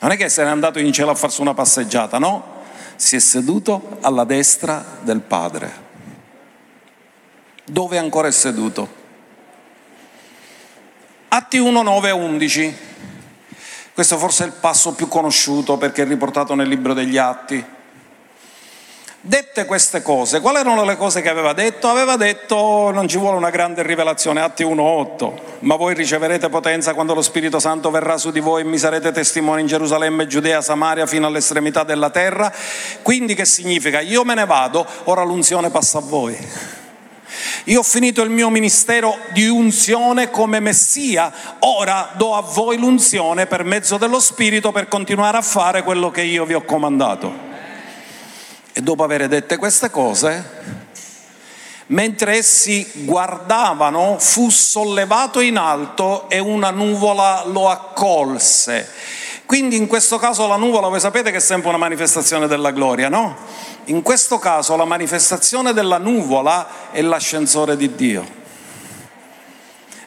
Non 0.00 0.10
è 0.10 0.16
che 0.18 0.28
se 0.28 0.44
n'è 0.44 0.50
andato 0.50 0.78
in 0.78 0.92
cielo 0.92 1.12
a 1.12 1.16
farsi 1.16 1.40
una 1.40 1.54
passeggiata, 1.54 2.18
no? 2.18 2.56
Si 2.96 3.16
è 3.16 3.18
seduto 3.18 3.96
alla 4.02 4.24
destra 4.24 4.98
del 5.00 5.20
Padre. 5.20 5.87
Dove 7.68 7.98
ancora 7.98 8.28
è 8.28 8.30
seduto? 8.30 8.88
Atti 11.28 11.58
1, 11.58 11.82
9 11.82 12.08
e 12.08 12.12
11. 12.12 12.76
Questo 13.92 14.16
forse 14.16 14.44
è 14.44 14.46
il 14.46 14.54
passo 14.54 14.94
più 14.94 15.06
conosciuto 15.06 15.76
perché 15.76 16.02
è 16.02 16.06
riportato 16.06 16.54
nel 16.54 16.66
libro 16.66 16.94
degli 16.94 17.18
Atti. 17.18 17.62
Dette 19.20 19.66
queste 19.66 20.00
cose, 20.00 20.40
quali 20.40 20.58
erano 20.58 20.84
le 20.84 20.96
cose 20.96 21.20
che 21.20 21.28
aveva 21.28 21.52
detto? 21.52 21.88
Aveva 21.88 22.16
detto 22.16 22.90
non 22.90 23.06
ci 23.06 23.18
vuole 23.18 23.36
una 23.36 23.50
grande 23.50 23.82
rivelazione, 23.82 24.40
Atti 24.40 24.64
1.8, 24.64 25.32
ma 25.60 25.76
voi 25.76 25.92
riceverete 25.92 26.48
potenza 26.48 26.94
quando 26.94 27.12
lo 27.12 27.20
Spirito 27.20 27.58
Santo 27.58 27.90
verrà 27.90 28.16
su 28.16 28.30
di 28.30 28.40
voi 28.40 28.62
e 28.62 28.64
mi 28.64 28.78
sarete 28.78 29.12
testimoni 29.12 29.60
in 29.60 29.66
Gerusalemme, 29.66 30.26
Giudea, 30.26 30.62
Samaria 30.62 31.06
fino 31.06 31.26
all'estremità 31.26 31.82
della 31.82 32.08
terra. 32.08 32.50
Quindi 33.02 33.34
che 33.34 33.44
significa? 33.44 34.00
Io 34.00 34.24
me 34.24 34.34
ne 34.34 34.46
vado, 34.46 34.86
ora 35.04 35.24
l'unzione 35.24 35.68
passa 35.68 35.98
a 35.98 36.02
voi. 36.02 36.86
Io 37.64 37.80
ho 37.80 37.82
finito 37.82 38.22
il 38.22 38.30
mio 38.30 38.50
ministero 38.50 39.18
di 39.32 39.46
unzione 39.46 40.30
come 40.30 40.60
Messia, 40.60 41.32
ora 41.60 42.12
do 42.16 42.34
a 42.34 42.40
voi 42.40 42.78
l'unzione 42.78 43.46
per 43.46 43.64
mezzo 43.64 43.96
dello 43.98 44.20
Spirito 44.20 44.72
per 44.72 44.88
continuare 44.88 45.36
a 45.36 45.42
fare 45.42 45.82
quello 45.82 46.10
che 46.10 46.22
io 46.22 46.44
vi 46.44 46.54
ho 46.54 46.62
comandato. 46.62 47.46
E 48.72 48.80
dopo 48.80 49.02
aver 49.02 49.28
dette 49.28 49.56
queste 49.56 49.90
cose, 49.90 50.76
mentre 51.86 52.36
essi 52.36 52.88
guardavano, 53.04 54.16
fu 54.18 54.50
sollevato 54.50 55.40
in 55.40 55.56
alto 55.56 56.28
e 56.30 56.38
una 56.38 56.70
nuvola 56.70 57.44
lo 57.46 57.68
accolse. 57.68 58.88
Quindi 59.48 59.76
in 59.76 59.86
questo 59.86 60.18
caso 60.18 60.46
la 60.46 60.56
nuvola, 60.56 60.88
voi 60.88 61.00
sapete 61.00 61.30
che 61.30 61.38
è 61.38 61.40
sempre 61.40 61.70
una 61.70 61.78
manifestazione 61.78 62.46
della 62.48 62.70
gloria, 62.70 63.08
no? 63.08 63.34
In 63.86 64.02
questo 64.02 64.38
caso 64.38 64.76
la 64.76 64.84
manifestazione 64.84 65.72
della 65.72 65.96
nuvola 65.96 66.90
è 66.90 67.00
l'ascensore 67.00 67.74
di 67.74 67.94
Dio. 67.94 68.26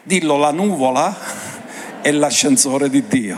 Dillo, 0.04 0.38
la 0.38 0.52
nuvola 0.52 1.18
è 2.02 2.12
l'ascensore 2.12 2.88
di 2.88 3.08
Dio, 3.08 3.36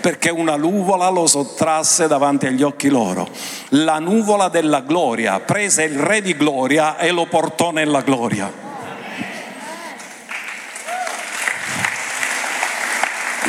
perché 0.00 0.30
una 0.30 0.56
nuvola 0.56 1.08
lo 1.10 1.28
sottrasse 1.28 2.08
davanti 2.08 2.48
agli 2.48 2.64
occhi 2.64 2.88
loro. 2.88 3.28
La 3.68 4.00
nuvola 4.00 4.48
della 4.48 4.80
gloria 4.80 5.38
prese 5.38 5.84
il 5.84 5.96
re 5.96 6.22
di 6.22 6.36
gloria 6.36 6.98
e 6.98 7.12
lo 7.12 7.26
portò 7.26 7.70
nella 7.70 8.00
gloria. 8.00 8.69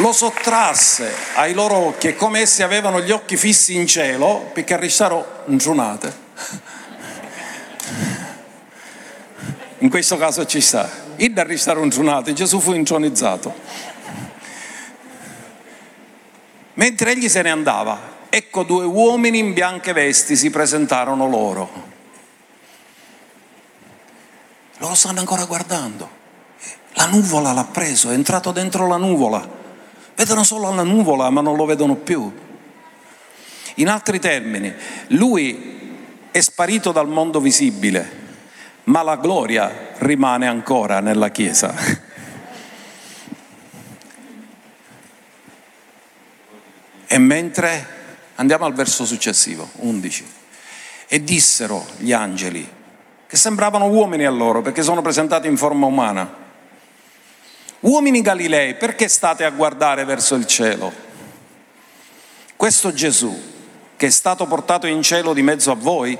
Lo 0.02 0.14
sottrasse 0.14 1.14
ai 1.36 1.54
loro 1.54 1.76
occhi 1.76 2.08
e 2.08 2.16
come 2.16 2.40
essi 2.40 2.64
avevano 2.64 3.02
gli 3.02 3.12
occhi 3.12 3.38
fissi 3.38 3.76
in 3.76 3.86
cielo, 3.86 4.50
perché 4.52 4.74
arristarono 4.74 5.26
giunate. 5.46 6.12
In 9.78 9.90
questo 9.92 10.18
caso 10.18 10.44
ci 10.48 10.60
sta. 10.60 10.90
Il 11.18 11.34
da 11.34 11.44
ristare 11.44 11.88
giunate, 11.88 12.34
Gesù 12.34 12.60
fu 12.60 12.74
intronizzato. 12.74 13.54
Mentre 16.74 17.12
egli 17.12 17.30
se 17.30 17.43
ne 17.43 17.52
andava, 17.52 17.99
ecco 18.30 18.64
due 18.64 18.86
uomini 18.86 19.38
in 19.38 19.54
bianche 19.54 19.93
vesti 19.93 20.36
si 20.36 20.49
presentarono 20.49 21.30
loro. 21.30 21.70
Loro 24.78 24.95
stanno 24.95 25.20
ancora 25.20 25.45
guardando. 25.45 26.10
La 26.93 27.06
nuvola 27.06 27.52
l'ha 27.52 27.66
preso, 27.66 28.10
è 28.10 28.14
entrato 28.14 28.52
dentro 28.52 28.88
la 28.88 28.97
nuvola. 28.97 29.61
Vedono 30.22 30.43
solo 30.43 30.72
la 30.72 30.84
nuvola, 30.84 31.32
ma 31.32 31.41
non 31.41 31.55
lo 31.55 31.65
vedono 31.65 31.95
più. 31.95 32.32
In 33.78 33.89
altri 33.89 34.19
termini, 34.19 34.72
lui 35.07 36.28
è 36.30 36.39
sparito 36.39 36.91
dal 36.91 37.07
mondo 37.07 37.39
visibile, 37.39 38.19
ma 38.84 39.01
la 39.01 39.15
gloria 39.15 39.95
rimane 39.97 40.45
ancora 40.45 40.99
nella 40.99 41.30
Chiesa. 41.30 41.74
E 47.07 47.17
mentre 47.17 47.88
andiamo 48.36 48.65
al 48.65 48.76
verso 48.76 49.05
successivo, 49.05 49.67
11, 49.78 50.26
e 51.07 51.24
dissero 51.24 51.84
gli 51.97 52.11
angeli, 52.11 52.72
che 53.26 53.38
sembravano 53.38 53.88
uomini 53.88 54.26
a 54.26 54.30
loro 54.30 54.61
perché 54.61 54.84
sono 54.84 55.01
presentati 55.01 55.47
in 55.47 55.57
forma 55.57 55.88
umana, 55.88 56.41
uomini 57.82 58.21
Galilei, 58.21 58.75
perché 58.75 59.07
state 59.07 59.43
a 59.43 59.51
guardare 59.51 60.05
verso 60.05 60.36
il 60.36 60.45
cielo? 60.45 60.91
Questo 62.55 62.93
Gesù 62.93 63.49
che 64.01 64.07
è 64.07 64.09
stato 64.09 64.47
portato 64.47 64.88
in 64.88 65.03
cielo 65.03 65.32
di 65.32 65.43
mezzo 65.43 65.69
a 65.69 65.75
voi, 65.75 66.17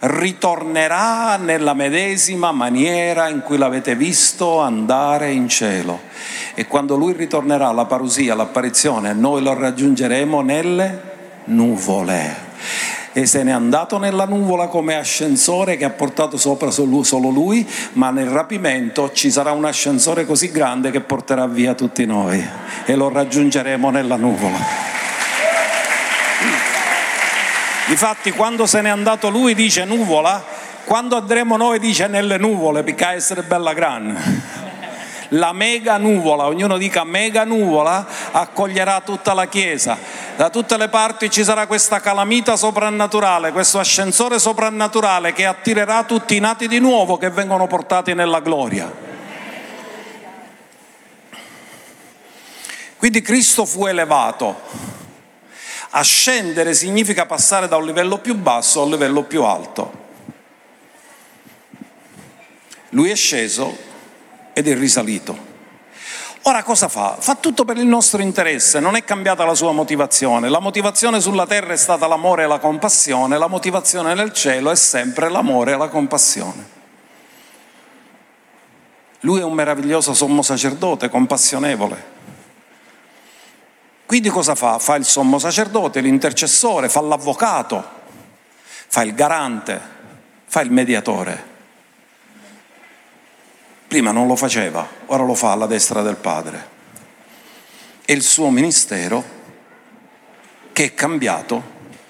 ritornerà 0.00 1.38
nella 1.38 1.72
medesima 1.72 2.52
maniera 2.52 3.30
in 3.30 3.40
cui 3.40 3.56
l'avete 3.56 3.96
visto 3.96 4.58
andare 4.58 5.32
in 5.32 5.48
cielo. 5.48 5.98
E 6.52 6.66
quando 6.66 6.94
lui 6.94 7.14
ritornerà, 7.14 7.72
la 7.72 7.86
parusia, 7.86 8.34
l'apparizione, 8.34 9.14
noi 9.14 9.40
lo 9.40 9.54
raggiungeremo 9.54 10.42
nelle 10.42 11.02
nuvole. 11.44 12.36
E 13.14 13.26
se 13.26 13.42
n'è 13.42 13.50
andato 13.50 13.98
nella 13.98 14.24
nuvola 14.24 14.68
come 14.68 14.96
ascensore 14.96 15.76
che 15.76 15.84
ha 15.84 15.90
portato 15.90 16.38
sopra 16.38 16.70
solo 16.70 17.28
lui, 17.28 17.68
ma 17.92 18.10
nel 18.10 18.28
rapimento 18.28 19.12
ci 19.12 19.30
sarà 19.30 19.52
un 19.52 19.66
ascensore 19.66 20.24
così 20.24 20.50
grande 20.50 20.90
che 20.90 21.00
porterà 21.00 21.46
via 21.46 21.74
tutti 21.74 22.06
noi 22.06 22.42
e 22.86 22.94
lo 22.94 23.10
raggiungeremo 23.10 23.90
nella 23.90 24.16
nuvola. 24.16 24.56
Difatti 27.86 28.30
quando 28.30 28.64
se 28.64 28.80
n'è 28.80 28.88
andato 28.88 29.28
lui 29.28 29.54
dice 29.54 29.84
nuvola, 29.84 30.42
quando 30.84 31.16
andremo 31.16 31.56
noi 31.58 31.78
dice 31.78 32.06
nelle 32.06 32.38
nuvole, 32.38 32.82
perché 32.82 33.08
essere 33.08 33.42
bella 33.42 33.74
grande. 33.74 34.60
La 35.34 35.52
mega 35.52 35.98
nuvola, 35.98 36.46
ognuno 36.46 36.78
dica 36.78 37.04
mega 37.04 37.44
nuvola, 37.44 38.06
accoglierà 38.32 39.00
tutta 39.00 39.34
la 39.34 39.46
Chiesa. 39.46 39.96
Da 40.36 40.50
tutte 40.50 40.76
le 40.76 40.88
parti 40.88 41.30
ci 41.30 41.44
sarà 41.44 41.66
questa 41.66 42.00
calamita 42.00 42.56
soprannaturale, 42.56 43.52
questo 43.52 43.78
ascensore 43.78 44.38
soprannaturale 44.38 45.32
che 45.32 45.46
attirerà 45.46 46.04
tutti 46.04 46.36
i 46.36 46.40
nati 46.40 46.68
di 46.68 46.78
nuovo 46.78 47.16
che 47.16 47.30
vengono 47.30 47.66
portati 47.66 48.14
nella 48.14 48.40
gloria. 48.40 49.10
Quindi 52.96 53.20
Cristo 53.20 53.64
fu 53.64 53.86
elevato 53.86 55.00
Ascendere 55.94 56.72
significa 56.72 57.26
passare 57.26 57.68
da 57.68 57.76
un 57.76 57.84
livello 57.84 58.16
più 58.18 58.34
basso 58.34 58.80
a 58.80 58.84
un 58.84 58.90
livello 58.90 59.24
più 59.24 59.42
alto. 59.42 60.00
Lui 62.90 63.10
è 63.10 63.14
sceso 63.14 63.76
ed 64.52 64.68
è 64.68 64.74
risalito. 64.74 65.50
Ora 66.42 66.64
cosa 66.64 66.88
fa? 66.88 67.16
Fa 67.20 67.36
tutto 67.36 67.64
per 67.64 67.76
il 67.76 67.86
nostro 67.86 68.20
interesse, 68.20 68.80
non 68.80 68.96
è 68.96 69.04
cambiata 69.04 69.44
la 69.44 69.54
sua 69.54 69.70
motivazione. 69.70 70.48
La 70.48 70.58
motivazione 70.58 71.20
sulla 71.20 71.46
terra 71.46 71.72
è 71.72 71.76
stata 71.76 72.08
l'amore 72.08 72.42
e 72.42 72.46
la 72.46 72.58
compassione, 72.58 73.38
la 73.38 73.46
motivazione 73.46 74.12
nel 74.14 74.32
cielo 74.32 74.70
è 74.70 74.74
sempre 74.74 75.28
l'amore 75.28 75.72
e 75.72 75.76
la 75.76 75.88
compassione. 75.88 76.80
Lui 79.20 79.38
è 79.38 79.44
un 79.44 79.52
meraviglioso 79.52 80.14
sommo 80.14 80.42
sacerdote, 80.42 81.08
compassionevole. 81.08 82.10
Quindi 84.04 84.28
cosa 84.30 84.56
fa? 84.56 84.80
Fa 84.80 84.96
il 84.96 85.04
sommo 85.04 85.38
sacerdote, 85.38 86.00
l'intercessore, 86.00 86.88
fa 86.88 87.00
l'avvocato, 87.00 87.84
fa 88.88 89.02
il 89.04 89.14
garante, 89.14 89.80
fa 90.44 90.60
il 90.60 90.72
mediatore. 90.72 91.50
Prima 93.92 94.10
non 94.10 94.26
lo 94.26 94.36
faceva, 94.36 94.88
ora 95.04 95.22
lo 95.22 95.34
fa 95.34 95.52
alla 95.52 95.66
destra 95.66 96.00
del 96.00 96.16
Padre. 96.16 96.66
E 98.06 98.14
il 98.14 98.22
suo 98.22 98.48
ministero, 98.48 99.22
che 100.72 100.84
è 100.84 100.94
cambiato, 100.94 101.62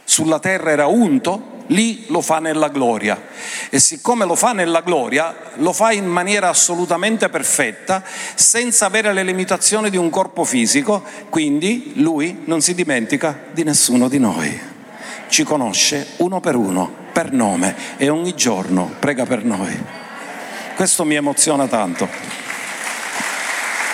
sulla 0.04 0.38
terra 0.38 0.70
era 0.70 0.86
unto, 0.86 1.64
lì 1.66 2.04
lo 2.06 2.20
fa 2.20 2.38
nella 2.38 2.68
gloria. 2.68 3.20
E 3.68 3.80
siccome 3.80 4.24
lo 4.24 4.36
fa 4.36 4.52
nella 4.52 4.82
gloria, 4.82 5.34
lo 5.54 5.72
fa 5.72 5.90
in 5.90 6.06
maniera 6.06 6.48
assolutamente 6.48 7.28
perfetta, 7.28 8.04
senza 8.36 8.86
avere 8.86 9.12
le 9.12 9.24
limitazioni 9.24 9.90
di 9.90 9.96
un 9.96 10.08
corpo 10.08 10.44
fisico, 10.44 11.02
quindi 11.30 11.94
lui 11.96 12.42
non 12.44 12.60
si 12.60 12.76
dimentica 12.76 13.36
di 13.50 13.64
nessuno 13.64 14.06
di 14.06 14.20
noi. 14.20 14.56
Ci 15.26 15.42
conosce 15.42 16.10
uno 16.18 16.38
per 16.38 16.54
uno, 16.54 16.88
per 17.12 17.32
nome, 17.32 17.74
e 17.96 18.08
ogni 18.08 18.36
giorno 18.36 18.88
prega 19.00 19.26
per 19.26 19.42
noi. 19.42 20.01
Questo 20.74 21.04
mi 21.04 21.14
emoziona 21.14 21.66
tanto 21.66 22.40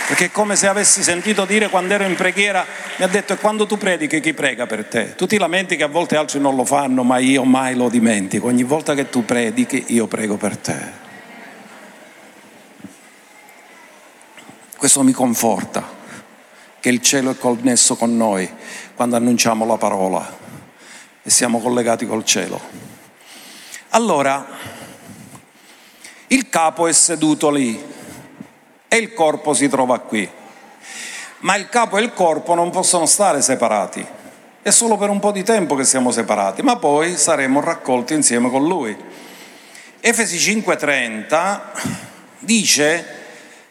perché 0.09 0.24
è 0.24 0.31
come 0.31 0.57
se 0.57 0.66
avessi 0.66 1.03
sentito 1.03 1.45
dire 1.45 1.68
quando 1.68 1.93
ero 1.93 2.05
in 2.05 2.14
preghiera, 2.14 2.64
mi 2.97 3.05
ha 3.05 3.09
detto, 3.09 3.35
e 3.35 3.37
quando 3.37 3.66
tu 3.66 3.76
predichi 3.76 4.20
chi 4.20 4.33
prega 4.33 4.64
per 4.64 4.87
te? 4.87 5.14
Tu 5.14 5.26
ti 5.26 5.37
lamenti 5.37 5.76
che 5.76 5.83
a 5.83 5.89
volte 5.89 6.16
altri 6.16 6.41
non 6.41 6.57
lo 6.57 6.64
fanno, 6.64 7.03
ma 7.03 7.18
io 7.18 7.45
mai 7.45 7.74
lo 7.74 7.91
dimentico, 7.91 8.47
ogni 8.47 8.62
volta 8.62 8.95
che 8.95 9.11
tu 9.11 9.26
predichi 9.26 9.85
io 9.89 10.07
prego 10.07 10.39
per 10.39 10.57
te. 10.57 10.76
Questo 14.79 15.03
mi 15.03 15.12
conforta, 15.12 15.87
che 16.81 16.89
il 16.89 17.03
cielo 17.03 17.33
è 17.33 17.37
connesso 17.37 17.95
con 17.95 18.16
noi 18.16 18.51
quando 18.95 19.14
annunciamo 19.16 19.66
la 19.66 19.76
parola 19.76 20.37
e 21.22 21.29
siamo 21.29 21.61
collegati 21.61 22.07
col 22.07 22.24
cielo. 22.24 22.59
Allora, 23.91 24.47
il 26.29 26.49
capo 26.49 26.87
è 26.87 26.93
seduto 26.93 27.51
lì, 27.51 27.83
e 28.89 28.97
il 28.97 29.12
corpo 29.12 29.53
si 29.53 29.68
trova 29.68 29.99
qui. 30.01 30.29
Ma 31.41 31.57
il 31.57 31.68
capo 31.68 31.99
e 31.99 32.03
il 32.03 32.12
corpo 32.12 32.55
non 32.55 32.70
possono 32.70 33.07
stare 33.07 33.43
separati. 33.43 34.05
È 34.61 34.70
solo 34.70 34.97
per 34.97 35.09
un 35.09 35.20
po' 35.20 35.31
di 35.31 35.45
tempo 35.45 35.74
che 35.74 35.85
siamo 35.85 36.11
separati, 36.11 36.62
ma 36.62 36.76
poi 36.76 37.16
saremo 37.16 37.61
raccolti 37.61 38.14
insieme 38.14 38.51
con 38.51 38.66
lui. 38.66 38.97
Efesi 40.01 40.37
5:30 40.37 41.61
dice 42.41 43.16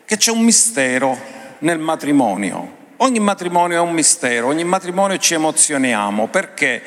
che 0.06 0.18
c'è 0.18 0.32
un 0.32 0.42
mistero 0.42 1.18
nel 1.60 1.80
matrimonio. 1.80 2.76
Ogni 2.98 3.20
matrimonio 3.20 3.78
è 3.78 3.82
un 3.82 3.94
mistero, 3.94 4.48
ogni 4.48 4.64
matrimonio 4.64 5.18
ci 5.18 5.34
emozioniamo. 5.34 6.28
Perché? 6.28 6.82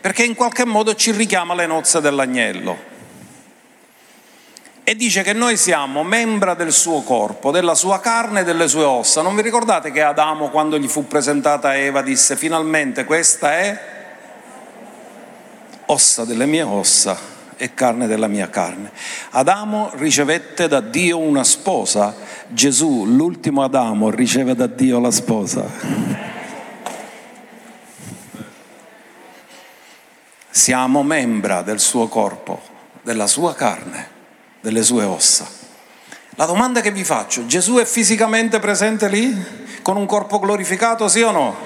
Perché 0.00 0.24
in 0.24 0.34
qualche 0.34 0.64
modo 0.64 0.94
ci 0.94 1.12
richiama 1.12 1.54
le 1.54 1.66
nozze 1.66 2.00
dell'agnello 2.00 2.90
e 4.84 4.96
dice 4.96 5.22
che 5.22 5.32
noi 5.32 5.56
siamo 5.56 6.02
membra 6.02 6.54
del 6.54 6.72
suo 6.72 7.02
corpo, 7.02 7.52
della 7.52 7.74
sua 7.74 8.00
carne 8.00 8.40
e 8.40 8.44
delle 8.44 8.66
sue 8.66 8.82
ossa. 8.82 9.22
Non 9.22 9.36
vi 9.36 9.42
ricordate 9.42 9.92
che 9.92 10.02
Adamo, 10.02 10.50
quando 10.50 10.78
gli 10.78 10.88
fu 10.88 11.06
presentata 11.06 11.76
Eva, 11.76 12.02
disse 12.02 12.36
finalmente 12.36 13.04
questa 13.04 13.52
è 13.58 13.80
ossa 15.86 16.24
delle 16.24 16.46
mie 16.46 16.62
ossa 16.62 17.16
e 17.56 17.74
carne 17.74 18.08
della 18.08 18.26
mia 18.26 18.50
carne. 18.50 18.90
Adamo 19.30 19.92
ricevette 19.94 20.66
da 20.66 20.80
Dio 20.80 21.18
una 21.18 21.44
sposa, 21.44 22.16
Gesù, 22.48 23.04
l'ultimo 23.06 23.62
Adamo, 23.62 24.10
riceve 24.10 24.56
da 24.56 24.66
Dio 24.66 24.98
la 24.98 25.12
sposa. 25.12 25.64
Siamo 30.50 31.04
membra 31.04 31.62
del 31.62 31.78
suo 31.78 32.08
corpo, 32.08 32.60
della 33.02 33.28
sua 33.28 33.54
carne 33.54 34.11
delle 34.62 34.82
sue 34.82 35.04
ossa. 35.04 35.46
La 36.36 36.46
domanda 36.46 36.80
che 36.80 36.90
vi 36.90 37.04
faccio, 37.04 37.44
Gesù 37.44 37.74
è 37.74 37.84
fisicamente 37.84 38.58
presente 38.58 39.08
lì? 39.08 39.60
Con 39.82 39.98
un 39.98 40.06
corpo 40.06 40.38
glorificato, 40.38 41.08
sì 41.08 41.20
o 41.20 41.30
no? 41.30 41.56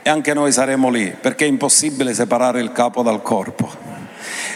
E 0.00 0.08
anche 0.08 0.32
noi 0.32 0.50
saremo 0.52 0.88
lì, 0.88 1.10
perché 1.10 1.44
è 1.44 1.48
impossibile 1.48 2.14
separare 2.14 2.60
il 2.60 2.72
capo 2.72 3.02
dal 3.02 3.20
corpo. 3.20 3.70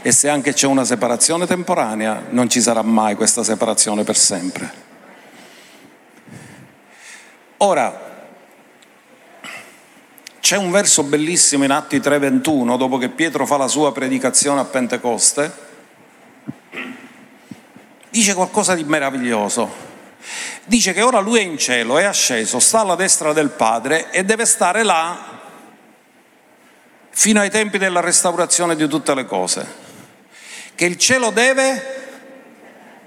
E 0.01 0.13
se 0.13 0.31
anche 0.31 0.55
c'è 0.55 0.67
una 0.67 0.85
separazione 0.85 1.47
temporanea, 1.47 2.23
non 2.31 2.49
ci 2.49 2.63
sarà 2.63 2.81
mai 2.81 3.15
questa 3.17 3.45
separazione 3.45 4.03
per 4.03 4.17
sempre. 4.17 4.73
Ora, 7.59 8.11
c'è 10.41 10.57
un 10.57 10.71
verso 10.71 11.03
bellissimo 11.03 11.65
in 11.65 11.71
Atti 11.71 12.01
3:21, 12.01 12.77
dopo 12.77 12.99
che 12.99 13.11
Pietro 13.11 13.47
fa 13.47 13.57
la 13.57 13.69
sua 13.69 13.93
predicazione 13.93 14.61
a 14.61 14.65
Pentecoste, 14.65 15.71
dice 18.13 18.35
qualcosa 18.35 18.75
di 18.75 18.85
meraviglioso. 18.85 19.91
Dice 20.65 20.93
che 20.93 21.01
ora 21.01 21.19
lui 21.19 21.39
è 21.39 21.43
in 21.43 21.59
cielo, 21.59 21.99
è 21.99 22.05
asceso, 22.05 22.61
sta 22.61 22.81
alla 22.81 22.95
destra 22.95 23.33
del 23.33 23.49
Padre 23.49 24.11
e 24.11 24.23
deve 24.23 24.45
stare 24.45 24.85
là 24.85 25.41
fino 27.09 27.41
ai 27.41 27.51
tempi 27.51 27.79
della 27.79 28.01
restaurazione 28.01 28.77
di 28.77 28.87
tutte 28.87 29.15
le 29.15 29.25
cose, 29.25 29.67
che 30.75 30.85
il 30.85 30.99
cielo 30.99 31.31
deve 31.31 32.01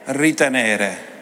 ritenere. 0.06 1.14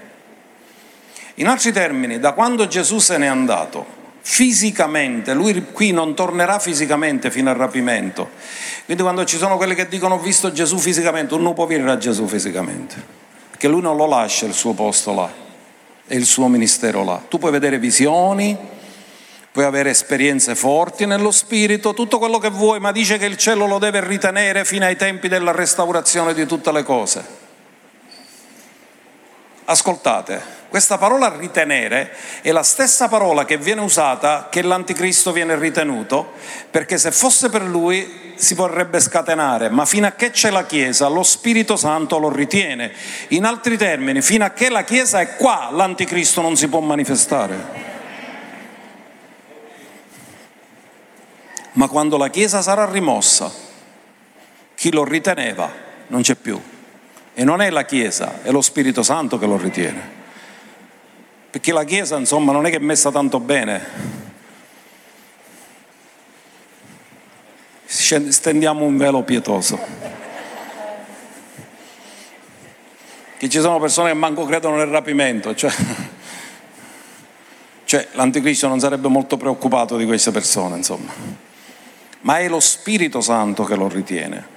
In 1.36 1.48
altri 1.48 1.72
termini, 1.72 2.20
da 2.20 2.32
quando 2.32 2.68
Gesù 2.68 3.00
se 3.00 3.18
n'è 3.18 3.28
andato, 3.28 4.02
fisicamente, 4.22 5.34
lui 5.34 5.72
qui 5.72 5.92
non 5.92 6.16
tornerà 6.16 6.58
fisicamente 6.58 7.30
fino 7.30 7.50
al 7.50 7.58
rapimento. 7.58 8.32
Quindi 8.86 9.04
quando 9.04 9.26
ci 9.26 9.38
sono 9.38 9.58
quelli 9.58 9.76
che 9.76 9.88
dicono 9.88 10.16
ho 10.16 10.20
visto 10.20 10.52
Gesù 10.52 10.78
fisicamente, 10.78 11.34
uno 11.34 11.54
può 11.54 11.66
venire 11.66 11.92
a 11.92 11.98
Gesù 11.98 12.28
fisicamente 12.28 13.23
che 13.64 13.70
lui 13.70 13.80
non 13.80 13.96
lo 13.96 14.06
lascia 14.08 14.46
il 14.46 14.54
suo 14.54 14.74
posto 14.74 15.14
là 15.14 15.32
e 16.06 16.18
il 16.18 16.26
suo 16.26 16.50
ministero 16.50 17.06
là. 17.06 17.24
Tu 17.30 17.38
puoi 17.40 17.50
vedere 17.50 17.80
visioni, 17.80 18.58
puoi 19.54 19.64
avere 19.64 19.90
esperienze 19.90 20.54
forti 20.54 21.06
nello 21.06 21.32
spirito, 21.32 21.94
tutto 21.94 22.20
quello 22.20 22.40
che 22.40 22.50
vuoi, 22.50 22.82
ma 22.82 22.92
dice 22.92 23.18
che 23.18 23.26
il 23.26 23.38
cielo 23.38 23.66
lo 23.66 23.80
deve 23.80 24.06
ritenere 24.06 24.66
fino 24.66 24.84
ai 24.84 24.98
tempi 24.98 25.30
della 25.30 25.54
restaurazione 25.54 26.34
di 26.34 26.46
tutte 26.46 26.74
le 26.74 26.84
cose. 26.84 27.24
Ascoltate, 29.66 30.42
questa 30.68 30.98
parola 30.98 31.34
ritenere 31.38 32.12
è 32.42 32.52
la 32.52 32.64
stessa 32.64 33.08
parola 33.08 33.46
che 33.46 33.58
viene 33.58 33.80
usata 33.80 34.48
che 34.50 34.62
l'anticristo 34.62 35.32
viene 35.32 35.56
ritenuto, 35.56 36.34
perché 36.70 36.98
se 36.98 37.12
fosse 37.12 37.50
per 37.50 37.62
lui 37.62 38.34
si 38.36 38.56
vorrebbe 38.56 39.00
scatenare, 39.00 39.70
ma 39.70 39.86
fino 39.86 40.08
a 40.08 40.12
che 40.12 40.32
c'è 40.32 40.50
la 40.50 40.66
Chiesa 40.66 41.08
lo 41.08 41.24
Spirito 41.24 41.78
Santo 41.78 42.18
lo 42.18 42.30
ritiene. 42.30 42.92
In 43.30 43.46
altri 43.46 43.78
termini, 43.78 44.22
fino 44.22 44.44
a 44.44 44.50
che 44.50 44.70
la 44.70 44.84
Chiesa 44.84 45.22
è 45.22 45.36
qua, 45.36 45.70
l'anticristo 45.72 46.42
non 46.42 46.58
si 46.58 46.68
può 46.68 46.82
manifestare. 46.82 47.92
Ma 51.74 51.88
quando 51.88 52.18
la 52.18 52.30
Chiesa 52.30 52.62
sarà 52.62 52.90
rimossa, 52.90 53.52
chi 54.76 54.92
lo 54.92 55.06
riteneva 55.06 55.72
non 56.08 56.22
c'è 56.22 56.36
più. 56.36 56.62
E 57.36 57.44
non 57.44 57.62
è 57.62 57.70
la 57.72 57.84
Chiesa, 57.84 58.44
è 58.44 58.52
lo 58.52 58.62
Spirito 58.62 59.02
Santo 59.02 59.40
che 59.40 59.48
lo 59.48 59.58
ritiene. 59.58 60.22
Perché 61.50 61.74
la 61.74 61.84
Chiesa, 61.84 62.18
insomma, 62.18 62.52
non 62.52 62.66
è 62.66 62.70
che 62.70 62.78
è 62.78 62.80
messa 62.80 63.12
tanto 63.12 63.40
bene. 63.40 64.22
Stendiamo 67.86 68.86
un 68.86 68.98
velo 68.98 69.24
pietoso. 69.24 69.80
Che 73.38 73.50
ci 73.50 73.60
sono 73.60 73.80
persone 73.80 74.12
che 74.12 74.16
manco 74.16 74.46
credono 74.46 74.78
nel 74.78 74.88
rapimento, 74.88 75.56
cioè, 75.56 75.74
cioè 77.86 78.08
l'anticristo 78.12 78.68
non 78.68 78.80
sarebbe 78.80 79.08
molto 79.08 79.38
preoccupato 79.38 79.98
di 79.98 80.06
queste 80.06 80.32
persone, 80.32 80.78
insomma. 80.78 81.12
Ma 82.22 82.40
è 82.40 82.48
lo 82.48 82.60
Spirito 82.60 83.22
Santo 83.22 83.64
che 83.64 83.76
lo 83.76 83.88
ritiene 83.88 84.53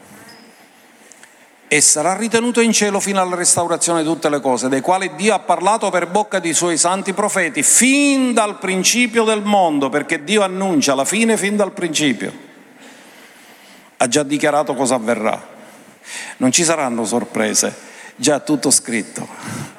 e 1.69 1.81
sarà 1.81 2.15
ritenuto 2.15 2.61
in 2.61 2.73
cielo 2.73 3.01
fino 3.01 3.21
alla 3.21 3.35
restaurazione 3.35 4.03
di 4.03 4.09
tutte 4.09 4.29
le 4.29 4.41
cose, 4.41 4.69
dei 4.69 4.81
quali 4.81 5.13
Dio 5.17 5.35
ha 5.35 5.41
parlato 5.41 5.91
per 5.91 6.07
bocca 6.07 6.39
dei 6.39 6.55
suoi 6.55 6.77
santi 6.79 7.13
profeti, 7.13 7.63
fin 7.63 8.33
dal 8.33 8.59
principio 8.59 9.25
del 9.25 9.43
mondo, 9.43 9.89
perché 9.89 10.23
Dio 10.23 10.43
annuncia 10.43 10.95
la 10.95 11.05
fine 11.05 11.37
fin 11.37 11.57
dal 11.57 11.73
principio. 11.73 12.45
Ha 13.97 14.07
già 14.07 14.23
dichiarato 14.23 14.75
cosa 14.75 14.95
avverrà. 14.95 15.55
Non 16.37 16.53
ci 16.53 16.63
saranno 16.63 17.05
sorprese, 17.05 17.75
già 18.15 18.39
tutto 18.39 18.71
scritto, 18.71 19.27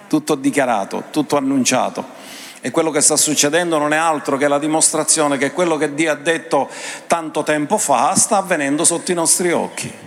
tutto 0.10 0.36
dichiarato, 0.36 1.06
tutto 1.10 1.38
annunciato. 1.38 2.16
E 2.60 2.70
quello 2.70 2.92
che 2.92 3.00
sta 3.00 3.16
succedendo 3.16 3.78
non 3.78 3.94
è 3.94 3.98
altro 3.98 4.36
che 4.36 4.50
la 4.50 4.60
dimostrazione 4.60 5.38
che 5.38 5.52
quello 5.52 5.78
che 5.78 5.94
Dio 5.94 6.12
ha 6.12 6.16
detto 6.16 6.70
tanto 7.06 7.44
tempo 7.44 7.78
fa 7.78 8.14
sta 8.16 8.38
avvenendo 8.38 8.84
sotto 8.84 9.12
i 9.12 9.16
nostri 9.16 9.54
occhi. 9.54 10.07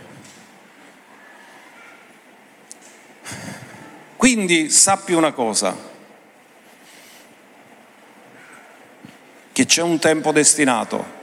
Quindi 4.16 4.70
sappi 4.70 5.12
una 5.12 5.32
cosa, 5.32 5.74
che 9.52 9.66
c'è 9.66 9.82
un 9.82 9.98
tempo 9.98 10.32
destinato 10.32 11.18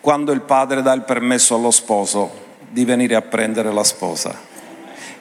quando 0.00 0.32
il 0.32 0.42
padre 0.42 0.82
dà 0.82 0.92
il 0.92 1.02
permesso 1.02 1.56
allo 1.56 1.70
sposo 1.70 2.44
di 2.70 2.84
venire 2.84 3.16
a 3.16 3.22
prendere 3.22 3.72
la 3.72 3.82
sposa, 3.82 4.38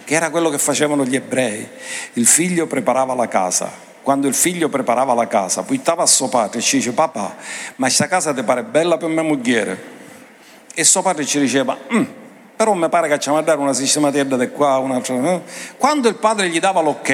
che 0.03 0.13
era 0.13 0.30
quello 0.30 0.49
che 0.49 0.59
facevano 0.59 1.03
gli 1.05 1.16
ebrei. 1.16 1.68
Il 2.13 2.28
figlio 2.28 2.68
preparava 2.68 3.16
la 3.16 3.28
casa, 3.28 3.72
quando 4.03 4.28
il 4.28 4.36
figlio 4.36 4.70
preparava 4.70 5.16
la 5.16 5.28
casa, 5.28 5.63
puntava 5.63 6.03
a 6.03 6.05
suo 6.05 6.30
padre 6.30 6.59
e 6.59 6.61
ci 6.61 6.78
dice 6.78 6.91
papà, 6.91 7.36
ma 7.78 7.88
questa 7.88 8.07
casa 8.07 8.32
ti 8.32 8.43
pare 8.43 8.63
bella 8.63 8.97
per 8.97 9.09
mia 9.09 9.24
moglie? 9.24 9.93
E 10.76 10.84
suo 10.84 11.01
padre 11.01 11.26
ci 11.26 11.39
diceva, 11.39 11.76
mm, 11.91 12.03
però 12.56 12.74
mi 12.74 12.88
pare 12.89 13.10
che 13.10 13.20
ci 13.20 13.30
a 13.30 13.41
dare 13.41 13.60
una 13.60 13.74
sistematella 13.74 14.38
di 14.38 14.49
qua, 14.49 14.78
un'altra. 14.78 15.16
No? 15.16 15.43
Quando 15.78 16.08
il 16.08 16.16
padre 16.16 16.49
gli 16.49 16.60
dava 16.60 16.82
l'ok, 16.82 17.10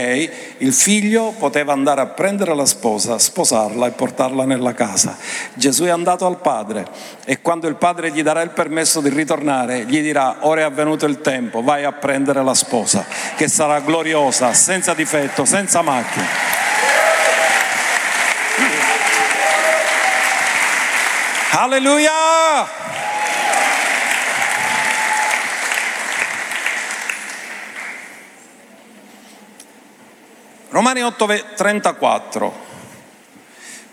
il 0.57 0.73
figlio 0.73 1.33
poteva 1.37 1.73
andare 1.73 2.01
a 2.01 2.05
prendere 2.07 2.53
la 2.53 2.65
sposa, 2.65 3.17
sposarla 3.17 3.87
e 3.87 3.91
portarla 3.91 4.45
nella 4.45 4.73
casa. 4.73 5.17
Gesù 5.55 5.85
è 5.85 5.89
andato 5.89 6.25
al 6.25 6.37
padre 6.37 6.85
e 7.25 7.41
quando 7.41 7.67
il 7.67 7.75
padre 7.75 8.11
gli 8.11 8.21
darà 8.21 8.41
il 8.41 8.51
permesso 8.51 9.01
di 9.01 9.09
ritornare, 9.09 9.85
gli 9.85 10.01
dirà: 10.01 10.37
Ora 10.41 10.61
è 10.61 10.63
avvenuto 10.63 11.05
il 11.05 11.21
tempo, 11.21 11.63
vai 11.63 11.83
a 11.85 11.91
prendere 11.91 12.43
la 12.43 12.53
sposa, 12.53 13.05
che 13.35 13.47
sarà 13.47 13.79
gloriosa, 13.79 14.53
senza 14.53 14.93
difetto, 14.93 15.45
senza 15.45 15.81
macchia. 15.81 16.59
Alleluia! 21.53 22.90
Romani 30.71 31.01
8:34, 31.01 32.51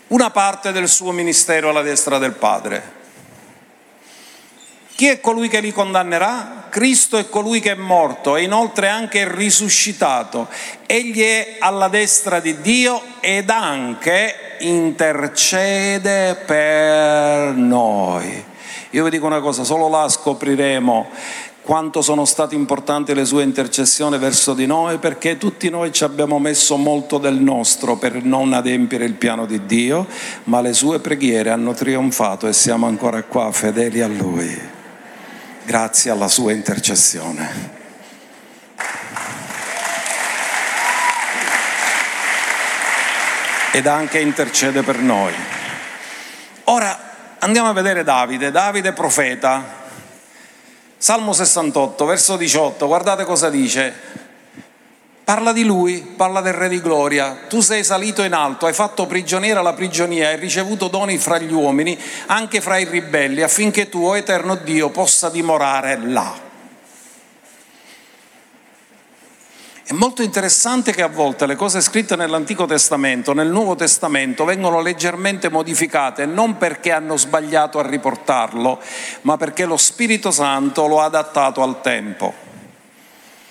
una 0.07 0.29
parte 0.29 0.71
del 0.71 0.87
suo 0.87 1.11
ministero 1.11 1.67
alla 1.67 1.81
destra 1.81 2.17
del 2.19 2.31
Padre. 2.31 2.93
Chi 4.95 5.07
è 5.07 5.19
colui 5.19 5.49
che 5.49 5.59
li 5.59 5.73
condannerà? 5.73 6.67
Cristo 6.69 7.17
è 7.17 7.27
colui 7.27 7.59
che 7.59 7.71
è 7.71 7.75
morto 7.75 8.37
e 8.37 8.43
inoltre 8.43 8.87
anche 8.87 9.27
risuscitato. 9.29 10.47
Egli 10.85 11.21
è 11.21 11.57
alla 11.59 11.89
destra 11.89 12.39
di 12.39 12.61
Dio 12.61 13.01
ed 13.19 13.49
anche 13.49 14.55
intercede 14.59 16.35
per 16.45 17.55
noi. 17.55 18.45
Io 18.91 19.03
vi 19.03 19.09
dico 19.09 19.25
una 19.25 19.41
cosa, 19.41 19.65
solo 19.65 19.89
là 19.89 20.07
scopriremo 20.07 21.09
quanto 21.69 22.01
sono 22.01 22.25
state 22.25 22.55
importanti 22.55 23.13
le 23.13 23.25
sue 23.25 23.43
intercessioni 23.43 24.17
verso 24.17 24.55
di 24.55 24.65
noi, 24.65 24.97
perché 24.97 25.37
tutti 25.37 25.69
noi 25.69 25.91
ci 25.91 26.03
abbiamo 26.03 26.39
messo 26.39 26.77
molto 26.77 27.19
del 27.19 27.35
nostro 27.35 27.95
per 27.95 28.23
non 28.23 28.53
adempiere 28.53 29.05
il 29.05 29.13
piano 29.13 29.45
di 29.45 29.67
Dio, 29.67 30.07
ma 30.45 30.61
le 30.61 30.73
sue 30.73 30.97
preghiere 30.97 31.51
hanno 31.51 31.75
trionfato 31.75 32.47
e 32.47 32.53
siamo 32.53 32.87
ancora 32.87 33.21
qua 33.21 33.51
fedeli 33.51 34.01
a 34.01 34.07
Lui, 34.07 34.59
grazie 35.63 36.09
alla 36.09 36.27
sua 36.27 36.53
intercessione. 36.53 37.69
Ed 43.73 43.85
anche 43.85 44.19
intercede 44.19 44.81
per 44.81 44.97
noi. 44.97 45.33
Ora 46.63 46.97
andiamo 47.37 47.69
a 47.69 47.73
vedere 47.73 48.03
Davide, 48.03 48.49
Davide 48.49 48.91
profeta, 48.91 49.78
Salmo 51.01 51.31
68, 51.31 52.05
verso 52.05 52.35
18, 52.35 52.85
guardate 52.85 53.23
cosa 53.23 53.49
dice. 53.49 53.93
Parla 55.23 55.53
di 55.53 55.63
lui, 55.63 56.01
parla 56.01 56.41
del 56.41 56.51
Re 56.51 56.67
di 56.67 56.81
Gloria. 56.81 57.45
Tu 57.47 57.61
sei 57.61 57.85
salito 57.85 58.21
in 58.21 58.33
alto, 58.33 58.65
hai 58.65 58.73
fatto 58.73 59.05
prigioniera 59.05 59.61
la 59.61 59.71
prigionia, 59.71 60.27
hai 60.27 60.35
ricevuto 60.35 60.89
doni 60.89 61.17
fra 61.17 61.37
gli 61.37 61.53
uomini, 61.53 61.97
anche 62.25 62.59
fra 62.59 62.77
i 62.79 62.83
ribelli, 62.83 63.41
affinché 63.41 63.87
tu, 63.87 64.03
o 64.03 64.17
eterno 64.17 64.55
Dio, 64.55 64.89
possa 64.89 65.29
dimorare 65.29 65.97
là. 66.03 66.48
È 69.89 69.95
molto 69.95 70.21
interessante 70.21 70.91
che 70.91 71.01
a 71.01 71.07
volte 71.07 71.47
le 71.47 71.55
cose 71.55 71.81
scritte 71.81 72.15
nell'Antico 72.15 72.67
Testamento, 72.67 73.33
nel 73.33 73.47
Nuovo 73.47 73.73
Testamento, 73.73 74.45
vengono 74.45 74.81
leggermente 74.81 75.49
modificate, 75.49 76.27
non 76.27 76.57
perché 76.57 76.91
hanno 76.91 77.17
sbagliato 77.17 77.79
a 77.79 77.87
riportarlo, 77.87 78.79
ma 79.21 79.35
perché 79.37 79.65
lo 79.65 79.77
Spirito 79.77 80.29
Santo 80.29 80.85
lo 80.85 81.01
ha 81.01 81.05
adattato 81.05 81.63
al 81.63 81.81
tempo. 81.81 82.31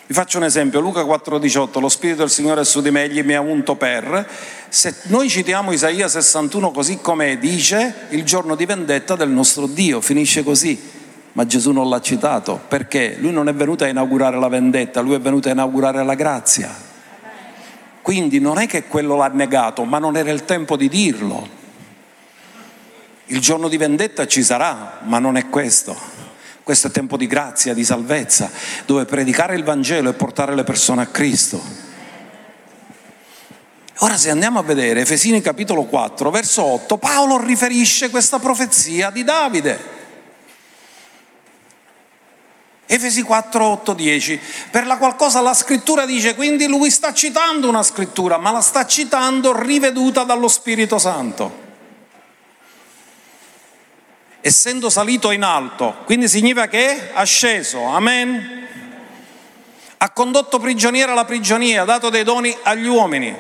Vi 0.07 0.15
faccio 0.15 0.39
un 0.39 0.45
esempio, 0.45 0.79
Luca 0.79 1.03
4:18, 1.03 1.81
lo 1.81 1.89
Spirito 1.89 2.21
del 2.21 2.31
Signore 2.31 2.61
è 2.61 2.65
su 2.65 2.81
di 2.83 2.93
me, 2.93 3.03
egli 3.03 3.25
mi 3.25 3.35
ha 3.35 3.41
unto 3.41 3.75
per. 3.75 4.25
Se 4.69 4.95
noi 5.07 5.29
citiamo 5.29 5.73
Isaia 5.73 6.07
61 6.07 6.71
così 6.71 6.99
come 7.01 7.39
dice, 7.39 8.07
il 8.11 8.23
giorno 8.23 8.55
di 8.55 8.65
vendetta 8.65 9.17
del 9.17 9.31
nostro 9.31 9.67
Dio, 9.67 10.01
finisce 10.01 10.45
così 10.45 10.98
ma 11.39 11.47
Gesù 11.47 11.71
non 11.71 11.89
l'ha 11.89 12.01
citato 12.01 12.61
perché 12.67 13.17
lui 13.21 13.31
non 13.31 13.47
è 13.47 13.55
venuto 13.55 13.85
a 13.85 13.87
inaugurare 13.87 14.37
la 14.41 14.49
vendetta, 14.49 15.01
lui 15.01 15.15
è 15.15 15.21
venuto 15.21 15.47
a 15.47 15.53
inaugurare 15.53 16.03
la 16.03 16.15
grazia. 16.15 16.75
Quindi 18.03 18.41
non 18.41 18.59
è 18.59 18.67
che 18.67 18.89
quello 18.89 19.15
l'ha 19.15 19.29
negato, 19.29 19.85
ma 19.85 20.01
non 20.01 20.17
era 20.17 20.33
il 20.33 20.45
tempo 20.45 20.77
di 20.77 20.89
dirlo. 20.89 21.49
Il 23.27 23.39
giorno 23.39 23.69
di 23.69 23.77
vendetta 23.77 24.27
ci 24.27 24.43
sarà, 24.43 24.99
ma 25.05 25.21
non 25.21 25.37
è 25.37 25.49
questo. 25.49 25.97
Questo 26.65 26.89
è 26.89 26.91
tempo 26.91 27.17
di 27.17 27.29
grazia, 27.29 27.73
di 27.73 27.85
salvezza, 27.85 28.51
dove 28.85 29.05
predicare 29.05 29.55
il 29.55 29.63
Vangelo 29.63 30.11
e 30.11 30.15
portare 30.15 30.57
le 30.57 30.65
persone 30.65 31.03
a 31.03 31.07
Cristo. 31.07 31.63
Ora 33.99 34.17
se 34.17 34.31
andiamo 34.31 34.59
a 34.59 34.63
vedere 34.63 35.03
Efesini 35.03 35.41
capitolo 35.41 35.85
4, 35.85 36.33
verso 36.33 36.65
8, 36.65 36.97
Paolo 36.97 37.41
riferisce 37.41 38.11
questa 38.11 38.41
profezia 38.41 39.11
di 39.11 39.23
Davide. 39.23 39.98
Efesi 42.91 43.23
4, 43.23 43.63
8, 43.63 43.93
10. 43.93 44.41
Per 44.71 44.87
la 44.87 44.97
qualcosa 44.97 45.43
la 45.43 45.53
scrittura 45.53 46.07
dice, 46.07 46.35
quindi 46.35 46.67
lui 46.67 46.91
sta 46.91 47.13
citando 47.13 47.69
una 47.69 47.83
scrittura, 47.83 48.39
ma 48.39 48.51
la 48.51 48.63
sta 48.63 48.87
citando 48.87 49.53
riveduta 49.55 50.25
dallo 50.25 50.49
Spirito 50.49 50.99
Santo. 50.99 51.67
Essendo 54.41 54.89
salito 54.89 55.33
in 55.33 55.43
alto, 55.43 55.99
quindi 56.07 56.29
significa 56.29 56.67
che 56.67 56.89
è 56.89 57.11
asceso, 57.13 57.85
amen. 57.85 58.67
Ha 59.99 60.11
condotto 60.11 60.59
prigioniera 60.59 61.13
la 61.13 61.27
prigionia, 61.27 61.83
ha 61.83 61.85
dato 61.85 62.09
dei 62.09 62.25
doni 62.25 62.57
agli 62.63 62.87
uomini. 62.87 63.37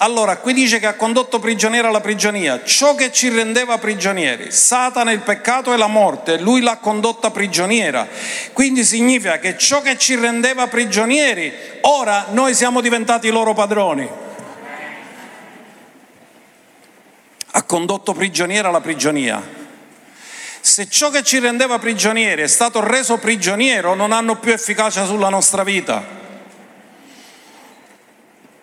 Allora, 0.00 0.36
qui 0.36 0.52
dice 0.52 0.78
che 0.78 0.86
ha 0.86 0.94
condotto 0.94 1.40
prigioniera 1.40 1.90
la 1.90 2.00
prigionia, 2.00 2.62
ciò 2.62 2.94
che 2.94 3.10
ci 3.10 3.30
rendeva 3.30 3.78
prigionieri, 3.78 4.52
Satana, 4.52 5.10
il 5.10 5.20
peccato 5.20 5.72
e 5.72 5.76
la 5.76 5.88
morte, 5.88 6.38
lui 6.38 6.60
l'ha 6.60 6.76
condotta 6.76 7.32
prigioniera. 7.32 8.06
Quindi 8.52 8.84
significa 8.84 9.40
che 9.40 9.58
ciò 9.58 9.80
che 9.80 9.98
ci 9.98 10.14
rendeva 10.14 10.68
prigionieri, 10.68 11.52
ora 11.80 12.26
noi 12.30 12.54
siamo 12.54 12.80
diventati 12.80 13.28
loro 13.30 13.54
padroni. 13.54 14.08
Ha 17.50 17.62
condotto 17.64 18.12
prigioniera 18.12 18.70
la 18.70 18.80
prigionia. 18.80 19.42
Se 20.60 20.88
ciò 20.88 21.10
che 21.10 21.24
ci 21.24 21.40
rendeva 21.40 21.80
prigionieri 21.80 22.42
è 22.42 22.46
stato 22.46 22.86
reso 22.86 23.18
prigioniero, 23.18 23.94
non 23.94 24.12
hanno 24.12 24.36
più 24.36 24.52
efficacia 24.52 25.04
sulla 25.04 25.28
nostra 25.28 25.64
vita 25.64 26.17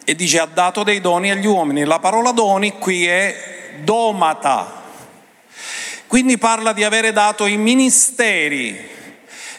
e 0.06 0.16
dice 0.16 0.40
ha 0.40 0.46
dato 0.46 0.84
dei 0.84 1.02
doni 1.02 1.32
agli 1.32 1.48
uomini. 1.48 1.84
La 1.84 2.00
parola 2.00 2.32
doni 2.32 2.78
qui 2.78 3.06
è 3.06 3.74
domata, 3.84 4.84
quindi 6.08 6.38
parla 6.38 6.72
di 6.72 6.84
avere 6.84 7.12
dato 7.12 7.46
i 7.46 7.58
ministeri. 7.58 8.94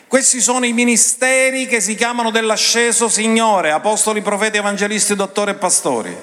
Questi 0.07 0.41
sono 0.41 0.65
i 0.65 0.73
ministeri 0.73 1.67
che 1.67 1.81
si 1.81 1.97
chiamano 1.97 2.31
dell'asceso 2.31 3.09
Signore, 3.09 3.73
apostoli, 3.73 4.23
profeti, 4.23 4.57
evangelisti, 4.57 5.17
dottori 5.17 5.51
e 5.51 5.55
pastori. 5.55 6.17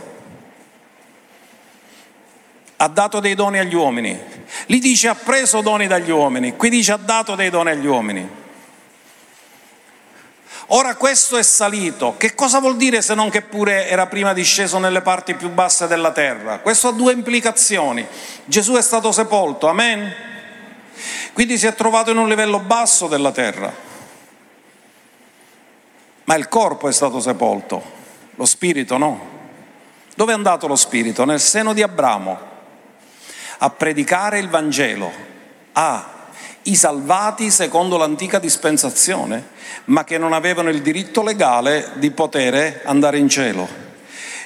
Ha 2.78 2.88
dato 2.88 3.20
dei 3.20 3.36
doni 3.36 3.60
agli 3.60 3.76
uomini. 3.76 4.18
Lì 4.68 4.80
dice 4.80 5.10
ha 5.10 5.16
preso 5.16 5.62
doni 5.62 5.88
dagli 5.88 6.12
uomini, 6.12 6.56
qui 6.56 6.70
dice 6.70 6.94
ha 6.94 6.98
dato 6.98 7.36
dei 7.36 7.50
doni 7.50 7.72
agli 7.72 7.86
uomini. 7.86 8.42
Ora 10.68 10.96
questo 10.96 11.38
è 11.38 11.44
salito. 11.44 12.16
Che 12.18 12.34
cosa 12.36 12.60
vuol 12.60 12.78
dire 12.78 13.02
se 13.02 13.14
non 13.14 13.30
che 13.30 13.42
pure 13.42 13.88
era 13.88 14.08
prima 14.08 14.34
disceso 14.34 14.80
nelle 14.80 15.02
parti 15.02 15.36
più 15.36 15.50
basse 15.50 15.88
della 15.88 16.12
terra? 16.12 16.60
Questo 16.60 16.88
ha 16.88 16.92
due 16.92 17.14
implicazioni. 17.14 18.06
Gesù 18.46 18.74
è 18.74 18.82
stato 18.82 19.12
sepolto, 19.12 19.68
amen? 19.68 20.14
Quindi 21.34 21.58
si 21.58 21.68
è 21.68 21.76
trovato 21.76 22.12
in 22.12 22.18
un 22.18 22.30
livello 22.30 22.60
basso 22.60 23.08
della 23.08 23.32
terra. 23.32 23.74
Ma 26.26 26.36
il 26.36 26.48
corpo 26.48 26.88
è 26.88 26.94
stato 26.94 27.20
sepolto, 27.20 27.84
lo 28.36 28.46
spirito 28.46 28.98
no. 28.98 29.32
Dove 30.16 30.32
è 30.32 30.36
andato 30.36 30.68
lo 30.68 30.76
spirito? 30.76 31.26
Nel 31.26 31.42
seno 31.42 31.74
di 31.74 31.82
Abramo 31.82 32.52
a 33.58 33.70
predicare 33.70 34.40
il 34.40 34.48
Vangelo 34.48 35.12
a 35.74 36.10
i 36.64 36.76
salvati 36.76 37.50
secondo 37.50 37.98
l'antica 37.98 38.40
dispensazione, 38.40 39.50
ma 39.86 40.04
che 40.04 40.18
non 40.18 40.34
avevano 40.34 40.70
il 40.70 40.82
diritto 40.82 41.24
legale 41.24 41.92
di 41.96 42.12
poter 42.12 42.82
andare 42.86 43.18
in 43.18 43.30
cielo. 43.30 43.82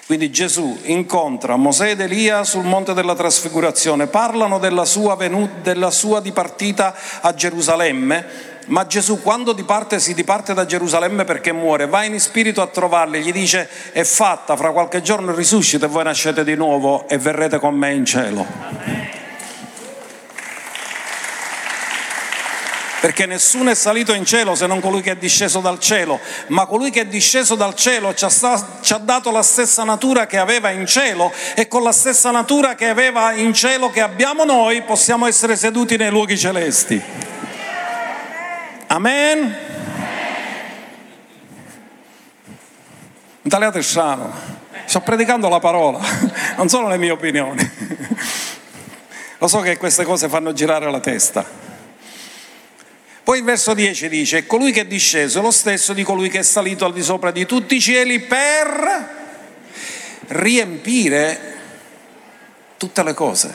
Quindi 0.08 0.32
Gesù 0.32 0.80
incontra 0.84 1.58
Mosè 1.58 1.90
ed 1.90 2.00
Elia 2.00 2.46
sul 2.46 2.64
monte 2.64 2.94
della 2.94 3.14
trasfigurazione, 3.14 4.08
parlano 4.08 4.58
della 4.58 4.86
sua, 4.86 5.16
venuta, 5.18 5.56
della 5.62 5.92
sua 5.92 6.22
dipartita 6.22 6.96
a 7.20 7.34
Gerusalemme, 7.34 8.26
ma 8.68 8.88
Gesù 8.88 9.22
quando 9.22 9.52
diparte 9.52 10.00
si 10.00 10.14
diparte 10.14 10.54
da 10.54 10.66
Gerusalemme 10.66 11.26
perché 11.26 11.52
muore, 11.52 11.88
va 11.88 12.06
in 12.06 12.18
spirito 12.22 12.62
a 12.62 12.68
trovarli, 12.68 13.22
gli 13.22 13.34
dice 13.34 13.68
è 13.92 14.04
fatta, 14.04 14.56
fra 14.56 14.72
qualche 14.72 15.02
giorno 15.02 15.36
risuscita 15.36 15.88
e 15.88 15.90
voi 15.90 16.06
nascete 16.06 16.46
di 16.46 16.56
nuovo 16.56 17.06
e 17.10 17.18
verrete 17.18 17.60
con 17.60 17.76
me 17.76 17.94
in 17.94 18.06
cielo. 18.06 18.46
Amen. 18.62 19.17
Perché 23.00 23.26
nessuno 23.26 23.70
è 23.70 23.76
salito 23.76 24.14
in 24.14 24.26
cielo 24.26 24.56
se 24.56 24.66
non 24.66 24.80
colui 24.80 25.02
che 25.02 25.12
è 25.12 25.16
disceso 25.16 25.60
dal 25.60 25.80
cielo, 25.80 26.20
ma 26.48 26.66
colui 26.66 26.90
che 26.90 27.02
è 27.02 27.06
disceso 27.06 27.56
dal 27.56 27.76
cielo 27.76 28.14
ci 28.14 28.26
ha, 28.26 28.30
ci 28.82 28.94
ha, 28.94 28.98
dato 28.98 29.32
la 29.32 29.44
stessa 29.44 29.84
natura 29.84 30.26
che 30.26 30.38
aveva 30.38 30.72
in 30.72 30.86
cielo 30.88 31.32
e 31.56 31.68
con 31.68 31.84
la 31.84 31.92
stessa 31.92 32.32
natura 32.32 32.76
che 32.76 32.88
aveva 32.88 33.34
in 33.34 33.54
cielo 33.54 33.90
che 33.90 34.02
abbiamo 34.02 34.44
noi 34.44 34.82
possiamo 34.82 35.28
essere 35.28 35.56
seduti 35.56 35.96
nei 35.98 36.10
luoghi 36.10 36.38
celesti. 36.38 37.02
Amen. 38.88 39.56
Italiate 43.44 43.82
strano, 43.82 44.34
sto 44.86 45.02
predicando 45.02 45.48
la 45.50 45.60
parola, 45.60 46.00
non 46.58 46.68
sono 46.68 46.88
le 46.88 46.98
mie 46.98 47.12
opinioni. 47.12 47.72
Lo 49.40 49.48
so 49.48 49.60
che 49.60 49.78
queste 49.78 50.04
cose 50.04 50.28
fanno 50.28 50.52
girare 50.52 50.90
la 50.90 51.00
testa. 51.00 51.67
Poi 53.28 53.40
il 53.40 53.44
verso 53.44 53.74
10 53.74 54.08
dice, 54.08 54.46
colui 54.46 54.72
che 54.72 54.80
è 54.80 54.86
disceso 54.86 55.40
è 55.40 55.42
lo 55.42 55.52
stesso 55.52 55.92
di 55.92 56.02
colui 56.02 56.30
che 56.30 56.40
è 56.40 56.44
salito 56.44 56.86
al 56.86 56.94
di 56.94 57.04
sopra 57.04 57.30
di 57.30 57.46
tutti 57.46 57.76
i 57.76 57.82
cieli 57.82 58.22
per 58.22 59.10
riempire 60.28 61.56
tutte 62.78 63.04
le 63.04 63.14
cose. 63.14 63.54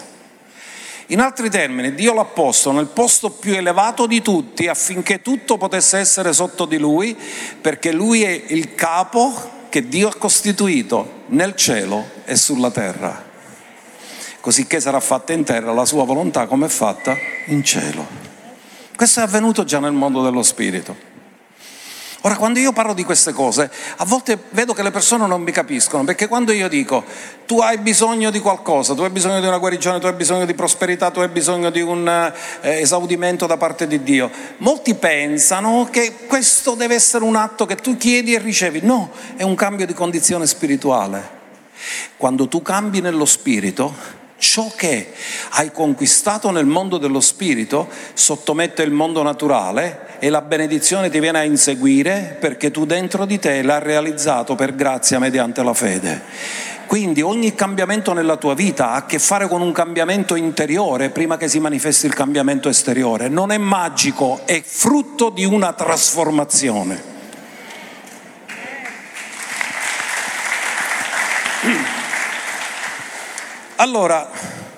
In 1.07 1.21
altri 1.21 1.49
termini, 1.49 1.95
Dio 1.95 2.13
l'ha 2.13 2.27
posto 2.27 2.71
nel 2.71 2.89
posto 2.89 3.31
più 3.31 3.55
elevato 3.55 4.07
di 4.07 4.21
tutti 4.21 4.69
affinché 4.69 5.23
tutto 5.23 5.57
potesse 5.57 5.97
essere 5.97 6.35
sotto 6.35 6.67
di 6.67 6.77
lui, 6.77 7.17
perché 7.59 7.93
lui 7.93 8.25
è 8.25 8.43
il 8.49 8.75
capo 8.75 9.69
che 9.71 9.89
Dio 9.89 10.09
ha 10.09 10.15
costituito 10.15 11.23
nel 11.29 11.57
cielo 11.57 12.11
e 12.27 12.37
sulla 12.37 12.71
terra. 12.71 13.25
Così 14.39 14.67
che 14.67 14.81
sarà 14.81 15.01
fatta 15.01 15.33
in 15.33 15.45
terra 15.45 15.73
la 15.73 15.87
sua 15.87 16.05
volontà 16.05 16.45
come 16.45 16.67
è 16.67 16.69
fatta 16.69 17.17
in 17.47 17.65
cielo. 17.65 18.32
Questo 19.03 19.19
è 19.19 19.25
avvenuto 19.25 19.65
già 19.65 19.81
nel 19.81 19.91
mondo 19.91 20.23
dello 20.23 20.45
spirito. 20.45 20.95
Ora, 22.21 22.37
quando 22.37 22.61
io 22.61 22.71
parlo 22.71 22.95
di 22.95 23.03
queste 23.03 23.33
cose, 23.33 23.69
a 23.97 24.05
volte 24.05 24.39
vedo 24.51 24.75
che 24.75 24.85
le 24.85 24.93
persone 24.93 25.27
non 25.27 25.43
mi 25.43 25.51
capiscono, 25.51 26.05
perché 26.05 26.29
quando 26.29 26.53
io 26.53 26.69
dico 26.69 27.03
tu 27.45 27.59
hai 27.59 27.79
bisogno 27.79 28.31
di 28.31 28.39
qualcosa, 28.39 28.95
tu 28.95 29.03
hai 29.03 29.11
bisogno 29.11 29.41
di 29.41 29.47
una 29.49 29.59
guarigione, 29.59 29.99
tu 29.99 30.07
hai 30.07 30.13
bisogno 30.13 30.45
di 30.45 30.55
prosperità, 30.55 31.11
tu 31.11 31.19
hai 31.19 31.27
bisogno 31.31 31.71
di 31.71 31.81
un 31.81 32.07
eh, 32.07 32.81
esaudimento 32.81 33.49
da 33.49 33.57
parte 33.57 33.89
di 33.89 34.05
Dio, 34.05 34.31
molti 34.59 34.95
pensano 34.95 35.89
che 35.91 36.19
questo 36.29 36.77
deve 36.77 36.95
essere 36.95 37.25
un 37.25 37.35
atto 37.35 37.67
che 37.67 37.75
tu 37.75 37.97
chiedi 37.97 38.35
e 38.35 38.39
ricevi. 38.39 38.83
No, 38.85 39.11
è 39.35 39.43
un 39.43 39.57
cambio 39.57 39.85
di 39.85 39.95
condizione 39.95 40.47
spirituale. 40.47 41.41
Quando 42.17 42.47
tu 42.47 42.63
cambi 42.63 43.01
nello 43.01 43.25
spirito, 43.25 44.21
ciò 44.43 44.73
che 44.75 45.13
hai 45.51 45.71
conquistato 45.71 46.51
nel 46.51 46.67
mondo 46.67 46.99
dello 46.99 47.21
spirito 47.21 47.89
sottomette 48.13 48.83
il 48.83 48.91
mondo 48.91 49.23
naturale 49.23 50.19
e 50.19 50.31
la 50.31 50.43
benedizione 50.43 51.11
ti 51.11 51.21
viene 51.21 51.39
a 51.39 51.45
inseguire 51.45 52.37
perché 52.41 52.73
tu 52.73 52.85
dentro 52.85 53.25
di 53.25 53.39
te 53.39 53.63
l'hai 53.63 53.81
realizzato 53.81 54.57
per 54.57 54.75
grazia 54.75 55.21
mediante 55.21 55.63
la 55.63 55.73
fede. 55.73 56.23
Quindi 56.89 57.23
ogni 57.23 57.55
cambiamento 57.55 58.13
nella 58.13 58.37
tua 58.37 58.55
vita 58.55 58.91
ha 58.91 58.97
a 58.97 59.07
che 59.07 59.21
fare 59.21 59.47
con 59.47 59.63
un 59.63 59.71
cambiamento 59.71 60.35
interiore 60.35 61.11
prima 61.11 61.37
che 61.37 61.47
si 61.47 61.61
manifesti 61.61 62.07
il 62.07 62.13
cambiamento 62.13 62.69
esteriore. 62.69 63.29
Non 63.29 63.53
è 63.53 63.59
magico, 63.59 64.41
è 64.45 64.61
frutto 64.61 65.31
di 65.31 65.45
una 65.45 65.73
trasformazione. 65.73 67.12
Allora 73.83 74.31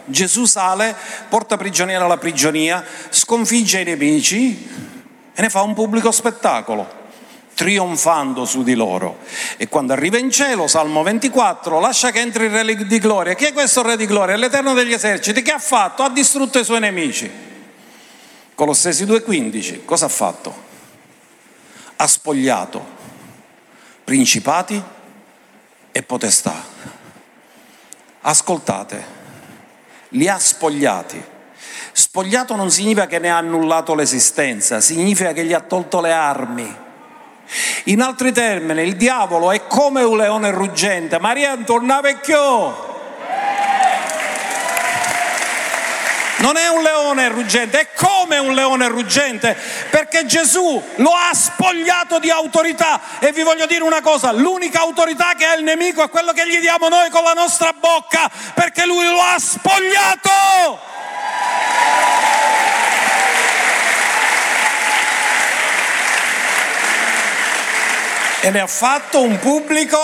Gesù 0.06 0.46
sale, 0.46 0.96
porta 1.28 1.58
prigioniera 1.58 2.06
la 2.06 2.16
prigionia, 2.16 2.82
sconfigge 3.10 3.80
i 3.80 3.84
nemici 3.84 4.68
e 5.34 5.42
ne 5.42 5.50
fa 5.50 5.60
un 5.60 5.74
pubblico 5.74 6.10
spettacolo 6.10 7.02
trionfando 7.52 8.46
su 8.46 8.62
di 8.62 8.74
loro. 8.74 9.18
E 9.58 9.68
quando 9.68 9.92
arriva 9.92 10.16
in 10.16 10.30
cielo, 10.30 10.66
Salmo 10.66 11.02
24, 11.02 11.80
lascia 11.80 12.10
che 12.10 12.20
entri 12.20 12.46
il 12.46 12.50
Re 12.50 12.86
di 12.86 12.98
gloria. 12.98 13.34
Chi 13.34 13.44
è 13.44 13.52
questo 13.52 13.82
Re 13.82 13.98
di 13.98 14.06
gloria? 14.06 14.36
L'Eterno 14.36 14.72
degli 14.72 14.94
eserciti. 14.94 15.42
Che 15.42 15.52
ha 15.52 15.58
fatto? 15.58 16.02
Ha 16.02 16.08
distrutto 16.08 16.58
i 16.58 16.64
suoi 16.64 16.80
nemici. 16.80 17.30
Colossesi 18.54 19.04
2,15, 19.04 19.84
cosa 19.84 20.06
ha 20.06 20.08
fatto? 20.08 20.54
Ha 21.96 22.06
spogliato 22.06 22.84
principati 24.02 24.82
e 25.92 26.02
potestà 26.02 27.03
ascoltate, 28.26 29.04
li 30.10 30.28
ha 30.28 30.38
spogliati. 30.38 31.22
Spogliato 31.92 32.56
non 32.56 32.70
significa 32.70 33.06
che 33.06 33.18
ne 33.18 33.30
ha 33.30 33.36
annullato 33.36 33.94
l'esistenza, 33.94 34.80
significa 34.80 35.32
che 35.32 35.44
gli 35.44 35.52
ha 35.52 35.60
tolto 35.60 36.00
le 36.00 36.12
armi. 36.12 36.82
In 37.84 38.00
altri 38.00 38.32
termini, 38.32 38.82
il 38.82 38.96
diavolo 38.96 39.52
è 39.52 39.66
come 39.66 40.02
un 40.02 40.16
leone 40.16 40.50
ruggente. 40.50 41.18
Maria 41.18 41.56
torna 41.58 42.00
vecchio. 42.00 42.93
Non 46.44 46.58
è 46.58 46.68
un 46.68 46.82
leone 46.82 47.28
ruggente, 47.28 47.80
è 47.80 47.88
come 47.94 48.36
un 48.36 48.52
leone 48.52 48.86
ruggente, 48.88 49.56
perché 49.88 50.26
Gesù 50.26 50.82
lo 50.96 51.10
ha 51.10 51.32
spogliato 51.32 52.18
di 52.18 52.28
autorità. 52.30 53.00
E 53.18 53.32
vi 53.32 53.42
voglio 53.42 53.64
dire 53.64 53.82
una 53.82 54.02
cosa, 54.02 54.30
l'unica 54.30 54.80
autorità 54.80 55.32
che 55.38 55.46
ha 55.46 55.54
il 55.54 55.64
nemico 55.64 56.02
è 56.02 56.10
quello 56.10 56.32
che 56.32 56.46
gli 56.46 56.60
diamo 56.60 56.88
noi 56.88 57.08
con 57.08 57.22
la 57.22 57.32
nostra 57.32 57.72
bocca, 57.72 58.30
perché 58.52 58.84
lui 58.84 59.06
lo 59.06 59.20
ha 59.20 59.38
spogliato. 59.38 60.92
e 68.40 68.50
ne 68.50 68.60
ha 68.60 68.66
fatto 68.66 69.22
un 69.22 69.38
pubblico 69.38 69.98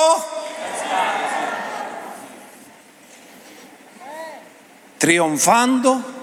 trionfando. 4.97 6.20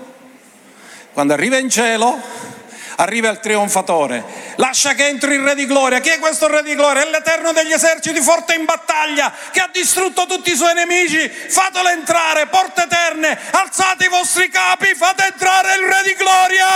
Quando 1.17 1.33
arriva 1.33 1.57
in 1.57 1.67
cielo, 1.67 2.15
arriva 2.97 3.29
il 3.29 3.39
trionfatore. 3.39 4.23
Lascia 4.57 4.93
che 4.93 5.07
entri 5.07 5.33
il 5.33 5.41
Re 5.41 5.55
di 5.55 5.65
Gloria. 5.65 5.99
Chi 5.99 6.09
è 6.09 6.19
questo 6.19 6.45
Re 6.45 6.61
di 6.61 6.75
Gloria? 6.75 7.01
È 7.01 7.09
l'Eterno 7.09 7.53
degli 7.53 7.71
eserciti, 7.71 8.21
forte 8.21 8.53
in 8.53 8.65
battaglia, 8.65 9.33
che 9.49 9.59
ha 9.59 9.67
distrutto 9.73 10.27
tutti 10.27 10.51
i 10.51 10.55
suoi 10.55 10.75
nemici. 10.75 11.27
Fatelo 11.27 11.89
entrare, 11.89 12.45
porte 12.45 12.83
eterne, 12.83 13.35
alzate 13.49 14.05
i 14.05 14.09
vostri 14.09 14.47
capi, 14.49 14.93
fate 14.93 15.25
entrare 15.25 15.73
il 15.73 15.91
Re 15.91 16.03
di 16.03 16.13
Gloria. 16.13 16.67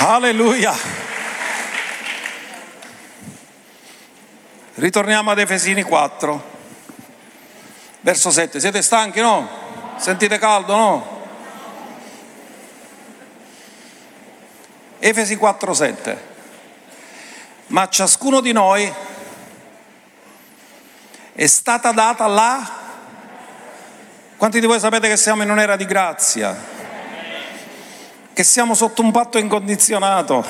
Alleluia. 0.00 0.76
Ritorniamo 4.74 5.30
ad 5.30 5.38
Efesini 5.38 5.80
4, 5.82 6.58
verso 8.00 8.30
7. 8.30 8.60
Siete 8.60 8.82
stanchi, 8.82 9.20
no? 9.20 9.48
Sentite 9.96 10.38
caldo, 10.38 10.76
no? 10.76 11.18
Efesi 14.98 15.36
4, 15.36 15.74
7. 15.74 16.28
Ma 17.68 17.82
a 17.82 17.88
ciascuno 17.88 18.40
di 18.40 18.52
noi 18.52 18.92
è 21.32 21.46
stata 21.46 21.92
data 21.92 22.26
la... 22.26 22.78
Quanti 24.36 24.60
di 24.60 24.66
voi 24.66 24.80
sapete 24.80 25.08
che 25.08 25.16
siamo 25.16 25.42
in 25.42 25.50
un'era 25.50 25.76
di 25.76 25.84
grazia? 25.84 26.78
che 28.40 28.46
siamo 28.46 28.72
sotto 28.72 29.02
un 29.02 29.10
patto 29.10 29.36
incondizionato, 29.36 30.42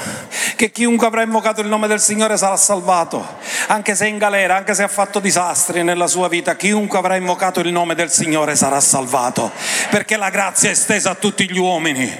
che 0.60 0.72
chiunque 0.72 1.06
avrà 1.06 1.22
invocato 1.22 1.62
il 1.62 1.68
nome 1.68 1.86
del 1.86 2.00
Signore 2.00 2.36
sarà 2.36 2.58
salvato, 2.58 3.26
anche 3.68 3.94
se 3.94 4.06
in 4.06 4.18
galera, 4.18 4.56
anche 4.56 4.74
se 4.74 4.82
ha 4.82 4.88
fatto 4.88 5.18
disastri 5.18 5.82
nella 5.82 6.06
sua 6.06 6.28
vita, 6.28 6.54
chiunque 6.54 6.98
avrà 6.98 7.16
invocato 7.16 7.60
il 7.60 7.72
nome 7.72 7.94
del 7.94 8.10
Signore 8.10 8.54
sarà 8.56 8.78
salvato, 8.78 9.50
perché 9.88 10.18
la 10.18 10.28
grazia 10.28 10.68
è 10.68 10.72
estesa 10.72 11.12
a 11.12 11.14
tutti 11.14 11.50
gli 11.50 11.56
uomini. 11.56 12.14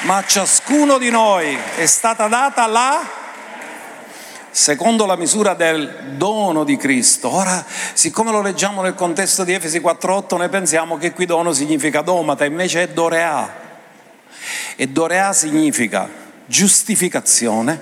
Ma 0.00 0.16
a 0.18 0.24
ciascuno 0.26 0.98
di 0.98 1.08
noi 1.08 1.56
è 1.76 1.86
stata 1.86 2.28
data 2.28 2.66
la 2.66 3.00
secondo 4.58 5.06
la 5.06 5.14
misura 5.14 5.54
del 5.54 6.14
dono 6.16 6.64
di 6.64 6.76
Cristo. 6.76 7.32
Ora, 7.32 7.64
siccome 7.92 8.32
lo 8.32 8.42
leggiamo 8.42 8.82
nel 8.82 8.94
contesto 8.94 9.44
di 9.44 9.52
Efesi 9.52 9.78
4.8, 9.78 10.36
noi 10.36 10.48
pensiamo 10.48 10.98
che 10.98 11.12
qui 11.12 11.26
dono 11.26 11.52
significa 11.52 12.00
domata, 12.00 12.44
invece 12.44 12.82
è 12.82 12.88
dorea. 12.88 13.66
E 14.74 14.88
dorea 14.88 15.32
significa 15.32 16.08
giustificazione, 16.44 17.80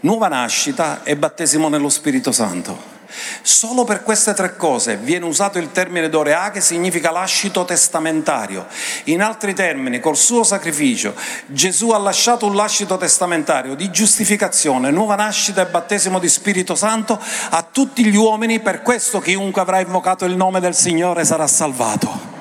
nuova 0.00 0.28
nascita 0.28 1.02
e 1.02 1.16
battesimo 1.16 1.68
nello 1.68 1.88
Spirito 1.88 2.30
Santo. 2.30 2.99
Solo 3.42 3.84
per 3.84 4.02
queste 4.02 4.34
tre 4.34 4.56
cose 4.56 4.96
viene 4.96 5.24
usato 5.24 5.58
il 5.58 5.72
termine 5.72 6.08
dorea 6.08 6.50
che 6.50 6.60
significa 6.60 7.10
lascito 7.10 7.64
testamentario. 7.64 8.66
In 9.04 9.22
altri 9.22 9.54
termini, 9.54 10.00
col 10.00 10.16
suo 10.16 10.42
sacrificio 10.42 11.14
Gesù 11.46 11.90
ha 11.90 11.98
lasciato 11.98 12.46
un 12.46 12.54
lascito 12.54 12.96
testamentario 12.96 13.74
di 13.74 13.90
giustificazione, 13.90 14.90
nuova 14.90 15.14
nascita 15.14 15.62
e 15.62 15.66
battesimo 15.66 16.18
di 16.18 16.28
Spirito 16.28 16.74
Santo 16.74 17.20
a 17.50 17.62
tutti 17.62 18.04
gli 18.04 18.16
uomini, 18.16 18.60
per 18.60 18.82
questo 18.82 19.20
chiunque 19.20 19.60
avrà 19.60 19.80
invocato 19.80 20.24
il 20.24 20.36
nome 20.36 20.60
del 20.60 20.74
Signore 20.74 21.24
sarà 21.24 21.46
salvato. 21.46 22.38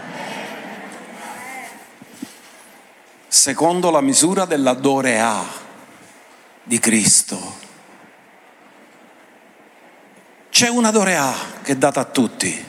Secondo 3.28 3.92
la 3.92 4.02
misura 4.02 4.46
della 4.46 4.74
dorea 4.74 5.44
di 6.64 6.80
Cristo. 6.80 7.68
C'è 10.60 10.68
una 10.68 10.92
Dorea 10.92 11.34
che 11.64 11.72
è 11.72 11.76
data 11.78 12.02
a 12.02 12.04
tutti. 12.04 12.66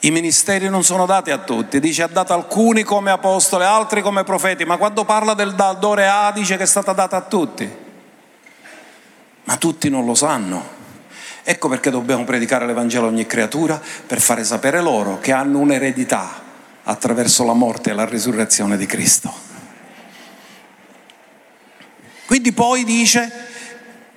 I 0.00 0.10
ministeri 0.10 0.68
non 0.68 0.84
sono 0.84 1.06
dati 1.06 1.30
a 1.30 1.38
tutti, 1.38 1.80
dice 1.80 2.02
ha 2.02 2.08
dato 2.08 2.34
alcuni 2.34 2.82
come 2.82 3.10
apostoli, 3.10 3.64
altri 3.64 4.02
come 4.02 4.22
profeti, 4.22 4.66
ma 4.66 4.76
quando 4.76 5.06
parla 5.06 5.32
del 5.32 5.54
Dorea 5.54 6.30
dice 6.30 6.58
che 6.58 6.64
è 6.64 6.66
stata 6.66 6.92
data 6.92 7.16
a 7.16 7.22
tutti. 7.22 7.66
Ma 9.44 9.56
tutti 9.56 9.88
non 9.88 10.04
lo 10.04 10.14
sanno. 10.14 10.62
Ecco 11.42 11.70
perché 11.70 11.88
dobbiamo 11.88 12.24
predicare 12.24 12.66
l'Evangelo 12.66 13.06
a 13.06 13.08
ogni 13.08 13.24
creatura 13.26 13.80
per 14.06 14.20
fare 14.20 14.44
sapere 14.44 14.82
loro 14.82 15.20
che 15.20 15.32
hanno 15.32 15.58
un'eredità 15.58 16.42
attraverso 16.82 17.44
la 17.44 17.54
morte 17.54 17.92
e 17.92 17.94
la 17.94 18.04
risurrezione 18.04 18.76
di 18.76 18.84
Cristo. 18.84 19.32
Quindi 22.26 22.52
poi 22.52 22.84
dice 22.84 23.48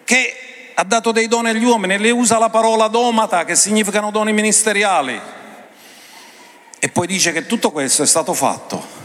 che 0.03 0.39
ha 0.75 0.83
dato 0.83 1.11
dei 1.11 1.27
doni 1.27 1.49
agli 1.49 1.63
uomini, 1.63 1.97
le 1.97 2.11
usa 2.11 2.37
la 2.37 2.49
parola 2.49 2.87
domata 2.87 3.45
che 3.45 3.55
significano 3.55 4.11
doni 4.11 4.33
ministeriali. 4.33 5.19
E 6.79 6.89
poi 6.89 7.07
dice 7.07 7.31
che 7.31 7.45
tutto 7.45 7.71
questo 7.71 8.03
è 8.03 8.05
stato 8.05 8.33
fatto 8.33 9.03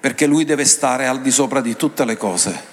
perché 0.00 0.26
lui 0.26 0.44
deve 0.44 0.64
stare 0.64 1.06
al 1.06 1.20
di 1.20 1.30
sopra 1.30 1.60
di 1.60 1.76
tutte 1.76 2.04
le 2.04 2.16
cose. 2.16 2.72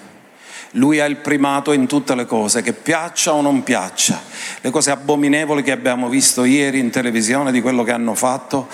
Lui 0.71 1.01
ha 1.01 1.05
il 1.05 1.17
primato 1.17 1.73
in 1.73 1.85
tutte 1.85 2.15
le 2.15 2.25
cose, 2.25 2.61
che 2.61 2.71
piaccia 2.71 3.33
o 3.33 3.41
non 3.41 3.63
piaccia. 3.63 4.21
Le 4.61 4.69
cose 4.69 4.91
abominevoli 4.91 5.61
che 5.63 5.71
abbiamo 5.71 6.07
visto 6.07 6.45
ieri 6.45 6.79
in 6.79 6.89
televisione 6.89 7.51
di 7.51 7.61
quello 7.61 7.83
che 7.83 7.91
hanno 7.91 8.15
fatto 8.15 8.69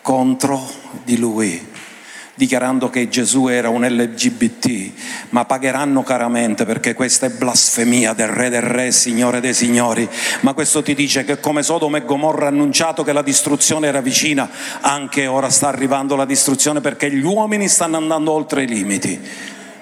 contro 0.00 0.66
di 1.04 1.18
lui 1.18 1.71
dichiarando 2.34 2.88
che 2.88 3.08
Gesù 3.08 3.48
era 3.48 3.68
un 3.68 3.84
LGBT, 3.84 4.90
ma 5.30 5.44
pagheranno 5.44 6.02
caramente 6.02 6.64
perché 6.64 6.94
questa 6.94 7.26
è 7.26 7.30
blasfemia 7.30 8.14
del 8.14 8.28
Re 8.28 8.48
del 8.48 8.62
Re, 8.62 8.90
Signore 8.90 9.40
dei 9.40 9.52
Signori. 9.52 10.08
Ma 10.40 10.54
questo 10.54 10.82
ti 10.82 10.94
dice 10.94 11.24
che 11.24 11.40
come 11.40 11.62
Sodoma 11.62 11.98
e 11.98 12.04
Gomorra 12.04 12.46
ha 12.46 12.48
annunciato 12.48 13.02
che 13.04 13.12
la 13.12 13.22
distruzione 13.22 13.88
era 13.88 14.00
vicina, 14.00 14.48
anche 14.80 15.26
ora 15.26 15.50
sta 15.50 15.68
arrivando 15.68 16.16
la 16.16 16.24
distruzione 16.24 16.80
perché 16.80 17.10
gli 17.10 17.24
uomini 17.24 17.68
stanno 17.68 17.98
andando 17.98 18.32
oltre 18.32 18.62
i 18.62 18.66
limiti 18.66 19.20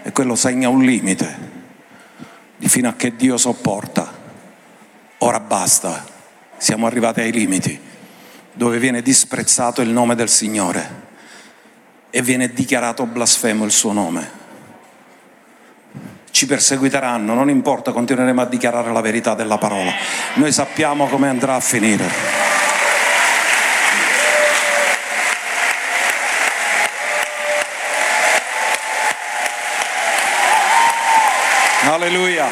e 0.03 0.13
quello 0.13 0.35
segna 0.35 0.69
un 0.69 0.83
limite 0.83 1.59
fino 2.59 2.89
a 2.89 2.95
che 2.95 3.15
Dio 3.15 3.37
sopporta. 3.37 4.19
Ora 5.19 5.41
basta, 5.41 6.05
siamo 6.57 6.87
arrivati 6.87 7.21
ai 7.21 7.33
limiti 7.33 7.79
dove 8.53 8.79
viene 8.79 9.03
disprezzato 9.03 9.81
il 9.81 9.89
nome 9.89 10.15
del 10.15 10.29
Signore 10.29 11.09
e 12.11 12.23
viene 12.23 12.53
dichiarato 12.53 13.07
blasfemo 13.07 13.65
il 13.65 13.71
suo 13.71 13.93
nome. 13.93 14.39
Ci 16.31 16.47
perseguiteranno, 16.47 17.35
non 17.35 17.49
importa, 17.51 17.93
continueremo 17.93 18.41
a 18.41 18.47
dichiarare 18.47 18.93
la 18.93 19.01
verità 19.01 19.35
della 19.35 19.59
parola. 19.59 19.93
Noi 20.35 20.53
sappiamo 20.53 21.07
come 21.07 21.29
andrà 21.29 21.57
a 21.57 21.61
finire. 21.61 22.49
Alleluia. 31.93 32.47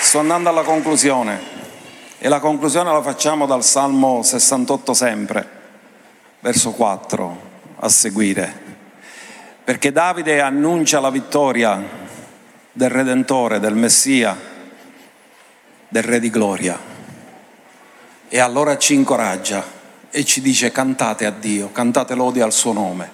Sto 0.00 0.18
andando 0.18 0.48
alla 0.48 0.62
conclusione. 0.62 1.61
E 2.24 2.28
la 2.28 2.38
conclusione 2.38 2.92
la 2.92 3.02
facciamo 3.02 3.46
dal 3.46 3.64
Salmo 3.64 4.22
68 4.22 4.94
sempre, 4.94 5.48
verso 6.38 6.70
4 6.70 7.40
a 7.80 7.88
seguire. 7.88 8.60
Perché 9.64 9.90
Davide 9.90 10.40
annuncia 10.40 11.00
la 11.00 11.10
vittoria 11.10 11.82
del 12.70 12.90
Redentore, 12.90 13.58
del 13.58 13.74
Messia, 13.74 14.38
del 15.88 16.02
Re 16.04 16.20
di 16.20 16.30
Gloria. 16.30 16.78
E 18.28 18.38
allora 18.38 18.78
ci 18.78 18.94
incoraggia 18.94 19.64
e 20.08 20.24
ci 20.24 20.40
dice 20.40 20.70
cantate 20.70 21.26
a 21.26 21.32
Dio, 21.32 21.72
cantate 21.72 22.14
lodi 22.14 22.40
al 22.40 22.52
suo 22.52 22.72
nome. 22.72 23.10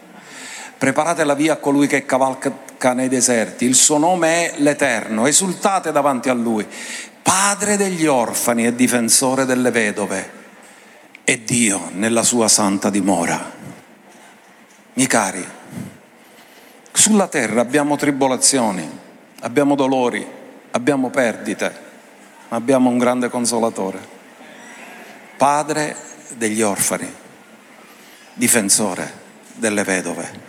Preparate 0.77 1.25
la 1.25 1.35
via 1.35 1.55
a 1.55 1.57
colui 1.57 1.87
che 1.87 2.05
cavalca 2.05 2.93
nei 2.93 3.09
deserti, 3.09 3.65
il 3.65 3.75
suo 3.75 3.97
nome 3.97 4.51
è 4.51 4.59
l'Eterno, 4.59 5.27
esultate 5.27 5.93
davanti 5.93 6.29
a 6.29 6.35
lui 6.35 6.67
padre 7.29 7.77
degli 7.77 8.07
orfani 8.07 8.65
e 8.65 8.75
difensore 8.75 9.45
delle 9.45 9.71
vedove, 9.71 10.31
è 11.25 11.37
Dio 11.37 11.91
nella 11.93 12.23
sua 12.23 12.49
santa 12.49 12.89
dimora. 12.89 13.53
Miei 14.95 15.07
cari, 15.07 15.47
sulla 16.91 17.29
terra 17.29 17.61
abbiamo 17.61 17.97
tribolazioni, 17.97 18.89
abbiamo 19.41 19.75
dolori, 19.75 20.27
abbiamo 20.71 21.11
perdite, 21.11 21.79
ma 22.49 22.57
abbiamo 22.57 22.89
un 22.89 22.97
grande 22.97 23.29
consolatore, 23.29 23.99
padre 25.37 25.97
degli 26.31 26.63
orfani, 26.63 27.13
difensore 28.33 29.13
delle 29.53 29.85
vedove. 29.85 30.47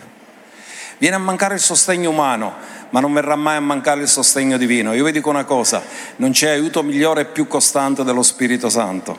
Viene 0.96 1.16
a 1.16 1.18
mancare 1.18 1.56
il 1.56 1.60
sostegno 1.60 2.08
umano, 2.08 2.54
ma 2.90 3.00
non 3.00 3.12
verrà 3.12 3.36
mai 3.36 3.56
a 3.56 3.60
mancare 3.60 4.02
il 4.02 4.08
sostegno 4.08 4.56
divino. 4.56 4.92
Io 4.92 5.04
vi 5.04 5.12
dico 5.12 5.30
una 5.30 5.44
cosa, 5.44 5.82
non 6.16 6.32
c'è 6.32 6.50
aiuto 6.50 6.82
migliore 6.82 7.22
e 7.22 7.26
più 7.26 7.46
costante 7.46 8.04
dello 8.04 8.22
Spirito 8.22 8.68
Santo. 8.68 9.16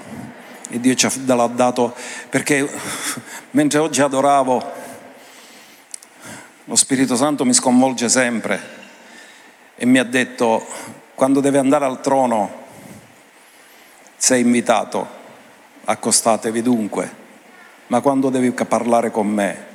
E 0.70 0.80
Dio 0.80 0.94
ci 0.96 1.06
ha 1.06 1.12
dato, 1.48 1.94
perché 2.30 2.70
mentre 3.52 3.80
oggi 3.80 4.02
adoravo, 4.02 4.72
lo 6.66 6.76
Spirito 6.76 7.16
Santo 7.16 7.44
mi 7.44 7.54
sconvolge 7.54 8.08
sempre 8.08 8.80
e 9.76 9.86
mi 9.86 9.98
ha 9.98 10.04
detto, 10.04 10.66
quando 11.16 11.40
deve 11.40 11.58
andare 11.58 11.86
al 11.86 12.02
trono, 12.02 12.60
sei 14.16 14.42
invitato, 14.42 15.08
accostatevi 15.86 16.62
dunque, 16.62 17.20
ma 17.88 18.00
quando 18.00 18.30
devi 18.30 18.52
parlare 18.52 19.12
con 19.12 19.28
me, 19.28 19.66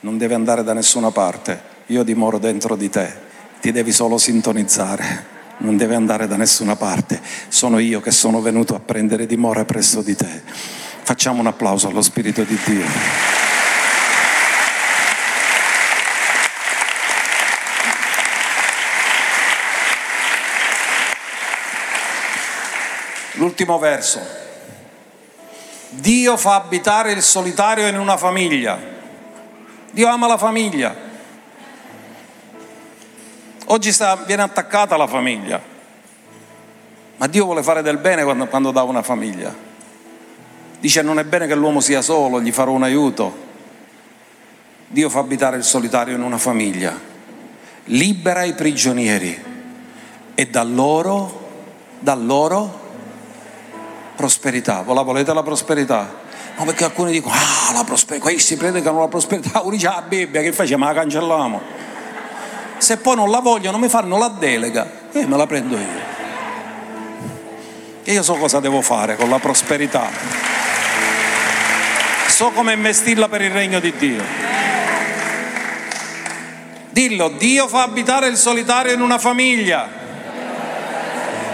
non 0.00 0.18
devi 0.18 0.34
andare 0.34 0.62
da 0.62 0.74
nessuna 0.74 1.10
parte, 1.10 1.72
io 1.86 2.02
dimoro 2.02 2.38
dentro 2.38 2.76
di 2.76 2.90
te, 2.90 3.23
ti 3.64 3.72
devi 3.72 3.92
solo 3.92 4.18
sintonizzare, 4.18 5.24
non 5.60 5.78
devi 5.78 5.94
andare 5.94 6.26
da 6.26 6.36
nessuna 6.36 6.76
parte, 6.76 7.18
sono 7.48 7.78
io 7.78 8.02
che 8.02 8.10
sono 8.10 8.42
venuto 8.42 8.74
a 8.74 8.78
prendere 8.78 9.24
dimora 9.24 9.64
presso 9.64 10.02
di 10.02 10.14
te. 10.14 10.42
Facciamo 11.02 11.40
un 11.40 11.46
applauso 11.46 11.88
allo 11.88 12.02
Spirito 12.02 12.42
di 12.42 12.58
Dio. 12.62 12.84
L'ultimo 23.32 23.78
verso. 23.78 24.20
Dio 25.88 26.36
fa 26.36 26.56
abitare 26.56 27.12
il 27.12 27.22
solitario 27.22 27.86
in 27.86 27.98
una 27.98 28.18
famiglia. 28.18 28.78
Dio 29.90 30.06
ama 30.06 30.26
la 30.26 30.36
famiglia. 30.36 31.12
Oggi 33.66 33.92
sta, 33.92 34.16
viene 34.16 34.42
attaccata 34.42 34.96
la 34.96 35.06
famiglia, 35.06 35.60
ma 37.16 37.26
Dio 37.26 37.44
vuole 37.46 37.62
fare 37.62 37.80
del 37.80 37.96
bene 37.96 38.22
quando, 38.22 38.46
quando 38.46 38.70
dà 38.72 38.82
una 38.82 39.02
famiglia. 39.02 39.54
Dice 40.78 41.00
non 41.00 41.18
è 41.18 41.24
bene 41.24 41.46
che 41.46 41.54
l'uomo 41.54 41.80
sia 41.80 42.02
solo, 42.02 42.42
gli 42.42 42.52
farò 42.52 42.72
un 42.72 42.82
aiuto. 42.82 43.42
Dio 44.88 45.08
fa 45.08 45.20
abitare 45.20 45.56
il 45.56 45.64
solitario 45.64 46.14
in 46.14 46.22
una 46.22 46.36
famiglia, 46.36 46.98
libera 47.84 48.42
i 48.42 48.52
prigionieri 48.52 49.42
e 50.34 50.46
dà 50.46 50.62
loro, 50.62 51.48
dà 52.00 52.14
loro 52.14 52.80
prosperità. 54.14 54.82
Voi 54.82 54.94
la 54.94 55.02
volete 55.02 55.32
la 55.32 55.42
prosperità? 55.42 56.22
No, 56.58 56.64
perché 56.64 56.84
alcuni 56.84 57.12
dicono, 57.12 57.34
ah, 57.34 57.72
la 57.72 57.84
prosperità, 57.84 58.28
questi 58.28 58.56
predicano 58.56 59.00
la 59.00 59.08
prosperità, 59.08 59.60
uno 59.64 59.70
dice, 59.70 59.86
ah, 59.86 60.02
Bibbia, 60.02 60.42
che 60.42 60.52
facciamo? 60.52 60.84
La 60.84 60.92
cancelliamo 60.92 61.83
se 62.84 62.98
poi 62.98 63.16
non 63.16 63.30
la 63.30 63.40
vogliono 63.40 63.78
mi 63.78 63.88
fanno 63.88 64.18
la 64.18 64.28
delega 64.28 64.86
e 65.10 65.26
me 65.26 65.36
la 65.36 65.46
prendo 65.46 65.76
io. 65.76 66.12
E 68.04 68.12
io 68.12 68.22
so 68.22 68.34
cosa 68.34 68.60
devo 68.60 68.82
fare 68.82 69.16
con 69.16 69.30
la 69.30 69.38
prosperità. 69.38 70.08
So 72.28 72.50
come 72.50 72.74
investirla 72.74 73.28
per 73.28 73.40
il 73.40 73.50
regno 73.50 73.80
di 73.80 73.94
Dio. 73.96 74.22
Dillo, 76.90 77.30
Dio 77.30 77.66
fa 77.66 77.82
abitare 77.82 78.28
il 78.28 78.36
solitario 78.36 78.92
in 78.92 79.00
una 79.00 79.18
famiglia. 79.18 79.88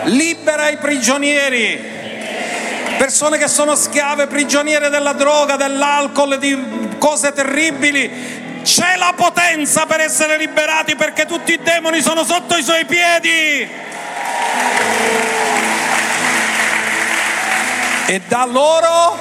Libera 0.04 0.68
i 0.68 0.78
prigionieri. 0.78 1.98
Persone 2.98 3.38
che 3.38 3.46
sono 3.46 3.76
schiave, 3.76 4.26
prigioniere 4.26 4.90
della 4.90 5.12
droga, 5.12 5.56
dell'alcol, 5.56 6.38
di 6.38 6.58
cose 6.98 7.32
terribili, 7.32 8.10
c'è 8.62 8.96
la 8.96 9.14
potenza 9.50 9.84
per 9.84 10.00
essere 10.00 10.36
liberati 10.36 10.94
perché 10.94 11.26
tutti 11.26 11.52
i 11.52 11.60
demoni 11.60 12.00
sono 12.00 12.22
sotto 12.22 12.56
i 12.56 12.62
suoi 12.62 12.84
piedi. 12.84 13.68
E 18.06 18.20
da 18.28 18.44
loro 18.44 19.18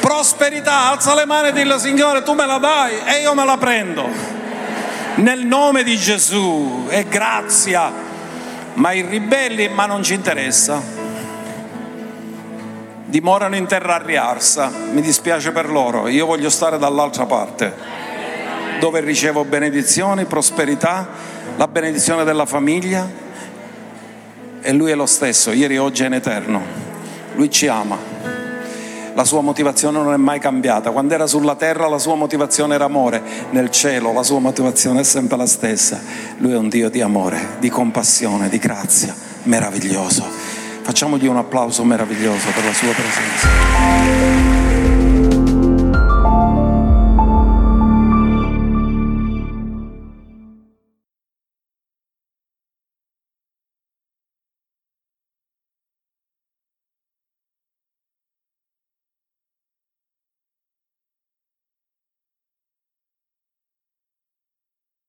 prosperità. 0.00 0.90
Alza 0.90 1.14
le 1.14 1.26
mani 1.26 1.48
e 1.48 1.52
dillo 1.52 1.78
Signore, 1.78 2.24
tu 2.24 2.32
me 2.32 2.44
la 2.44 2.58
dai 2.58 2.98
e 3.04 3.20
io 3.20 3.34
me 3.34 3.44
la 3.44 3.56
prendo. 3.56 4.08
Nel 5.16 5.46
nome 5.46 5.84
di 5.84 5.96
Gesù 5.96 6.86
e 6.88 7.06
grazia. 7.08 7.92
Ma 8.74 8.92
i 8.92 9.02
ribelli, 9.02 9.68
ma 9.68 9.86
non 9.86 10.02
ci 10.02 10.14
interessa 10.14 11.04
dimorano 13.08 13.54
in 13.54 13.66
terra 13.66 13.98
riarsa, 13.98 14.70
mi 14.90 15.00
dispiace 15.00 15.52
per 15.52 15.70
loro, 15.70 16.08
io 16.08 16.26
voglio 16.26 16.50
stare 16.50 16.76
dall'altra 16.76 17.24
parte, 17.24 17.72
dove 18.78 19.00
ricevo 19.00 19.44
benedizioni, 19.44 20.24
prosperità, 20.24 21.08
la 21.56 21.68
benedizione 21.68 22.24
della 22.24 22.46
famiglia 22.46 23.08
e 24.60 24.72
lui 24.72 24.90
è 24.90 24.94
lo 24.94 25.06
stesso, 25.06 25.52
ieri, 25.52 25.78
oggi 25.78 26.02
e 26.02 26.06
in 26.06 26.14
eterno, 26.14 26.60
lui 27.34 27.50
ci 27.50 27.68
ama. 27.68 27.96
La 29.14 29.24
sua 29.24 29.40
motivazione 29.40 29.96
non 29.96 30.12
è 30.12 30.18
mai 30.18 30.38
cambiata. 30.38 30.90
Quando 30.90 31.14
era 31.14 31.26
sulla 31.26 31.54
terra 31.54 31.88
la 31.88 31.98
sua 31.98 32.16
motivazione 32.16 32.74
era 32.74 32.84
amore, 32.84 33.22
nel 33.50 33.70
cielo 33.70 34.12
la 34.12 34.22
sua 34.22 34.40
motivazione 34.40 35.00
è 35.00 35.04
sempre 35.04 35.38
la 35.38 35.46
stessa. 35.46 35.98
Lui 36.38 36.52
è 36.52 36.56
un 36.56 36.68
Dio 36.68 36.90
di 36.90 37.00
amore, 37.00 37.56
di 37.58 37.70
compassione, 37.70 38.50
di 38.50 38.58
grazia, 38.58 39.14
meraviglioso. 39.44 40.22
Facciamogli 40.82 41.26
un 41.26 41.38
applauso 41.38 41.82
meraviglioso 41.82 42.50
per 42.54 42.64
la 42.64 42.72
sua 42.74 42.92
presenza. 42.92 44.55